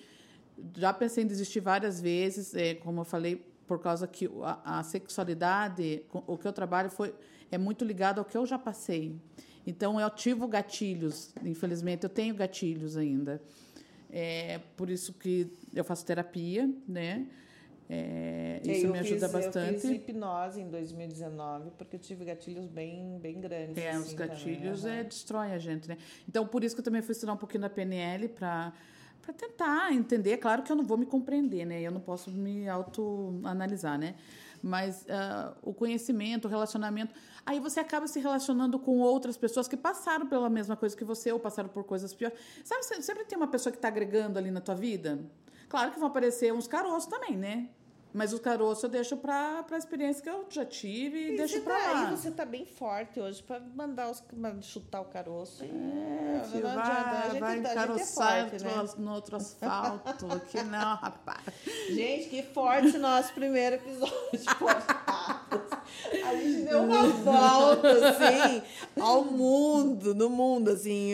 Já 0.76 0.92
pensei 0.92 1.24
em 1.24 1.26
desistir 1.26 1.60
várias 1.60 2.00
vezes, 2.00 2.54
é, 2.54 2.74
como 2.74 3.00
eu 3.00 3.04
falei, 3.04 3.36
por 3.66 3.78
causa 3.78 4.06
que 4.06 4.28
a, 4.42 4.80
a, 4.80 4.82
sexualidade, 4.82 6.02
o 6.12 6.36
que 6.36 6.46
eu 6.46 6.52
trabalho 6.52 6.90
foi 6.90 7.14
é 7.50 7.58
muito 7.58 7.84
ligado 7.84 8.18
ao 8.18 8.24
que 8.24 8.36
eu 8.36 8.44
já 8.46 8.58
passei. 8.58 9.16
Então, 9.66 10.00
eu 10.00 10.06
ativo 10.06 10.48
gatilhos, 10.48 11.32
infelizmente, 11.44 12.04
eu 12.04 12.10
tenho 12.10 12.34
gatilhos 12.34 12.96
ainda. 12.96 13.40
É 14.10 14.60
por 14.76 14.90
isso 14.90 15.12
que 15.12 15.52
eu 15.72 15.84
faço 15.84 16.04
terapia, 16.04 16.68
né? 16.88 17.26
É, 17.92 18.60
isso 18.64 18.86
me 18.86 19.00
ajuda 19.00 19.28
fiz, 19.28 19.32
bastante. 19.32 19.74
Eu 19.74 19.80
fiz 19.80 19.90
hipnose 19.90 20.60
em 20.60 20.68
2019 20.68 21.72
porque 21.76 21.96
eu 21.96 22.00
tive 22.00 22.24
gatilhos 22.24 22.66
bem, 22.68 23.18
bem 23.18 23.40
grandes. 23.40 23.76
É, 23.76 23.90
assim, 23.90 23.98
os 23.98 24.12
gatilhos 24.12 24.82
também, 24.82 24.98
é, 25.00 25.04
destroem 25.04 25.52
a 25.52 25.58
gente, 25.58 25.88
né? 25.88 25.98
Então, 26.28 26.46
por 26.46 26.62
isso 26.62 26.76
que 26.76 26.80
eu 26.80 26.84
também 26.84 27.02
fui 27.02 27.10
estudar 27.12 27.32
um 27.32 27.36
pouquinho 27.36 27.62
da 27.62 27.70
PNL 27.70 28.28
para 28.28 28.72
para 29.20 29.34
tentar 29.34 29.92
entender. 29.92 30.38
Claro 30.38 30.62
que 30.62 30.72
eu 30.72 30.76
não 30.76 30.86
vou 30.86 30.96
me 30.96 31.04
compreender, 31.04 31.66
né? 31.66 31.82
Eu 31.82 31.90
não 31.90 32.00
posso 32.00 32.30
me 32.30 32.68
autoanalisar, 32.68 33.98
né? 33.98 34.14
Mas 34.62 35.02
uh, 35.02 35.54
o 35.62 35.74
conhecimento, 35.74 36.46
o 36.46 36.48
relacionamento. 36.48 37.14
Aí 37.44 37.58
você 37.58 37.80
acaba 37.80 38.06
se 38.06 38.18
relacionando 38.18 38.78
com 38.78 38.98
outras 38.98 39.36
pessoas 39.36 39.68
que 39.68 39.76
passaram 39.76 40.26
pela 40.26 40.48
mesma 40.48 40.76
coisa 40.76 40.96
que 40.96 41.04
você 41.04 41.30
ou 41.32 41.38
passaram 41.38 41.68
por 41.68 41.84
coisas 41.84 42.14
piores. 42.14 42.38
Sabe, 42.64 42.82
sempre 43.02 43.24
tem 43.24 43.36
uma 43.36 43.48
pessoa 43.48 43.70
que 43.70 43.78
está 43.78 43.88
agregando 43.88 44.38
ali 44.38 44.50
na 44.50 44.60
tua 44.60 44.74
vida? 44.74 45.18
Claro 45.68 45.92
que 45.92 45.98
vão 45.98 46.08
aparecer 46.08 46.52
uns 46.52 46.66
caroços 46.66 47.06
também, 47.06 47.36
né? 47.36 47.68
Mas 48.12 48.32
os 48.32 48.40
caroços 48.40 48.82
eu 48.82 48.90
deixo 48.90 49.16
para 49.16 49.64
a 49.70 49.76
experiência 49.76 50.22
que 50.22 50.28
eu 50.28 50.44
já 50.50 50.64
tive 50.64 51.16
e, 51.16 51.34
e 51.34 51.36
deixo 51.36 51.60
para 51.60 51.78
tá, 51.78 51.92
lá. 51.92 52.08
Aí 52.08 52.16
você 52.16 52.30
tá 52.30 52.44
bem 52.44 52.66
forte 52.66 53.20
hoje 53.20 53.40
para 53.42 53.60
mandar 53.60 54.10
os 54.10 54.22
chutar 54.62 55.00
o 55.00 55.04
caroço. 55.04 55.62
É, 55.62 56.42
filho, 56.50 56.62
vai, 56.62 56.74
vai, 56.74 57.40
vai 57.40 57.58
encaroçar 57.58 58.38
é 58.38 58.48
forte, 58.48 58.64
né? 58.64 58.84
no 58.98 59.14
outro 59.14 59.36
asfalto. 59.36 60.40
que 60.50 60.62
não, 60.64 60.96
rapaz. 60.96 61.40
Gente, 61.88 62.28
que 62.28 62.42
forte 62.42 62.98
nosso 62.98 63.32
primeiro 63.32 63.76
episódio 63.76 64.16
de 64.32 64.46
A 66.24 66.34
gente 66.34 66.62
deu 66.62 66.82
uma 66.82 67.06
volta, 67.08 68.08
assim, 68.08 68.62
ao 69.00 69.24
mundo, 69.24 70.14
no 70.14 70.28
mundo, 70.28 70.70
assim. 70.70 71.12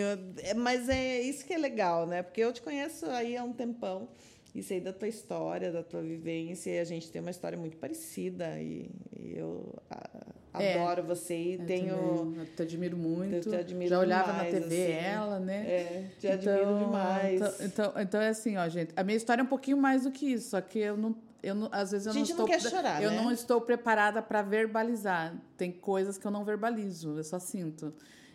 Mas 0.56 0.88
é 0.88 1.20
isso 1.20 1.44
que 1.44 1.52
é 1.52 1.58
legal, 1.58 2.06
né? 2.06 2.22
Porque 2.22 2.40
eu 2.40 2.52
te 2.52 2.62
conheço 2.62 3.04
aí 3.06 3.36
há 3.36 3.44
um 3.44 3.52
tempão 3.52 4.08
e 4.56 4.62
sei 4.62 4.80
da 4.80 4.90
tua 4.90 5.06
história, 5.06 5.70
da 5.70 5.82
tua 5.82 6.00
vivência. 6.00 6.70
E 6.70 6.78
a 6.78 6.84
gente 6.84 7.10
tem 7.12 7.20
uma 7.20 7.30
história 7.30 7.58
muito 7.58 7.76
parecida. 7.76 8.58
E, 8.58 8.90
e 9.14 9.34
eu 9.36 9.74
a, 9.90 10.62
é, 10.62 10.80
adoro 10.80 11.02
você 11.02 11.36
e 11.36 11.52
eu 11.54 11.66
tenho. 11.66 11.94
Também, 11.94 12.38
eu 12.38 12.46
te 12.46 12.62
admiro 12.62 12.96
muito. 12.96 13.50
Te 13.50 13.54
admiro 13.54 13.90
Já 13.90 13.98
olhava 13.98 14.32
demais, 14.32 14.54
na 14.54 14.60
TV 14.60 14.82
assim. 14.82 14.92
ela, 14.92 15.38
né? 15.38 15.66
É, 15.68 16.04
te 16.18 16.26
então, 16.26 16.54
admiro 16.54 16.78
demais. 16.78 17.34
Então, 17.34 17.66
então, 17.66 17.92
então, 18.00 18.20
é 18.22 18.28
assim, 18.28 18.56
ó, 18.56 18.66
gente. 18.66 18.94
A 18.96 19.04
minha 19.04 19.18
história 19.18 19.42
é 19.42 19.44
um 19.44 19.48
pouquinho 19.48 19.76
mais 19.76 20.04
do 20.04 20.10
que 20.10 20.32
isso, 20.32 20.48
só 20.48 20.60
que 20.62 20.78
eu 20.78 20.96
não. 20.96 21.14
Eu 21.42 21.54
não, 21.54 21.68
às 21.70 21.92
vezes 21.92 22.06
eu 22.06 22.14
não 22.14 22.22
estou, 22.22 22.48
não 22.48 22.58
chorar, 22.58 23.00
eu 23.00 23.10
né? 23.10 23.16
não 23.16 23.30
estou 23.30 23.60
preparada 23.60 24.22
para 24.22 24.40
verbalizar. 24.40 25.36
Tem 25.56 25.70
coisas 25.70 26.16
que 26.16 26.26
eu 26.26 26.30
não 26.30 26.44
verbalizo, 26.44 27.18
eu 27.18 27.22
só 27.22 27.38
sinto. 27.38 27.92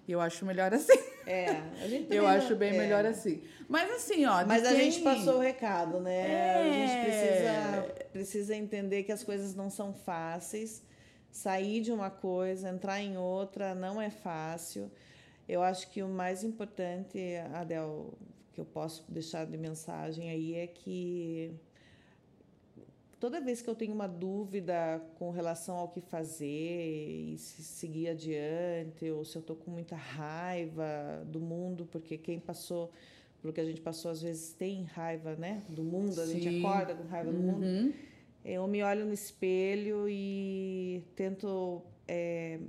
E 0.08 0.12
eu 0.12 0.22
acho 0.22 0.46
melhor 0.46 0.74
assim. 0.74 0.98
É, 1.26 1.48
a 1.84 1.88
gente 1.88 2.12
Eu 2.14 2.28
acho 2.28 2.56
bem 2.56 2.74
é. 2.74 2.78
melhor 2.78 3.06
assim. 3.06 3.42
Mas 3.68 3.90
assim, 3.92 4.26
ó. 4.26 4.46
Mas 4.46 4.66
a 4.66 4.74
gente 4.74 5.02
passou 5.02 5.36
o 5.36 5.40
recado, 5.40 6.00
né? 6.00 6.32
É. 6.32 6.56
A 6.56 6.74
gente 6.74 7.06
precisa, 7.06 8.06
precisa 8.12 8.56
entender 8.56 9.04
que 9.04 9.12
as 9.12 9.24
coisas 9.24 9.56
não 9.56 9.70
são 9.70 9.94
fáceis. 9.94 10.84
Sair 11.32 11.80
de 11.82 11.92
uma 11.94 12.10
coisa, 12.10 12.70
entrar 12.70 13.00
em 13.00 13.18
outra, 13.18 13.74
não 13.74 14.02
é 14.02 14.10
fácil. 14.10 14.92
Eu 15.48 15.64
acho 15.64 15.90
que 15.90 16.04
o 16.04 16.08
mais 16.08 16.44
importante, 16.44 17.20
Adel, 17.54 18.14
que 18.52 18.60
eu 18.60 18.66
posso 18.66 19.06
deixar 19.10 19.46
de 19.46 19.58
mensagem 19.58 20.30
aí 20.30 20.56
é 20.56 20.68
que 20.68 21.54
toda 23.22 23.40
vez 23.40 23.62
que 23.62 23.70
eu 23.70 23.76
tenho 23.76 23.94
uma 23.94 24.08
dúvida 24.08 25.00
com 25.20 25.30
relação 25.30 25.78
ao 25.78 25.88
que 25.88 26.02
fazer 26.02 26.48
e 26.48 27.38
se 27.38 27.62
seguir 27.62 28.10
adiante, 28.10 29.10
ou 29.12 29.24
se 29.24 29.38
eu 29.38 29.42
estou 29.42 29.56
com 29.56 29.70
muita 29.70 29.96
raiva 29.96 31.24
do 31.28 31.40
mundo, 31.40 31.86
porque 31.86 32.18
quem 32.18 32.40
passou 32.40 32.92
pelo 33.40 33.54
que 33.54 33.62
a 33.62 33.66
gente 33.66 33.80
passou 33.80 34.10
às 34.10 34.24
vezes 34.24 34.54
tem 34.54 34.86
raiva, 34.86 35.36
né, 35.36 35.64
do 35.70 35.84
mundo, 35.84 36.20
a 36.20 36.26
Sim. 36.26 36.40
gente 36.40 36.60
acorda 36.60 36.96
com 36.96 37.08
raiva 37.08 37.32
do 37.32 37.40
mundo. 37.40 37.64
Uhum. 37.64 37.94
eu 38.44 38.68
me 38.68 38.82
olho 38.82 39.06
no 39.06 39.14
espelho 39.14 40.10
e 40.10 41.04
tento 41.16 41.84
é, 42.08 42.60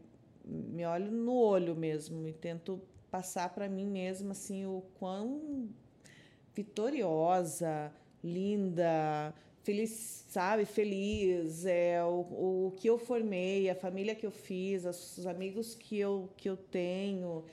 me 0.44 0.84
olho 0.84 1.10
no 1.10 1.34
olho 1.34 1.74
mesmo 1.74 2.28
e 2.28 2.32
tento 2.34 2.78
passar 3.10 3.48
para 3.54 3.70
mim 3.70 3.86
mesma 3.86 4.32
assim 4.32 4.66
o 4.66 4.82
quão 4.98 5.70
vitoriosa, 6.54 7.90
linda, 8.22 9.34
feliz, 9.62 10.24
sabe, 10.28 10.64
feliz, 10.64 11.64
é 11.66 12.02
o, 12.04 12.68
o 12.68 12.72
que 12.76 12.88
eu 12.88 12.98
formei, 12.98 13.70
a 13.70 13.74
família 13.74 14.14
que 14.14 14.26
eu 14.26 14.30
fiz, 14.30 14.84
os 14.84 15.26
amigos 15.26 15.74
que 15.74 15.98
eu 15.98 16.28
que 16.36 16.48
eu 16.48 16.56
tenho, 16.56 17.44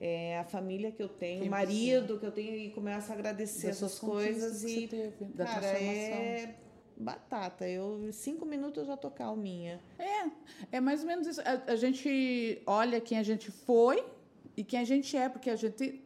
é, 0.00 0.38
a 0.38 0.44
família 0.44 0.90
que 0.90 1.02
eu 1.02 1.08
tenho, 1.08 1.44
o 1.44 1.50
marido 1.50 2.18
que 2.18 2.26
eu 2.26 2.32
tenho 2.32 2.54
e 2.54 2.70
começo 2.70 3.10
a 3.10 3.14
agradecer 3.14 3.68
essas 3.68 3.98
coisas 3.98 4.64
e 4.64 4.88
teve, 4.88 5.12
cara, 5.36 5.66
é 5.66 6.54
batata. 6.98 7.68
Eu, 7.68 8.12
cinco 8.12 8.44
minutos 8.44 8.78
eu 8.78 8.86
já 8.86 8.96
tô 8.96 9.10
calminha. 9.10 9.80
É, 9.98 10.76
é 10.76 10.80
mais 10.80 11.00
ou 11.02 11.06
menos 11.06 11.26
isso. 11.26 11.40
A, 11.40 11.72
a, 11.72 11.76
gente 11.76 12.60
olha 12.66 13.00
quem 13.00 13.18
a 13.18 13.22
gente 13.22 13.50
foi 13.50 14.04
e 14.56 14.64
quem 14.64 14.80
a 14.80 14.84
gente 14.84 15.16
é, 15.16 15.28
porque 15.28 15.48
a 15.48 15.56
gente 15.56 16.02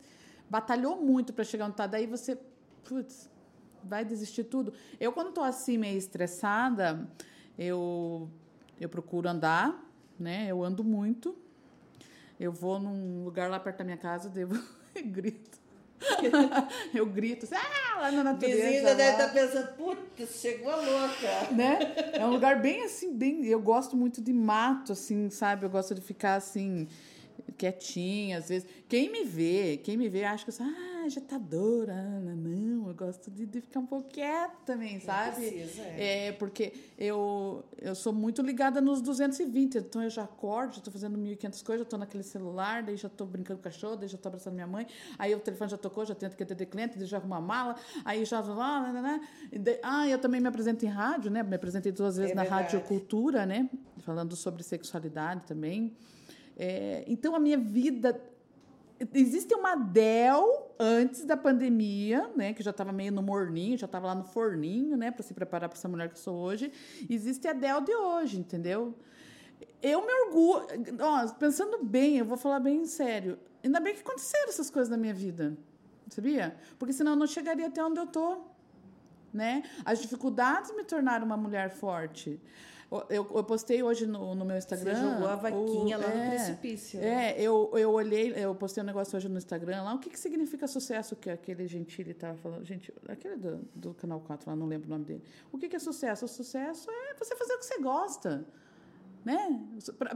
batalhou 0.48 1.00
muito 1.00 1.32
para 1.32 1.44
chegar 1.44 1.66
onde 1.66 1.76
tá. 1.76 1.86
Daí 1.86 2.06
você, 2.06 2.38
putz, 2.84 3.30
vai 3.84 4.04
desistir 4.04 4.44
tudo. 4.44 4.72
Eu, 5.00 5.12
quando 5.12 5.32
tô 5.32 5.42
assim, 5.42 5.78
meio 5.78 5.98
estressada, 5.98 7.08
eu, 7.58 8.28
eu 8.80 8.88
procuro 8.88 9.28
andar, 9.28 9.84
né? 10.18 10.46
Eu 10.48 10.62
ando 10.62 10.82
muito. 10.82 11.36
Eu 12.38 12.52
vou 12.52 12.78
num 12.78 13.24
lugar 13.24 13.50
lá 13.50 13.60
perto 13.60 13.78
da 13.78 13.84
minha 13.84 13.96
casa, 13.96 14.28
devo 14.28 14.60
grito. 15.04 15.60
eu 16.92 17.06
grito 17.06 17.44
assim, 17.44 17.54
ah, 17.54 18.00
lá 18.00 18.10
na 18.10 18.24
natureza. 18.24 18.60
Vizinha 18.60 18.94
deve 18.94 19.10
estar 19.10 19.28
tá 19.28 19.32
pensando, 19.32 19.76
puta, 19.76 20.26
chegou 20.26 20.70
a 20.70 20.76
louca. 20.76 21.52
Né? 21.52 21.78
É 22.12 22.24
um 22.26 22.30
lugar 22.30 22.60
bem 22.60 22.82
assim, 22.84 23.16
bem. 23.16 23.46
Eu 23.46 23.60
gosto 23.60 23.96
muito 23.96 24.20
de 24.20 24.32
mato, 24.32 24.92
assim, 24.92 25.30
sabe? 25.30 25.64
Eu 25.64 25.70
gosto 25.70 25.94
de 25.94 26.00
ficar 26.00 26.34
assim 26.34 26.88
quietinha, 27.56 28.38
às 28.38 28.48
vezes. 28.48 28.68
Quem 28.88 29.10
me 29.10 29.24
vê, 29.24 29.78
quem 29.82 29.96
me 29.96 30.08
vê 30.08 30.24
acha 30.24 30.44
que 30.44 30.50
eu 30.50 30.54
sou 30.54 30.66
ah, 30.66 31.04
agitadora. 31.04 31.94
Não, 32.20 32.88
eu 32.88 32.94
gosto 32.94 33.30
de, 33.30 33.46
de 33.46 33.60
ficar 33.60 33.80
um 33.80 33.86
pouco 33.86 34.08
quieta 34.08 34.54
também, 34.64 35.00
sabe? 35.00 35.36
Precisa, 35.36 35.82
é. 35.82 36.28
é. 36.28 36.32
porque 36.32 36.72
eu, 36.98 37.64
eu 37.80 37.94
sou 37.94 38.12
muito 38.12 38.42
ligada 38.42 38.80
nos 38.80 39.00
220, 39.00 39.78
então 39.78 40.02
eu 40.02 40.10
já 40.10 40.24
acordo, 40.24 40.76
já 40.76 40.80
tô 40.80 40.90
fazendo 40.90 41.18
1.500 41.18 41.64
coisas, 41.64 41.84
já 41.84 41.90
tô 41.90 41.96
naquele 41.98 42.22
celular, 42.22 42.82
daí 42.82 42.96
já 42.96 43.08
tô 43.08 43.26
brincando 43.26 43.60
com 43.60 43.68
o 43.68 43.70
cachorro, 43.72 43.96
daí 43.96 44.08
já 44.08 44.18
tô 44.18 44.28
abraçando 44.28 44.54
minha 44.54 44.66
mãe, 44.66 44.86
aí 45.18 45.34
o 45.34 45.40
telefone 45.40 45.70
já 45.70 45.78
tocou, 45.78 46.04
já 46.04 46.14
tento 46.14 46.36
que 46.36 46.42
atender 46.42 46.66
cliente, 46.66 46.98
daí 46.98 47.06
já 47.06 47.16
arrumo 47.16 47.34
a 47.34 47.40
mala, 47.40 47.76
aí 48.04 48.24
já 48.24 48.40
lá, 48.40 48.92
né, 48.92 49.00
né, 49.00 49.20
né. 49.52 49.78
Ah, 49.82 50.08
eu 50.08 50.18
também 50.18 50.40
me 50.40 50.48
apresento 50.48 50.84
em 50.84 50.88
rádio, 50.88 51.30
né? 51.30 51.42
Me 51.42 51.56
apresentei 51.56 51.92
duas 51.92 52.16
vezes 52.16 52.32
é 52.32 52.34
na. 52.34 52.42
Rádio 52.42 52.80
Cultura, 52.82 53.46
né? 53.46 53.68
Falando 54.00 54.36
sobre 54.36 54.62
sexualidade 54.62 55.42
também. 55.46 55.96
É, 56.64 57.02
então, 57.08 57.34
a 57.34 57.40
minha 57.40 57.58
vida. 57.58 58.22
Existe 59.12 59.52
uma 59.52 59.74
Del 59.74 60.72
antes 60.78 61.24
da 61.24 61.36
pandemia, 61.36 62.30
né? 62.36 62.52
Que 62.52 62.62
já 62.62 62.70
estava 62.70 62.92
meio 62.92 63.10
no 63.10 63.20
morninho, 63.20 63.76
já 63.76 63.86
estava 63.86 64.06
lá 64.06 64.14
no 64.14 64.22
forninho, 64.22 64.96
né? 64.96 65.10
Para 65.10 65.24
se 65.24 65.34
preparar 65.34 65.68
para 65.68 65.76
essa 65.76 65.88
mulher 65.88 66.08
que 66.08 66.14
eu 66.14 66.20
sou 66.20 66.36
hoje. 66.36 66.72
Existe 67.10 67.48
a 67.48 67.52
Del 67.52 67.80
de 67.80 67.92
hoje, 67.92 68.38
entendeu? 68.38 68.94
Eu 69.82 70.06
me 70.06 70.12
orgulho. 70.26 70.66
Ó, 71.00 71.28
pensando 71.32 71.82
bem, 71.82 72.18
eu 72.18 72.24
vou 72.24 72.36
falar 72.36 72.60
bem 72.60 72.86
sério. 72.86 73.40
Ainda 73.64 73.80
bem 73.80 73.92
que 73.92 74.02
aconteceram 74.02 74.48
essas 74.48 74.70
coisas 74.70 74.88
na 74.88 74.96
minha 74.96 75.14
vida. 75.14 75.58
Sabia? 76.10 76.54
Porque 76.78 76.92
senão 76.92 77.12
eu 77.12 77.16
não 77.16 77.26
chegaria 77.26 77.66
até 77.66 77.84
onde 77.84 77.98
eu 77.98 78.06
tô. 78.06 78.38
Né? 79.34 79.64
As 79.84 80.00
dificuldades 80.00 80.72
me 80.76 80.84
tornaram 80.84 81.26
uma 81.26 81.36
mulher 81.36 81.70
forte. 81.70 82.40
Eu, 83.08 83.26
eu 83.34 83.44
postei 83.44 83.82
hoje 83.82 84.06
no, 84.06 84.34
no 84.34 84.44
meu 84.44 84.56
Instagram. 84.56 84.94
Você 84.94 85.00
jogou 85.00 85.26
a 85.26 85.36
vaquinha 85.36 85.96
o, 85.96 86.00
lá 86.00 86.12
é, 86.12 86.24
no 86.24 86.30
precipício. 86.30 87.00
Né? 87.00 87.30
É, 87.30 87.40
eu, 87.40 87.70
eu 87.74 87.90
olhei, 87.90 88.34
eu 88.36 88.54
postei 88.54 88.82
um 88.82 88.86
negócio 88.86 89.16
hoje 89.16 89.28
no 89.30 89.38
Instagram 89.38 89.82
lá. 89.82 89.94
O 89.94 89.98
que, 89.98 90.10
que 90.10 90.20
significa 90.20 90.66
sucesso 90.66 91.16
que 91.16 91.30
aquele 91.30 91.66
Gentili 91.66 92.10
estava 92.10 92.36
falando? 92.36 92.64
Gente, 92.64 92.92
aquele 93.08 93.36
do, 93.36 93.60
do 93.74 93.94
Canal 93.94 94.20
4 94.20 94.50
lá, 94.50 94.54
não 94.54 94.66
lembro 94.66 94.88
o 94.88 94.90
nome 94.90 95.06
dele. 95.06 95.22
O 95.50 95.56
que, 95.56 95.68
que 95.68 95.76
é 95.76 95.78
sucesso? 95.78 96.26
O 96.26 96.28
sucesso 96.28 96.90
é 96.90 97.14
você 97.14 97.34
fazer 97.34 97.54
o 97.54 97.58
que 97.58 97.64
você 97.64 97.78
gosta. 97.78 98.46
Né? 99.24 99.64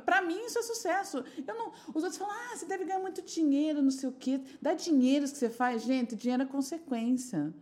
Para 0.05 0.21
mim, 0.21 0.45
isso 0.45 0.59
é 0.59 0.63
sucesso. 0.63 1.25
Eu 1.47 1.55
não, 1.55 1.73
os 1.95 2.03
outros 2.03 2.19
falam, 2.19 2.35
ah, 2.35 2.57
você 2.57 2.67
deve 2.67 2.85
ganhar 2.85 2.99
muito 2.99 3.23
dinheiro, 3.23 3.81
não 3.81 3.91
sei 3.91 4.09
o 4.09 4.13
quê. 4.13 4.41
Dá 4.61 4.75
dinheiro 4.75 5.25
que 5.25 5.39
você 5.39 5.49
faz. 5.49 5.83
Gente, 5.83 6.15
dinheiro 6.15 6.43
é 6.43 6.47
consequência. 6.47 7.55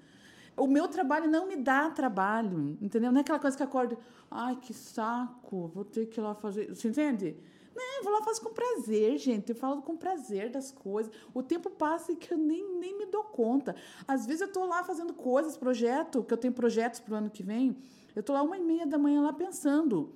O 0.57 0.67
meu 0.67 0.87
trabalho 0.89 1.29
não 1.29 1.49
me 1.49 1.57
dá 1.57 1.91
trabalho, 1.91 2.79
entendeu? 2.81 3.11
Não 3.11 3.19
é 3.19 3.23
aquela 3.23 3.39
coisa 3.39 3.57
que 3.57 3.63
acorda, 3.63 3.99
ai, 4.31 4.57
que 4.57 4.73
saco, 4.73 5.69
vou 5.69 5.85
ter 5.85 6.07
que 6.07 6.21
ir 6.21 6.23
lá 6.23 6.35
fazer. 6.35 6.75
Você 6.75 6.89
entende? 6.89 7.37
Não, 7.75 7.99
eu 7.99 8.05
vou 8.05 8.13
lá 8.13 8.23
fazer 8.23 8.41
com 8.41 8.51
prazer, 8.51 9.19
gente. 9.19 9.51
Eu 9.51 9.57
falo 9.57 9.83
com 9.83 9.97
prazer 9.97 10.49
das 10.51 10.71
coisas. 10.71 11.13
O 11.33 11.43
tempo 11.43 11.69
passa 11.71 12.13
e 12.13 12.17
que 12.17 12.33
eu 12.33 12.39
nem, 12.39 12.79
nem 12.79 12.97
me 12.97 13.07
dou 13.07 13.25
conta. 13.25 13.75
Às 14.07 14.27
vezes 14.27 14.43
eu 14.43 14.47
estou 14.47 14.65
lá 14.65 14.85
fazendo 14.85 15.13
coisas, 15.13 15.57
projeto, 15.57 16.23
que 16.23 16.33
eu 16.33 16.39
tenho 16.39 16.53
projetos 16.53 17.01
para 17.01 17.15
o 17.15 17.17
ano 17.17 17.31
que 17.31 17.43
vem. 17.43 17.77
Eu 18.15 18.21
estou 18.21 18.35
lá 18.35 18.43
uma 18.43 18.57
e 18.57 18.61
meia 18.61 18.87
da 18.87 18.97
manhã 18.97 19.23
lá 19.23 19.33
pensando. 19.33 20.15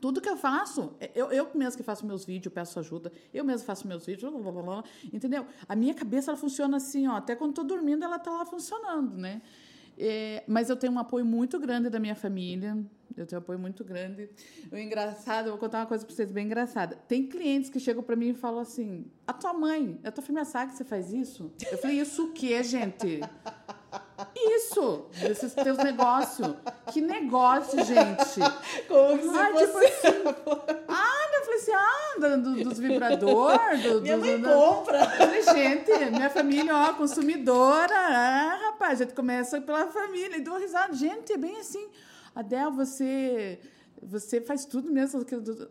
Tudo 0.00 0.20
que 0.20 0.28
eu 0.28 0.36
faço, 0.36 0.92
eu, 1.14 1.30
eu 1.30 1.48
mesmo 1.54 1.76
que 1.76 1.82
faço 1.82 2.04
meus 2.04 2.24
vídeos, 2.24 2.52
peço 2.52 2.78
ajuda, 2.80 3.12
eu 3.32 3.44
mesmo 3.44 3.64
faço 3.64 3.86
meus 3.86 4.04
vídeos, 4.04 4.30
blá, 4.32 4.50
blá, 4.50 4.62
blá, 4.62 4.84
entendeu? 5.12 5.46
A 5.68 5.76
minha 5.76 5.94
cabeça 5.94 6.32
ela 6.32 6.36
funciona 6.36 6.78
assim, 6.78 7.06
ó, 7.06 7.12
até 7.12 7.36
quando 7.36 7.50
estou 7.50 7.64
dormindo 7.64 8.04
ela 8.04 8.16
está 8.16 8.30
lá 8.30 8.44
funcionando, 8.44 9.16
né? 9.16 9.40
É, 9.98 10.42
mas 10.46 10.70
eu 10.70 10.76
tenho 10.76 10.92
um 10.92 10.98
apoio 10.98 11.24
muito 11.24 11.58
grande 11.58 11.88
da 11.88 11.98
minha 11.98 12.14
família. 12.14 12.76
Eu 13.16 13.26
tenho 13.26 13.40
um 13.40 13.42
apoio 13.42 13.58
muito 13.58 13.84
grande. 13.84 14.28
O 14.72 14.76
engraçado, 14.76 15.46
eu 15.46 15.52
vou 15.52 15.58
contar 15.58 15.78
uma 15.78 15.86
coisa 15.86 16.04
para 16.04 16.14
vocês 16.14 16.32
bem 16.32 16.46
engraçada. 16.46 16.96
Tem 17.06 17.26
clientes 17.26 17.70
que 17.70 17.78
chegam 17.78 18.02
para 18.02 18.16
mim 18.16 18.30
e 18.30 18.34
falam 18.34 18.60
assim: 18.60 19.06
A 19.26 19.32
tua 19.32 19.52
mãe, 19.52 20.00
a 20.02 20.10
tua 20.10 20.22
filha 20.22 20.44
sabe 20.44 20.72
que 20.72 20.78
você 20.78 20.84
faz 20.84 21.12
isso? 21.12 21.52
Eu 21.70 21.78
falei: 21.78 22.00
Isso 22.00 22.24
o 22.24 22.32
quê, 22.32 22.62
gente? 22.62 23.20
Isso! 24.34 25.06
Esses 25.22 25.54
teus 25.54 25.78
negócios. 25.78 26.56
Que 26.92 27.00
negócio, 27.00 27.84
gente? 27.84 28.40
Como 28.88 29.18
que 29.18 29.38
ah, 29.38 29.52
tipo 29.52 29.78
assim, 29.78 30.82
Ah, 30.88 31.30
eu 31.34 31.44
falei 31.44 31.58
assim: 31.58 31.72
Ah, 31.72 32.04
do, 32.36 32.64
dos 32.64 32.78
vibradores. 32.78 33.82
Do, 33.82 34.00
minha 34.00 34.16
do, 34.16 34.26
mãe 34.26 34.40
do, 34.40 34.48
compra. 34.48 35.00
Eu 35.00 35.10
falei, 35.10 35.42
gente, 35.42 36.10
minha 36.10 36.30
família, 36.30 36.74
ó, 36.74 36.94
consumidora. 36.94 37.94
Ah, 37.94 38.63
rapaz, 38.84 39.00
a 39.00 39.04
gente 39.04 39.14
começa 39.14 39.60
pela 39.60 39.86
família. 39.88 40.36
E 40.36 40.40
dou 40.40 40.58
risada. 40.58 40.92
Gente, 40.92 41.32
é 41.32 41.38
bem 41.38 41.58
assim. 41.58 41.88
Adel, 42.34 42.70
você 42.72 43.58
você 44.02 44.38
faz 44.40 44.66
tudo 44.66 44.92
mesmo. 44.92 45.24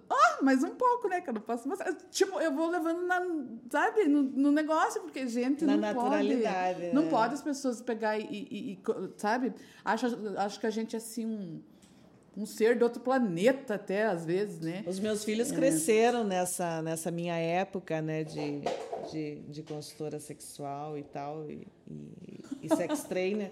Ah, 0.09 0.39
mais 0.41 0.63
um 0.63 0.71
pouco, 0.71 1.07
né? 1.07 1.21
Que 1.21 1.29
eu 1.29 1.35
não 1.35 1.41
posso 1.41 1.67
mostrar. 1.67 1.93
Tipo, 2.09 2.39
eu 2.39 2.51
vou 2.51 2.67
levando 2.67 3.05
na, 3.05 3.21
sabe, 3.69 4.05
no, 4.05 4.23
no 4.23 4.51
negócio, 4.51 5.01
porque, 5.01 5.27
gente, 5.27 5.63
na 5.65 5.73
não 5.73 5.81
naturalidade, 5.81 6.79
pode. 6.79 6.85
Né? 6.87 6.93
Não 6.93 7.09
pode 7.09 7.35
as 7.35 7.41
pessoas 7.41 7.81
pegar 7.81 8.17
e, 8.17 8.23
e, 8.23 8.71
e 8.73 8.79
sabe? 9.17 9.53
Acho, 9.85 10.07
acho 10.37 10.59
que 10.59 10.65
a 10.65 10.71
gente 10.71 10.95
é 10.95 10.97
assim 10.97 11.25
um 11.25 11.61
um 12.35 12.45
ser 12.45 12.75
de 12.75 12.83
outro 12.83 13.01
planeta 13.01 13.75
até 13.75 14.05
às 14.05 14.25
vezes, 14.25 14.59
né? 14.59 14.83
Os 14.87 14.99
meus 14.99 15.23
filhos 15.23 15.51
é. 15.51 15.55
cresceram 15.55 16.23
nessa 16.23 16.81
nessa 16.81 17.11
minha 17.11 17.35
época, 17.37 18.01
né, 18.01 18.23
de, 18.23 18.61
de, 19.11 19.35
de 19.49 19.63
consultora 19.63 20.19
sexual 20.19 20.97
e 20.97 21.03
tal 21.03 21.49
e, 21.49 21.67
e, 21.89 22.41
e 22.63 22.75
sex 22.75 23.03
trainer 23.03 23.51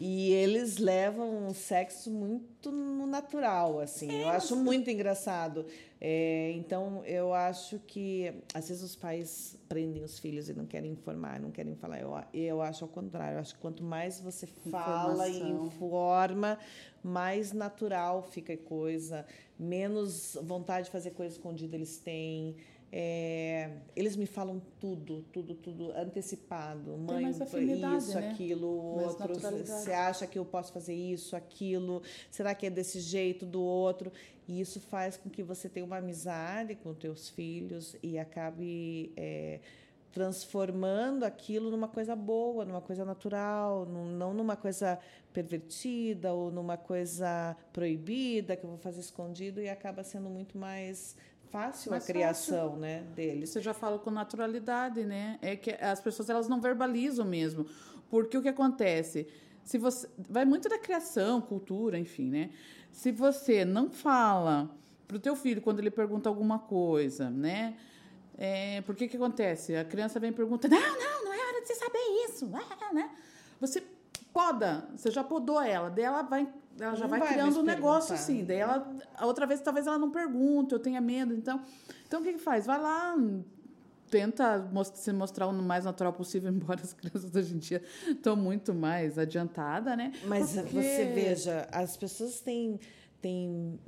e 0.00 0.32
eles 0.32 0.78
levam 0.78 1.48
o 1.48 1.54
sexo 1.54 2.08
muito 2.08 2.70
no 2.70 3.04
natural, 3.04 3.80
assim. 3.80 4.08
É, 4.08 4.22
eu 4.22 4.28
acho 4.28 4.54
muito 4.54 4.88
engraçado. 4.88 5.66
É, 6.00 6.52
então, 6.52 7.02
eu 7.04 7.34
acho 7.34 7.80
que 7.80 8.32
às 8.54 8.68
vezes 8.68 8.84
os 8.84 8.94
pais 8.94 9.58
prendem 9.68 10.04
os 10.04 10.16
filhos 10.20 10.48
e 10.48 10.54
não 10.54 10.66
querem 10.66 10.92
informar, 10.92 11.40
não 11.40 11.50
querem 11.50 11.74
falar. 11.74 12.00
Eu, 12.00 12.14
eu 12.32 12.62
acho 12.62 12.84
ao 12.84 12.88
contrário. 12.88 13.36
Eu 13.36 13.40
acho 13.40 13.56
que 13.56 13.60
quanto 13.60 13.82
mais 13.82 14.20
você 14.20 14.46
fala 14.46 15.28
e 15.28 15.40
informa, 15.40 16.60
mais 17.02 17.52
natural 17.52 18.22
fica 18.22 18.52
a 18.52 18.56
coisa, 18.56 19.26
menos 19.58 20.38
vontade 20.42 20.86
de 20.86 20.92
fazer 20.92 21.10
coisa 21.10 21.34
escondida 21.34 21.74
eles 21.74 21.98
têm. 21.98 22.54
É, 22.90 23.70
eles 23.94 24.16
me 24.16 24.24
falam 24.24 24.62
tudo, 24.80 25.22
tudo, 25.30 25.54
tudo 25.54 25.92
antecipado. 25.92 26.96
Mãe, 26.96 27.34
isso, 27.96 28.18
né? 28.18 28.30
aquilo, 28.30 28.66
outro. 28.66 29.34
Você 29.38 29.92
acha 29.92 30.26
que 30.26 30.38
eu 30.38 30.44
posso 30.44 30.72
fazer 30.72 30.94
isso, 30.94 31.36
aquilo? 31.36 32.02
Será 32.30 32.54
que 32.54 32.66
é 32.66 32.70
desse 32.70 33.00
jeito, 33.00 33.44
do 33.44 33.60
outro? 33.60 34.10
E 34.46 34.60
isso 34.60 34.80
faz 34.80 35.16
com 35.18 35.28
que 35.28 35.42
você 35.42 35.68
tenha 35.68 35.84
uma 35.84 35.98
amizade 35.98 36.74
com 36.76 36.94
teus 36.94 37.28
filhos 37.28 37.94
e 38.02 38.18
acabe 38.18 39.12
é, 39.14 39.60
transformando 40.10 41.24
aquilo 41.24 41.70
numa 41.70 41.88
coisa 41.88 42.16
boa, 42.16 42.64
numa 42.64 42.80
coisa 42.80 43.04
natural, 43.04 43.84
não 43.86 44.32
numa 44.32 44.56
coisa 44.56 44.98
pervertida 45.32 46.32
ou 46.32 46.50
numa 46.50 46.78
coisa 46.78 47.54
proibida 47.72 48.56
que 48.56 48.64
eu 48.64 48.70
vou 48.70 48.78
fazer 48.78 49.00
escondido 49.00 49.60
e 49.60 49.68
acaba 49.68 50.02
sendo 50.02 50.30
muito 50.30 50.56
mais 50.56 51.14
fácil 51.50 51.90
Mais 51.90 52.04
a 52.04 52.06
criação, 52.06 52.68
fácil. 52.68 52.80
né, 52.80 53.04
deles. 53.14 53.50
Você 53.50 53.60
já 53.60 53.74
fala 53.74 53.98
com 53.98 54.10
naturalidade, 54.10 55.04
né? 55.04 55.38
É 55.42 55.56
que 55.56 55.70
as 55.72 56.00
pessoas 56.00 56.28
elas 56.28 56.48
não 56.48 56.60
verbalizam 56.60 57.24
mesmo. 57.24 57.66
Porque 58.10 58.36
o 58.38 58.42
que 58.42 58.48
acontece? 58.48 59.26
se 59.68 59.76
você 59.76 60.08
vai 60.30 60.46
muito 60.46 60.66
da 60.66 60.78
criação, 60.78 61.42
cultura, 61.42 61.98
enfim, 61.98 62.30
né? 62.30 62.48
Se 62.90 63.12
você 63.12 63.66
não 63.66 63.90
fala 63.90 64.74
para 65.06 65.18
o 65.18 65.20
teu 65.20 65.36
filho 65.36 65.60
quando 65.60 65.78
ele 65.78 65.90
pergunta 65.90 66.26
alguma 66.26 66.58
coisa, 66.58 67.28
né? 67.28 67.76
É, 68.38 68.80
por 68.80 68.94
que 68.94 69.06
que 69.06 69.18
acontece? 69.18 69.76
A 69.76 69.84
criança 69.84 70.18
vem 70.18 70.30
e 70.30 70.32
pergunta, 70.32 70.68
não, 70.68 70.80
não, 70.80 71.24
não 71.24 71.34
é 71.34 71.46
hora 71.48 71.60
de 71.60 71.66
você 71.66 71.74
saber 71.74 71.98
isso, 72.24 72.46
né? 72.94 73.10
Você 73.60 73.82
poda, 74.32 74.88
você 74.96 75.10
já 75.10 75.22
podou 75.22 75.60
ela, 75.60 75.90
daí 75.90 76.04
ela 76.04 76.22
vai, 76.22 76.48
ela 76.80 76.94
já 76.94 77.06
vai, 77.06 77.20
vai 77.20 77.32
criando 77.34 77.58
um 77.60 77.62
negócio 77.62 78.14
assim, 78.14 78.44
daí 78.44 78.58
ela, 78.58 78.94
a 79.16 79.26
outra 79.26 79.46
vez 79.46 79.60
talvez 79.60 79.86
ela 79.86 79.98
não 79.98 80.10
pergunte, 80.10 80.72
eu 80.72 80.78
tenha 80.78 81.00
medo, 81.00 81.34
então, 81.34 81.62
então 82.06 82.20
o 82.20 82.24
que 82.24 82.32
que 82.34 82.38
faz? 82.38 82.66
Vai 82.66 82.80
lá, 82.80 83.16
tenta 84.10 84.58
mos- 84.72 84.92
se 84.94 85.12
mostrar 85.12 85.46
o 85.46 85.52
mais 85.52 85.84
natural 85.84 86.12
possível, 86.12 86.50
embora 86.52 86.80
as 86.80 86.92
crianças 86.92 87.34
hoje 87.34 87.54
em 87.54 87.58
dia 87.58 87.82
estão 88.08 88.36
muito 88.36 88.72
mais 88.74 89.18
adiantadas, 89.18 89.96
né? 89.96 90.12
Mas 90.24 90.52
Porque- 90.52 90.70
você 90.82 91.04
veja, 91.14 91.68
as 91.72 91.96
pessoas 91.96 92.40
têm, 92.40 92.78
têm, 93.20 93.78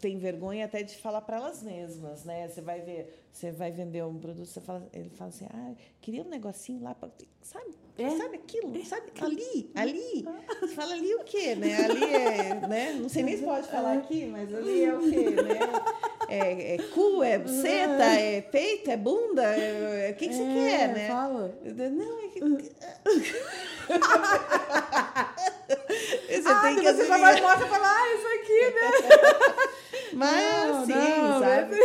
têm 0.00 0.18
vergonha 0.18 0.64
até 0.66 0.82
de 0.82 0.96
falar 0.98 1.22
para 1.22 1.36
elas 1.36 1.62
mesmas, 1.62 2.24
né? 2.24 2.48
Você 2.48 2.60
vai 2.60 2.80
ver, 2.80 3.26
você 3.32 3.50
vai 3.52 3.70
vender 3.70 4.04
um 4.04 4.18
produto, 4.18 4.46
você 4.46 4.60
fala, 4.60 4.86
ele 4.92 5.08
fala 5.10 5.28
assim, 5.30 5.46
ah, 5.48 5.72
queria 6.00 6.22
um 6.22 6.28
negocinho 6.28 6.82
lá, 6.82 6.94
pra, 6.94 7.08
sabe? 7.42 7.74
É. 7.96 8.10
Sabe 8.10 8.36
aquilo? 8.36 8.84
Sabe 8.84 9.04
ali, 9.20 9.70
ali. 9.76 10.26
Você 10.60 10.74
fala 10.74 10.94
ali 10.94 11.14
o 11.14 11.22
quê, 11.24 11.54
né? 11.54 11.76
Ali 11.84 12.04
é, 12.04 12.54
né? 12.66 12.92
Não 13.00 13.08
sei 13.08 13.22
nem 13.22 13.36
se 13.36 13.44
pode 13.44 13.68
falar 13.68 13.98
aqui, 13.98 14.26
mas 14.26 14.52
ali 14.52 14.84
é 14.84 14.94
o 14.94 14.98
quê, 14.98 15.30
né? 15.30 15.58
É, 16.28 16.74
é 16.74 16.78
cu, 16.92 17.22
é 17.22 17.38
buceta, 17.44 18.02
é 18.02 18.40
peito, 18.40 18.90
é 18.90 18.96
bunda, 18.96 19.44
é- 19.44 20.08
é- 20.08 20.10
o 20.10 20.14
que, 20.16 20.26
que 20.28 20.34
você 20.34 20.42
É, 20.42 20.54
quer, 20.54 20.88
né? 20.92 21.08
Fala. 21.08 21.54
Não, 21.62 22.18
é 22.18 22.28
que. 22.28 22.40
você 26.42 26.48
ah, 26.48 26.60
tem 26.62 26.76
que 26.76 26.92
você 26.92 27.04
vai 27.04 27.38
e 27.38 27.42
mostra 27.42 27.66
e 27.66 27.68
fala, 27.68 27.86
ah, 27.86 28.14
isso 28.14 28.26
aqui, 28.26 28.60
né? 28.74 28.90
Mas 30.14 30.42
Não, 30.42 30.82
assim, 30.82 30.92
não, 30.92 31.40
sabe? 31.40 31.76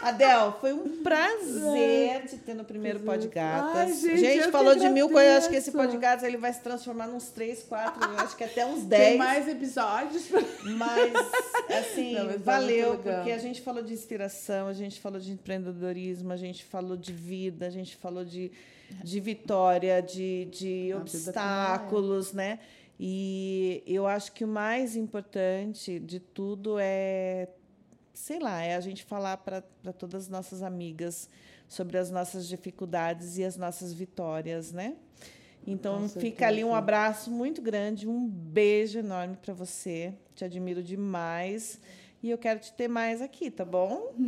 Adel, 0.00 0.56
foi 0.60 0.72
um 0.72 1.02
prazer 1.02 2.26
te 2.26 2.36
ter 2.38 2.54
no 2.54 2.64
primeiro. 2.64 3.00
Podgatas. 3.00 3.76
Ai, 3.76 3.90
a 3.90 3.94
gente, 3.94 4.18
gente 4.20 4.50
falou 4.50 4.74
de 4.74 4.88
mil 4.88 5.08
coisas, 5.08 5.38
acho 5.38 5.50
que 5.50 5.56
esse. 5.56 5.70
Podgatas 5.70 6.24
ele 6.24 6.36
vai 6.36 6.52
se 6.52 6.60
transformar 6.60 7.06
nos 7.06 7.28
três, 7.28 7.62
quatro, 7.62 8.02
eu 8.10 8.18
acho 8.18 8.36
que 8.36 8.44
até 8.44 8.64
uns 8.64 8.80
Tem 8.80 8.88
dez. 8.88 9.18
mais 9.18 9.48
episódios. 9.48 10.28
Mas, 10.76 11.12
assim, 11.68 12.14
Não, 12.14 12.26
mas 12.26 12.42
tá 12.42 12.52
valeu, 12.52 12.98
porque 12.98 13.30
a 13.30 13.38
gente 13.38 13.60
falou 13.60 13.82
de 13.82 13.92
inspiração, 13.92 14.68
a 14.68 14.72
gente 14.72 15.00
falou 15.00 15.20
de 15.20 15.32
empreendedorismo, 15.32 16.32
a 16.32 16.36
gente 16.36 16.64
falou 16.64 16.96
de 16.96 17.12
vida, 17.12 17.66
a 17.66 17.70
gente 17.70 17.96
falou 17.96 18.24
de, 18.24 18.50
de 19.02 19.20
vitória, 19.20 20.00
de, 20.00 20.46
de 20.46 20.92
A 20.92 20.96
obstáculos, 20.96 22.32
né? 22.32 22.58
E 22.98 23.82
eu 23.86 24.06
acho 24.06 24.30
que 24.32 24.44
o 24.44 24.48
mais 24.48 24.94
importante 24.94 25.98
de 25.98 26.20
tudo 26.20 26.76
é, 26.78 27.48
sei 28.22 28.38
lá, 28.38 28.62
é 28.62 28.76
a 28.76 28.80
gente 28.80 29.02
falar 29.02 29.36
para 29.38 29.60
todas 29.98 30.22
as 30.22 30.28
nossas 30.28 30.62
amigas 30.62 31.28
sobre 31.66 31.98
as 31.98 32.08
nossas 32.08 32.46
dificuldades 32.46 33.36
e 33.36 33.42
as 33.42 33.56
nossas 33.56 33.92
vitórias, 33.92 34.70
né? 34.70 34.94
Então 35.66 36.02
Com 36.02 36.08
fica 36.20 36.46
ali 36.46 36.62
um 36.62 36.72
abraço 36.72 37.32
muito 37.32 37.60
grande, 37.60 38.06
um 38.08 38.28
beijo 38.28 39.00
enorme 39.00 39.36
para 39.42 39.52
você. 39.52 40.14
Te 40.36 40.44
admiro 40.44 40.84
demais. 40.84 41.80
E 42.22 42.30
eu 42.30 42.38
quero 42.38 42.60
te 42.60 42.72
ter 42.72 42.86
mais 42.86 43.20
aqui, 43.20 43.50
tá 43.50 43.64
bom? 43.64 44.14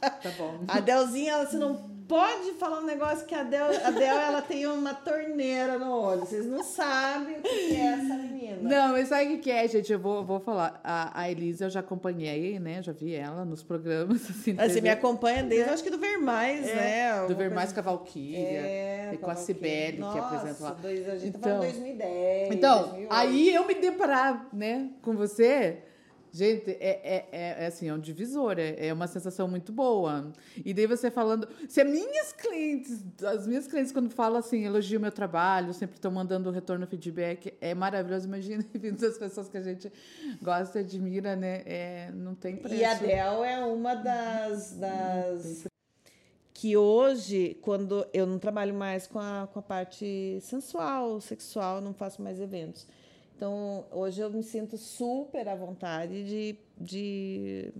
Tá 0.00 0.30
bom. 0.36 0.64
A 0.68 0.80
Delzinha, 0.80 1.32
ela, 1.32 1.46
você 1.46 1.56
não 1.56 1.99
pode 2.10 2.52
falar 2.58 2.80
um 2.80 2.84
negócio 2.86 3.24
que 3.24 3.34
a 3.36 3.44
Del, 3.44 3.66
a 3.66 3.90
Del 3.92 4.02
ela 4.18 4.42
tem 4.42 4.66
uma 4.66 4.92
torneira 4.92 5.78
no 5.78 5.92
olho. 5.92 6.20
Vocês 6.22 6.44
não 6.44 6.62
sabem 6.64 7.38
o 7.38 7.42
que 7.42 7.76
é 7.76 7.86
essa 7.92 8.14
menina. 8.14 8.58
Não, 8.62 8.88
mas 8.92 9.06
sabe 9.08 9.34
o 9.34 9.38
que 9.38 9.48
é, 9.48 9.68
gente? 9.68 9.92
Eu 9.92 9.98
vou, 10.00 10.24
vou 10.24 10.40
falar. 10.40 10.80
A, 10.82 11.20
a 11.20 11.30
Elisa 11.30 11.66
eu 11.66 11.70
já 11.70 11.78
acompanhei, 11.78 12.58
né? 12.58 12.82
Já 12.82 12.90
vi 12.90 13.14
ela 13.14 13.44
nos 13.44 13.62
programas. 13.62 14.22
Assim, 14.28 14.56
Ah, 14.58 14.68
Você 14.68 14.80
me 14.80 14.88
acompanha 14.88 15.44
desde, 15.44 15.70
acho 15.70 15.84
que 15.84 15.90
do 15.90 15.98
Vermais, 15.98 16.66
né? 16.66 17.26
Do 17.28 17.36
Vermais 17.36 17.68
coisa- 17.72 17.74
Cavalquíria. 17.76 18.40
É, 18.60 19.10
e 19.14 19.16
com 19.16 19.30
a 19.30 19.36
Cibele, 19.36 19.92
que 19.92 20.00
Nossa, 20.00 20.18
apresenta 20.18 20.64
lá. 20.64 20.70
dois- 20.72 21.08
a 21.08 21.16
gente 21.16 21.32
tá 21.32 21.38
Então- 21.38 21.42
falando 21.42 21.60
2010. 21.62 22.52
Então, 22.54 22.82
2008. 22.88 23.12
aí 23.14 23.54
eu 23.54 23.64
me 23.66 23.74
deparar, 23.76 24.48
né, 24.52 24.88
com 25.00 25.14
você, 25.14 25.78
gente, 26.32 26.70
é, 26.72 27.00
é, 27.02 27.28
é, 27.32 27.64
é 27.64 27.66
assim, 27.66 27.88
é 27.88 27.94
um 27.94 27.98
divisor, 27.98 28.58
é, 28.58 28.88
é 28.88 28.92
uma 28.92 29.06
sensação 29.06 29.48
muito 29.48 29.72
boa. 29.72 30.32
E 30.64 30.72
daí 30.72 30.86
você 30.86 31.10
falando, 31.10 31.48
se 31.68 31.80
as 31.80 31.90
minhas 31.90 32.32
clientes, 32.32 33.04
as 33.24 33.46
minhas 33.46 33.66
clientes 33.66 33.92
quando 33.92 34.10
falam 34.10 34.38
assim, 34.38 34.64
elogiam 34.64 34.98
o 34.98 35.02
meu 35.02 35.12
trabalho, 35.12 35.72
sempre 35.72 35.96
estão 35.96 36.10
mandando 36.10 36.50
retorno 36.50 36.86
feedback, 36.86 37.54
é 37.60 37.74
maravilhoso. 37.74 38.26
Imagina 38.26 38.64
vindo 38.74 39.00
das 39.00 39.18
pessoas 39.18 39.48
que 39.48 39.56
a 39.56 39.62
gente 39.62 39.92
gosta 40.42 40.78
e 40.78 40.84
admira, 40.84 41.36
né, 41.36 41.62
é, 41.66 42.10
não 42.12 42.34
tem 42.34 42.56
preço. 42.56 42.74
E 42.74 42.84
a 42.84 42.94
Del 42.94 43.44
é 43.44 43.64
uma 43.64 43.94
das, 43.94 44.72
das 44.72 45.66
que 46.60 46.76
hoje, 46.76 47.56
quando 47.62 48.06
eu 48.12 48.26
não 48.26 48.38
trabalho 48.38 48.74
mais 48.74 49.06
com 49.06 49.18
a, 49.18 49.48
com 49.50 49.58
a 49.58 49.62
parte 49.62 50.38
sensual, 50.42 51.18
sexual, 51.18 51.80
não 51.80 51.94
faço 51.94 52.20
mais 52.20 52.38
eventos. 52.38 52.86
Então, 53.40 53.86
hoje 53.90 54.20
eu 54.20 54.28
me 54.28 54.42
sinto 54.42 54.76
super 54.76 55.48
à 55.48 55.54
vontade 55.54 56.24
de. 56.24 56.58
de 56.78 57.72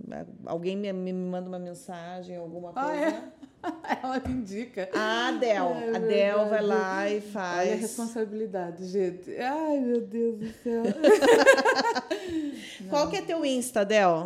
alguém 0.43 0.75
me, 0.75 0.91
me 0.91 1.13
manda 1.13 1.47
uma 1.47 1.59
mensagem, 1.59 2.35
alguma 2.35 2.73
coisa. 2.73 3.31
Ah, 3.61 3.69
é? 3.69 3.99
Ela 4.01 4.19
me 4.27 4.33
indica. 4.33 4.89
A 4.91 5.27
Adel. 5.27 5.67
É 5.67 5.91
a 5.91 5.97
Adel 5.97 6.49
vai 6.49 6.61
lá 6.63 7.07
e 7.07 7.11
Olha 7.11 7.19
a 7.19 7.21
faz. 7.21 7.79
responsabilidade, 7.79 8.87
gente. 8.87 9.37
Ai, 9.37 9.79
meu 9.81 10.01
Deus 10.01 10.39
do 10.39 10.51
céu. 10.51 10.81
Qual 12.89 13.11
que 13.11 13.17
é 13.17 13.21
teu 13.21 13.45
Insta, 13.45 13.81
Adel? 13.81 14.25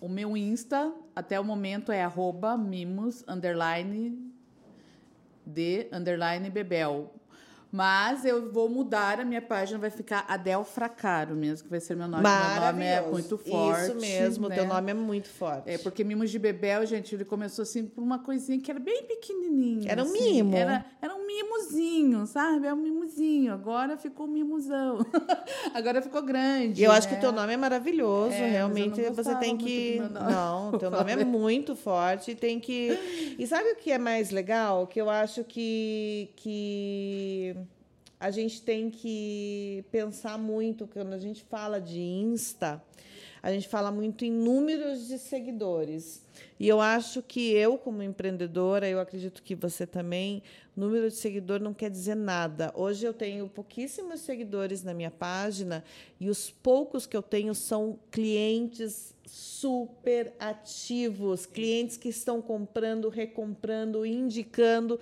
O 0.00 0.08
meu 0.08 0.34
Insta, 0.34 0.94
até 1.14 1.38
o 1.38 1.44
momento, 1.44 1.92
é 1.92 2.10
mimos, 2.56 3.22
underline, 3.28 4.32
de, 5.44 5.88
underline, 5.92 6.48
bebel. 6.48 7.12
Mas 7.72 8.24
eu 8.24 8.50
vou 8.50 8.68
mudar, 8.68 9.20
a 9.20 9.24
minha 9.24 9.40
página 9.40 9.78
vai 9.78 9.90
ficar 9.90 10.24
Adel 10.26 10.64
Fracaro 10.64 11.36
mesmo, 11.36 11.64
que 11.64 11.70
vai 11.70 11.78
ser 11.78 11.96
meu 11.96 12.08
nome. 12.08 12.24
Meu 12.24 12.60
nome 12.60 12.84
é 12.84 13.00
muito 13.00 13.38
forte. 13.38 13.82
Isso 13.82 13.94
mesmo, 13.94 14.48
né? 14.48 14.56
teu 14.56 14.66
nome 14.66 14.90
é 14.90 14.94
muito 14.94 15.28
forte. 15.28 15.70
É, 15.70 15.78
porque 15.78 16.02
Mimos 16.02 16.30
de 16.30 16.38
Bebel, 16.38 16.84
gente, 16.84 17.14
ele 17.14 17.24
começou 17.24 17.62
assim 17.62 17.86
por 17.86 18.02
uma 18.02 18.18
coisinha 18.18 18.60
que 18.60 18.70
era 18.70 18.80
bem 18.80 19.04
pequenininha. 19.04 19.90
Era 19.90 20.02
um 20.02 20.06
assim. 20.06 20.32
mimo. 20.32 20.56
Era, 20.56 20.84
era 21.00 21.14
um 21.14 21.24
mimozinho, 21.24 22.26
sabe? 22.26 22.66
É 22.66 22.74
um 22.74 22.76
mimozinho. 22.76 23.52
Agora 23.52 23.96
ficou 23.96 24.26
um 24.26 24.30
mimosão. 24.30 25.06
Agora 25.72 26.02
ficou 26.02 26.22
grande. 26.22 26.80
E 26.80 26.84
eu 26.84 26.90
acho 26.90 27.06
né? 27.06 27.14
que 27.14 27.18
o 27.18 27.20
teu 27.20 27.30
nome 27.30 27.52
é 27.52 27.56
maravilhoso, 27.56 28.34
É, 28.34 28.50
realmente 28.50 29.00
você 29.10 29.34
tem 29.36 29.56
que. 29.56 30.00
Não, 30.10 30.72
teu 30.78 30.90
nome 30.90 31.12
é 31.12 31.24
muito 31.24 31.76
forte, 31.76 32.34
tem 32.34 32.58
que. 32.58 33.36
E 33.38 33.46
sabe 33.46 33.70
o 33.70 33.76
que 33.76 33.92
é 33.92 33.98
mais 33.98 34.30
legal? 34.30 34.88
Que 34.88 35.00
eu 35.00 35.08
acho 35.08 35.44
que, 35.44 36.30
que 36.34 37.59
a 38.20 38.30
gente 38.30 38.60
tem 38.60 38.90
que 38.90 39.82
pensar 39.90 40.36
muito 40.36 40.86
quando 40.86 41.14
a 41.14 41.18
gente 41.18 41.42
fala 41.42 41.80
de 41.80 41.98
Insta, 41.98 42.82
a 43.42 43.50
gente 43.50 43.66
fala 43.66 43.90
muito 43.90 44.26
em 44.26 44.30
números 44.30 45.08
de 45.08 45.18
seguidores. 45.18 46.22
E 46.60 46.68
eu 46.68 46.78
acho 46.78 47.22
que 47.22 47.52
eu, 47.52 47.78
como 47.78 48.02
empreendedora, 48.02 48.86
eu 48.86 49.00
acredito 49.00 49.42
que 49.42 49.54
você 49.54 49.86
também, 49.86 50.42
número 50.76 51.08
de 51.08 51.16
seguidor 51.16 51.58
não 51.58 51.72
quer 51.72 51.88
dizer 51.88 52.14
nada. 52.14 52.70
Hoje 52.74 53.06
eu 53.06 53.14
tenho 53.14 53.48
pouquíssimos 53.48 54.20
seguidores 54.20 54.84
na 54.84 54.92
minha 54.92 55.10
página 55.10 55.82
e 56.20 56.28
os 56.28 56.50
poucos 56.50 57.06
que 57.06 57.16
eu 57.16 57.22
tenho 57.22 57.54
são 57.54 57.98
clientes 58.10 59.14
super 59.24 60.34
ativos, 60.38 61.46
clientes 61.46 61.96
que 61.96 62.08
estão 62.08 62.42
comprando, 62.42 63.08
recomprando, 63.08 64.04
indicando. 64.04 65.00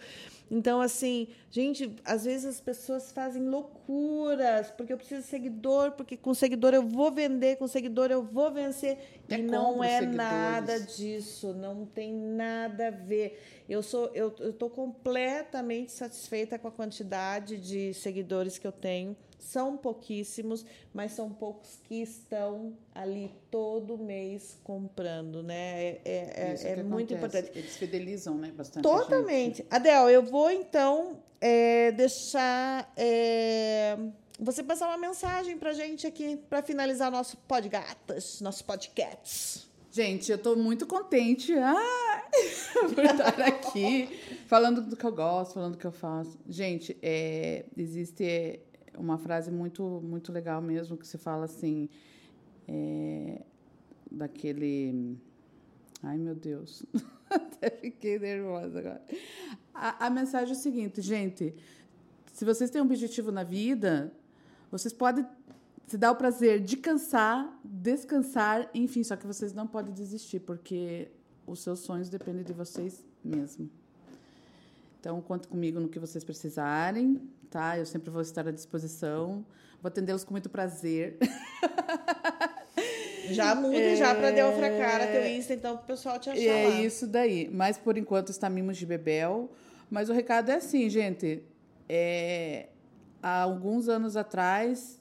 Então, 0.50 0.80
assim, 0.80 1.28
gente, 1.50 1.94
às 2.04 2.24
vezes 2.24 2.46
as 2.46 2.60
pessoas 2.60 3.12
fazem 3.12 3.42
loucuras, 3.48 4.70
porque 4.70 4.92
eu 4.92 4.96
preciso 4.96 5.22
de 5.22 5.28
seguidor, 5.28 5.92
porque 5.92 6.16
com 6.16 6.32
seguidor 6.32 6.72
eu 6.72 6.82
vou 6.82 7.10
vender, 7.10 7.56
com 7.56 7.66
seguidor 7.66 8.10
eu 8.10 8.22
vou 8.22 8.50
vencer. 8.50 8.98
É 9.28 9.38
e 9.38 9.42
não 9.42 9.84
é 9.84 10.00
seguidores. 10.00 10.16
nada 10.16 10.80
disso, 10.80 11.47
não 11.54 11.86
tem 11.86 12.12
nada 12.12 12.88
a 12.88 12.90
ver. 12.90 13.40
Eu 13.68 13.82
sou, 13.82 14.10
eu 14.14 14.28
estou 14.28 14.70
completamente 14.70 15.92
satisfeita 15.92 16.58
com 16.58 16.68
a 16.68 16.70
quantidade 16.70 17.56
de 17.56 17.92
seguidores 17.94 18.58
que 18.58 18.66
eu 18.66 18.72
tenho. 18.72 19.16
São 19.38 19.76
pouquíssimos, 19.76 20.64
mas 20.92 21.12
são 21.12 21.30
poucos 21.30 21.78
que 21.84 22.02
estão 22.02 22.76
ali 22.94 23.32
todo 23.50 23.96
mês 23.96 24.58
comprando, 24.64 25.42
né? 25.42 25.98
É, 25.98 26.00
é, 26.04 26.54
Isso 26.54 26.66
é, 26.66 26.70
é 26.72 26.82
muito 26.82 27.14
importante. 27.14 27.50
Eles 27.54 27.76
fidelizam, 27.76 28.36
né? 28.36 28.50
Bastante. 28.50 28.86
a 28.86 28.90
gente. 28.90 29.00
Totalmente. 29.02 29.66
Adel, 29.70 30.10
eu 30.10 30.22
vou 30.22 30.50
então 30.50 31.22
é, 31.40 31.92
deixar 31.92 32.92
é, 32.96 33.96
você 34.38 34.62
passar 34.62 34.88
uma 34.88 34.98
mensagem 34.98 35.58
pra 35.58 35.72
gente 35.72 36.06
aqui 36.06 36.36
para 36.36 36.62
finalizar 36.62 37.10
nosso 37.10 37.36
podgatas, 37.36 38.40
nosso 38.40 38.64
podcast. 38.64 39.67
Gente, 39.90 40.30
eu 40.30 40.38
tô 40.38 40.54
muito 40.54 40.86
contente 40.86 41.54
ah, 41.54 42.24
por 42.94 43.04
estar 43.04 43.40
aqui. 43.40 44.08
falando 44.46 44.82
do 44.82 44.96
que 44.96 45.04
eu 45.04 45.12
gosto, 45.12 45.54
falando 45.54 45.72
do 45.72 45.78
que 45.78 45.86
eu 45.86 45.92
faço. 45.92 46.38
Gente, 46.46 46.96
é, 47.02 47.64
existe 47.76 48.60
uma 48.96 49.16
frase 49.16 49.50
muito, 49.50 49.82
muito 50.02 50.30
legal 50.30 50.60
mesmo 50.60 50.96
que 50.96 51.06
se 51.06 51.16
fala 51.16 51.46
assim. 51.46 51.88
É, 52.66 53.40
daquele. 54.10 55.16
Ai, 56.02 56.18
meu 56.18 56.34
Deus. 56.34 56.84
Até 57.30 57.70
fiquei 57.70 58.18
nervosa 58.18 58.78
agora. 58.78 59.02
A, 59.74 60.06
a 60.06 60.10
mensagem 60.10 60.54
é 60.54 60.56
o 60.56 60.60
seguinte, 60.60 61.00
gente. 61.00 61.54
Se 62.32 62.44
vocês 62.44 62.70
têm 62.70 62.80
um 62.80 62.84
objetivo 62.84 63.32
na 63.32 63.42
vida, 63.42 64.12
vocês 64.70 64.92
podem 64.92 65.26
se 65.88 65.96
dar 65.96 66.12
o 66.12 66.16
prazer 66.16 66.60
de 66.60 66.76
cansar, 66.76 67.58
descansar, 67.64 68.68
enfim, 68.74 69.02
só 69.02 69.16
que 69.16 69.26
vocês 69.26 69.54
não 69.54 69.66
podem 69.66 69.92
desistir, 69.94 70.40
porque 70.40 71.08
os 71.46 71.60
seus 71.60 71.80
sonhos 71.80 72.10
dependem 72.10 72.44
de 72.44 72.52
vocês 72.52 73.02
mesmo. 73.24 73.70
Então, 75.00 75.20
conte 75.22 75.48
comigo 75.48 75.80
no 75.80 75.88
que 75.88 75.98
vocês 75.98 76.22
precisarem, 76.22 77.18
tá? 77.48 77.78
Eu 77.78 77.86
sempre 77.86 78.10
vou 78.10 78.20
estar 78.20 78.46
à 78.46 78.50
disposição. 78.50 79.46
Vou 79.80 79.88
atendê-los 79.88 80.24
com 80.24 80.32
muito 80.32 80.50
prazer. 80.50 81.16
Já 83.30 83.54
muda 83.54 83.76
é... 83.76 83.94
já 83.96 84.14
para 84.14 84.30
Delfra 84.30 84.70
Cara, 84.78 85.06
teu 85.06 85.26
Insta, 85.26 85.52
então, 85.52 85.76
para 85.76 85.84
o 85.84 85.86
pessoal 85.86 86.18
te 86.18 86.30
achar 86.30 86.40
É 86.40 86.68
lá. 86.68 86.80
isso 86.80 87.06
daí. 87.06 87.50
Mas, 87.52 87.76
por 87.76 87.98
enquanto, 87.98 88.30
está 88.30 88.48
Mimos 88.48 88.78
de 88.78 88.86
Bebel. 88.86 89.50
Mas 89.90 90.08
o 90.08 90.14
recado 90.14 90.50
é 90.50 90.54
assim, 90.54 90.88
gente. 90.88 91.42
É... 91.88 92.68
Há 93.22 93.42
alguns 93.42 93.88
anos 93.88 94.16
atrás, 94.16 94.97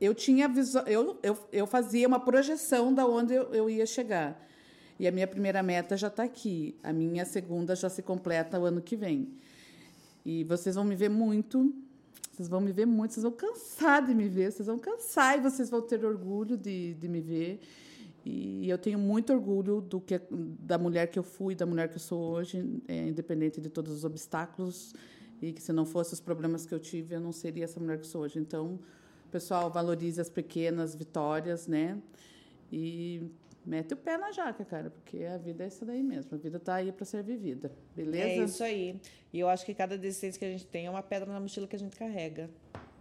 eu 0.00 0.14
tinha 0.14 0.48
visão... 0.48 0.82
Eu, 0.86 1.18
eu, 1.22 1.38
eu 1.52 1.66
fazia 1.66 2.06
uma 2.06 2.20
projeção 2.20 2.92
da 2.92 3.06
onde 3.06 3.34
eu, 3.34 3.54
eu 3.54 3.70
ia 3.70 3.86
chegar. 3.86 4.46
E 4.98 5.06
a 5.06 5.12
minha 5.12 5.26
primeira 5.26 5.62
meta 5.62 5.96
já 5.96 6.08
está 6.08 6.24
aqui. 6.24 6.76
A 6.82 6.92
minha 6.92 7.24
segunda 7.24 7.76
já 7.76 7.88
se 7.88 8.02
completa 8.02 8.58
o 8.58 8.64
ano 8.64 8.80
que 8.80 8.96
vem. 8.96 9.28
E 10.24 10.44
vocês 10.44 10.74
vão 10.74 10.84
me 10.84 10.94
ver 10.94 11.08
muito 11.08 11.72
vocês 12.38 12.48
vão 12.48 12.60
me 12.60 12.70
ver 12.70 12.86
muito, 12.86 13.14
vocês 13.14 13.24
vão 13.24 13.32
cansar 13.32 14.06
de 14.06 14.14
me 14.14 14.28
ver, 14.28 14.52
vocês 14.52 14.68
vão 14.68 14.78
cansar 14.78 15.36
e 15.36 15.40
vocês 15.40 15.68
vão 15.68 15.82
ter 15.82 16.04
orgulho 16.04 16.56
de, 16.56 16.94
de 16.94 17.08
me 17.08 17.20
ver. 17.20 17.58
E 18.24 18.70
eu 18.70 18.78
tenho 18.78 18.96
muito 18.96 19.32
orgulho 19.32 19.80
do 19.80 20.00
que 20.00 20.20
da 20.30 20.78
mulher 20.78 21.08
que 21.08 21.18
eu 21.18 21.24
fui, 21.24 21.56
da 21.56 21.66
mulher 21.66 21.88
que 21.88 21.96
eu 21.96 22.00
sou 22.00 22.20
hoje, 22.20 22.80
é, 22.86 23.08
independente 23.08 23.60
de 23.60 23.68
todos 23.68 23.92
os 23.92 24.04
obstáculos 24.04 24.94
e 25.42 25.52
que 25.52 25.60
se 25.60 25.72
não 25.72 25.84
fossem 25.84 26.14
os 26.14 26.20
problemas 26.20 26.64
que 26.64 26.72
eu 26.72 26.78
tive, 26.78 27.16
eu 27.16 27.20
não 27.20 27.32
seria 27.32 27.64
essa 27.64 27.80
mulher 27.80 27.98
que 27.98 28.06
sou 28.06 28.22
hoje. 28.22 28.38
Então, 28.38 28.78
pessoal, 29.28 29.70
valorize 29.70 30.20
as 30.20 30.28
pequenas 30.28 30.94
vitórias, 30.94 31.66
né? 31.66 31.98
E 32.72 33.30
mete 33.64 33.94
o 33.94 33.96
pé 33.96 34.16
na 34.16 34.32
jaca, 34.32 34.64
cara, 34.64 34.90
porque 34.90 35.24
a 35.24 35.36
vida 35.36 35.64
é 35.64 35.68
isso 35.68 35.84
daí 35.84 36.02
mesmo. 36.02 36.34
A 36.34 36.36
vida 36.36 36.58
tá 36.58 36.76
aí 36.76 36.90
para 36.90 37.04
ser 37.04 37.22
vivida, 37.22 37.70
beleza? 37.94 38.26
É 38.26 38.44
isso 38.44 38.64
aí. 38.64 39.00
E 39.32 39.40
eu 39.40 39.48
acho 39.48 39.64
que 39.64 39.74
cada 39.74 39.96
desistência 39.96 40.38
que 40.38 40.44
a 40.44 40.50
gente 40.50 40.66
tem 40.66 40.86
é 40.86 40.90
uma 40.90 41.02
pedra 41.02 41.32
na 41.32 41.40
mochila 41.40 41.66
que 41.66 41.76
a 41.76 41.78
gente 41.78 41.96
carrega. 41.96 42.50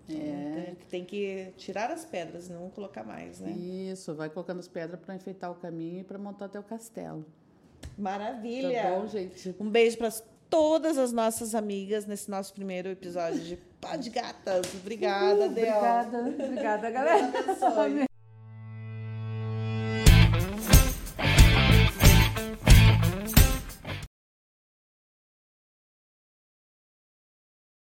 É. 0.09 0.13
Então, 0.13 0.75
tem 0.89 1.03
que 1.03 1.53
tirar 1.57 1.91
as 1.91 2.05
pedras, 2.05 2.49
não 2.49 2.69
colocar 2.69 3.03
mais, 3.03 3.39
né? 3.39 3.51
Isso, 3.51 4.13
vai 4.15 4.29
colocando 4.29 4.59
as 4.59 4.67
pedras 4.67 4.99
para 4.99 5.15
enfeitar 5.15 5.51
o 5.51 5.55
caminho 5.55 6.01
e 6.01 6.03
para 6.03 6.17
montar 6.17 6.47
teu 6.47 6.63
castelo. 6.63 7.25
Maravilha. 7.97 8.83
Tá 8.83 8.99
bom, 8.99 9.07
gente? 9.07 9.55
Um 9.59 9.69
beijo 9.69 9.97
para 9.97 10.09
todas 10.49 10.97
as 10.97 11.11
nossas 11.11 11.53
amigas 11.55 12.05
nesse 12.05 12.29
nosso 12.29 12.53
primeiro 12.53 12.89
episódio 12.89 13.39
de 13.39 13.57
Pá 13.79 13.95
de 13.95 14.09
Gatas. 14.09 14.65
Obrigada, 14.81 15.49
Del. 15.49 15.67
Obrigada, 15.67 16.19
obrigada, 16.19 16.89
galera. 16.89 18.06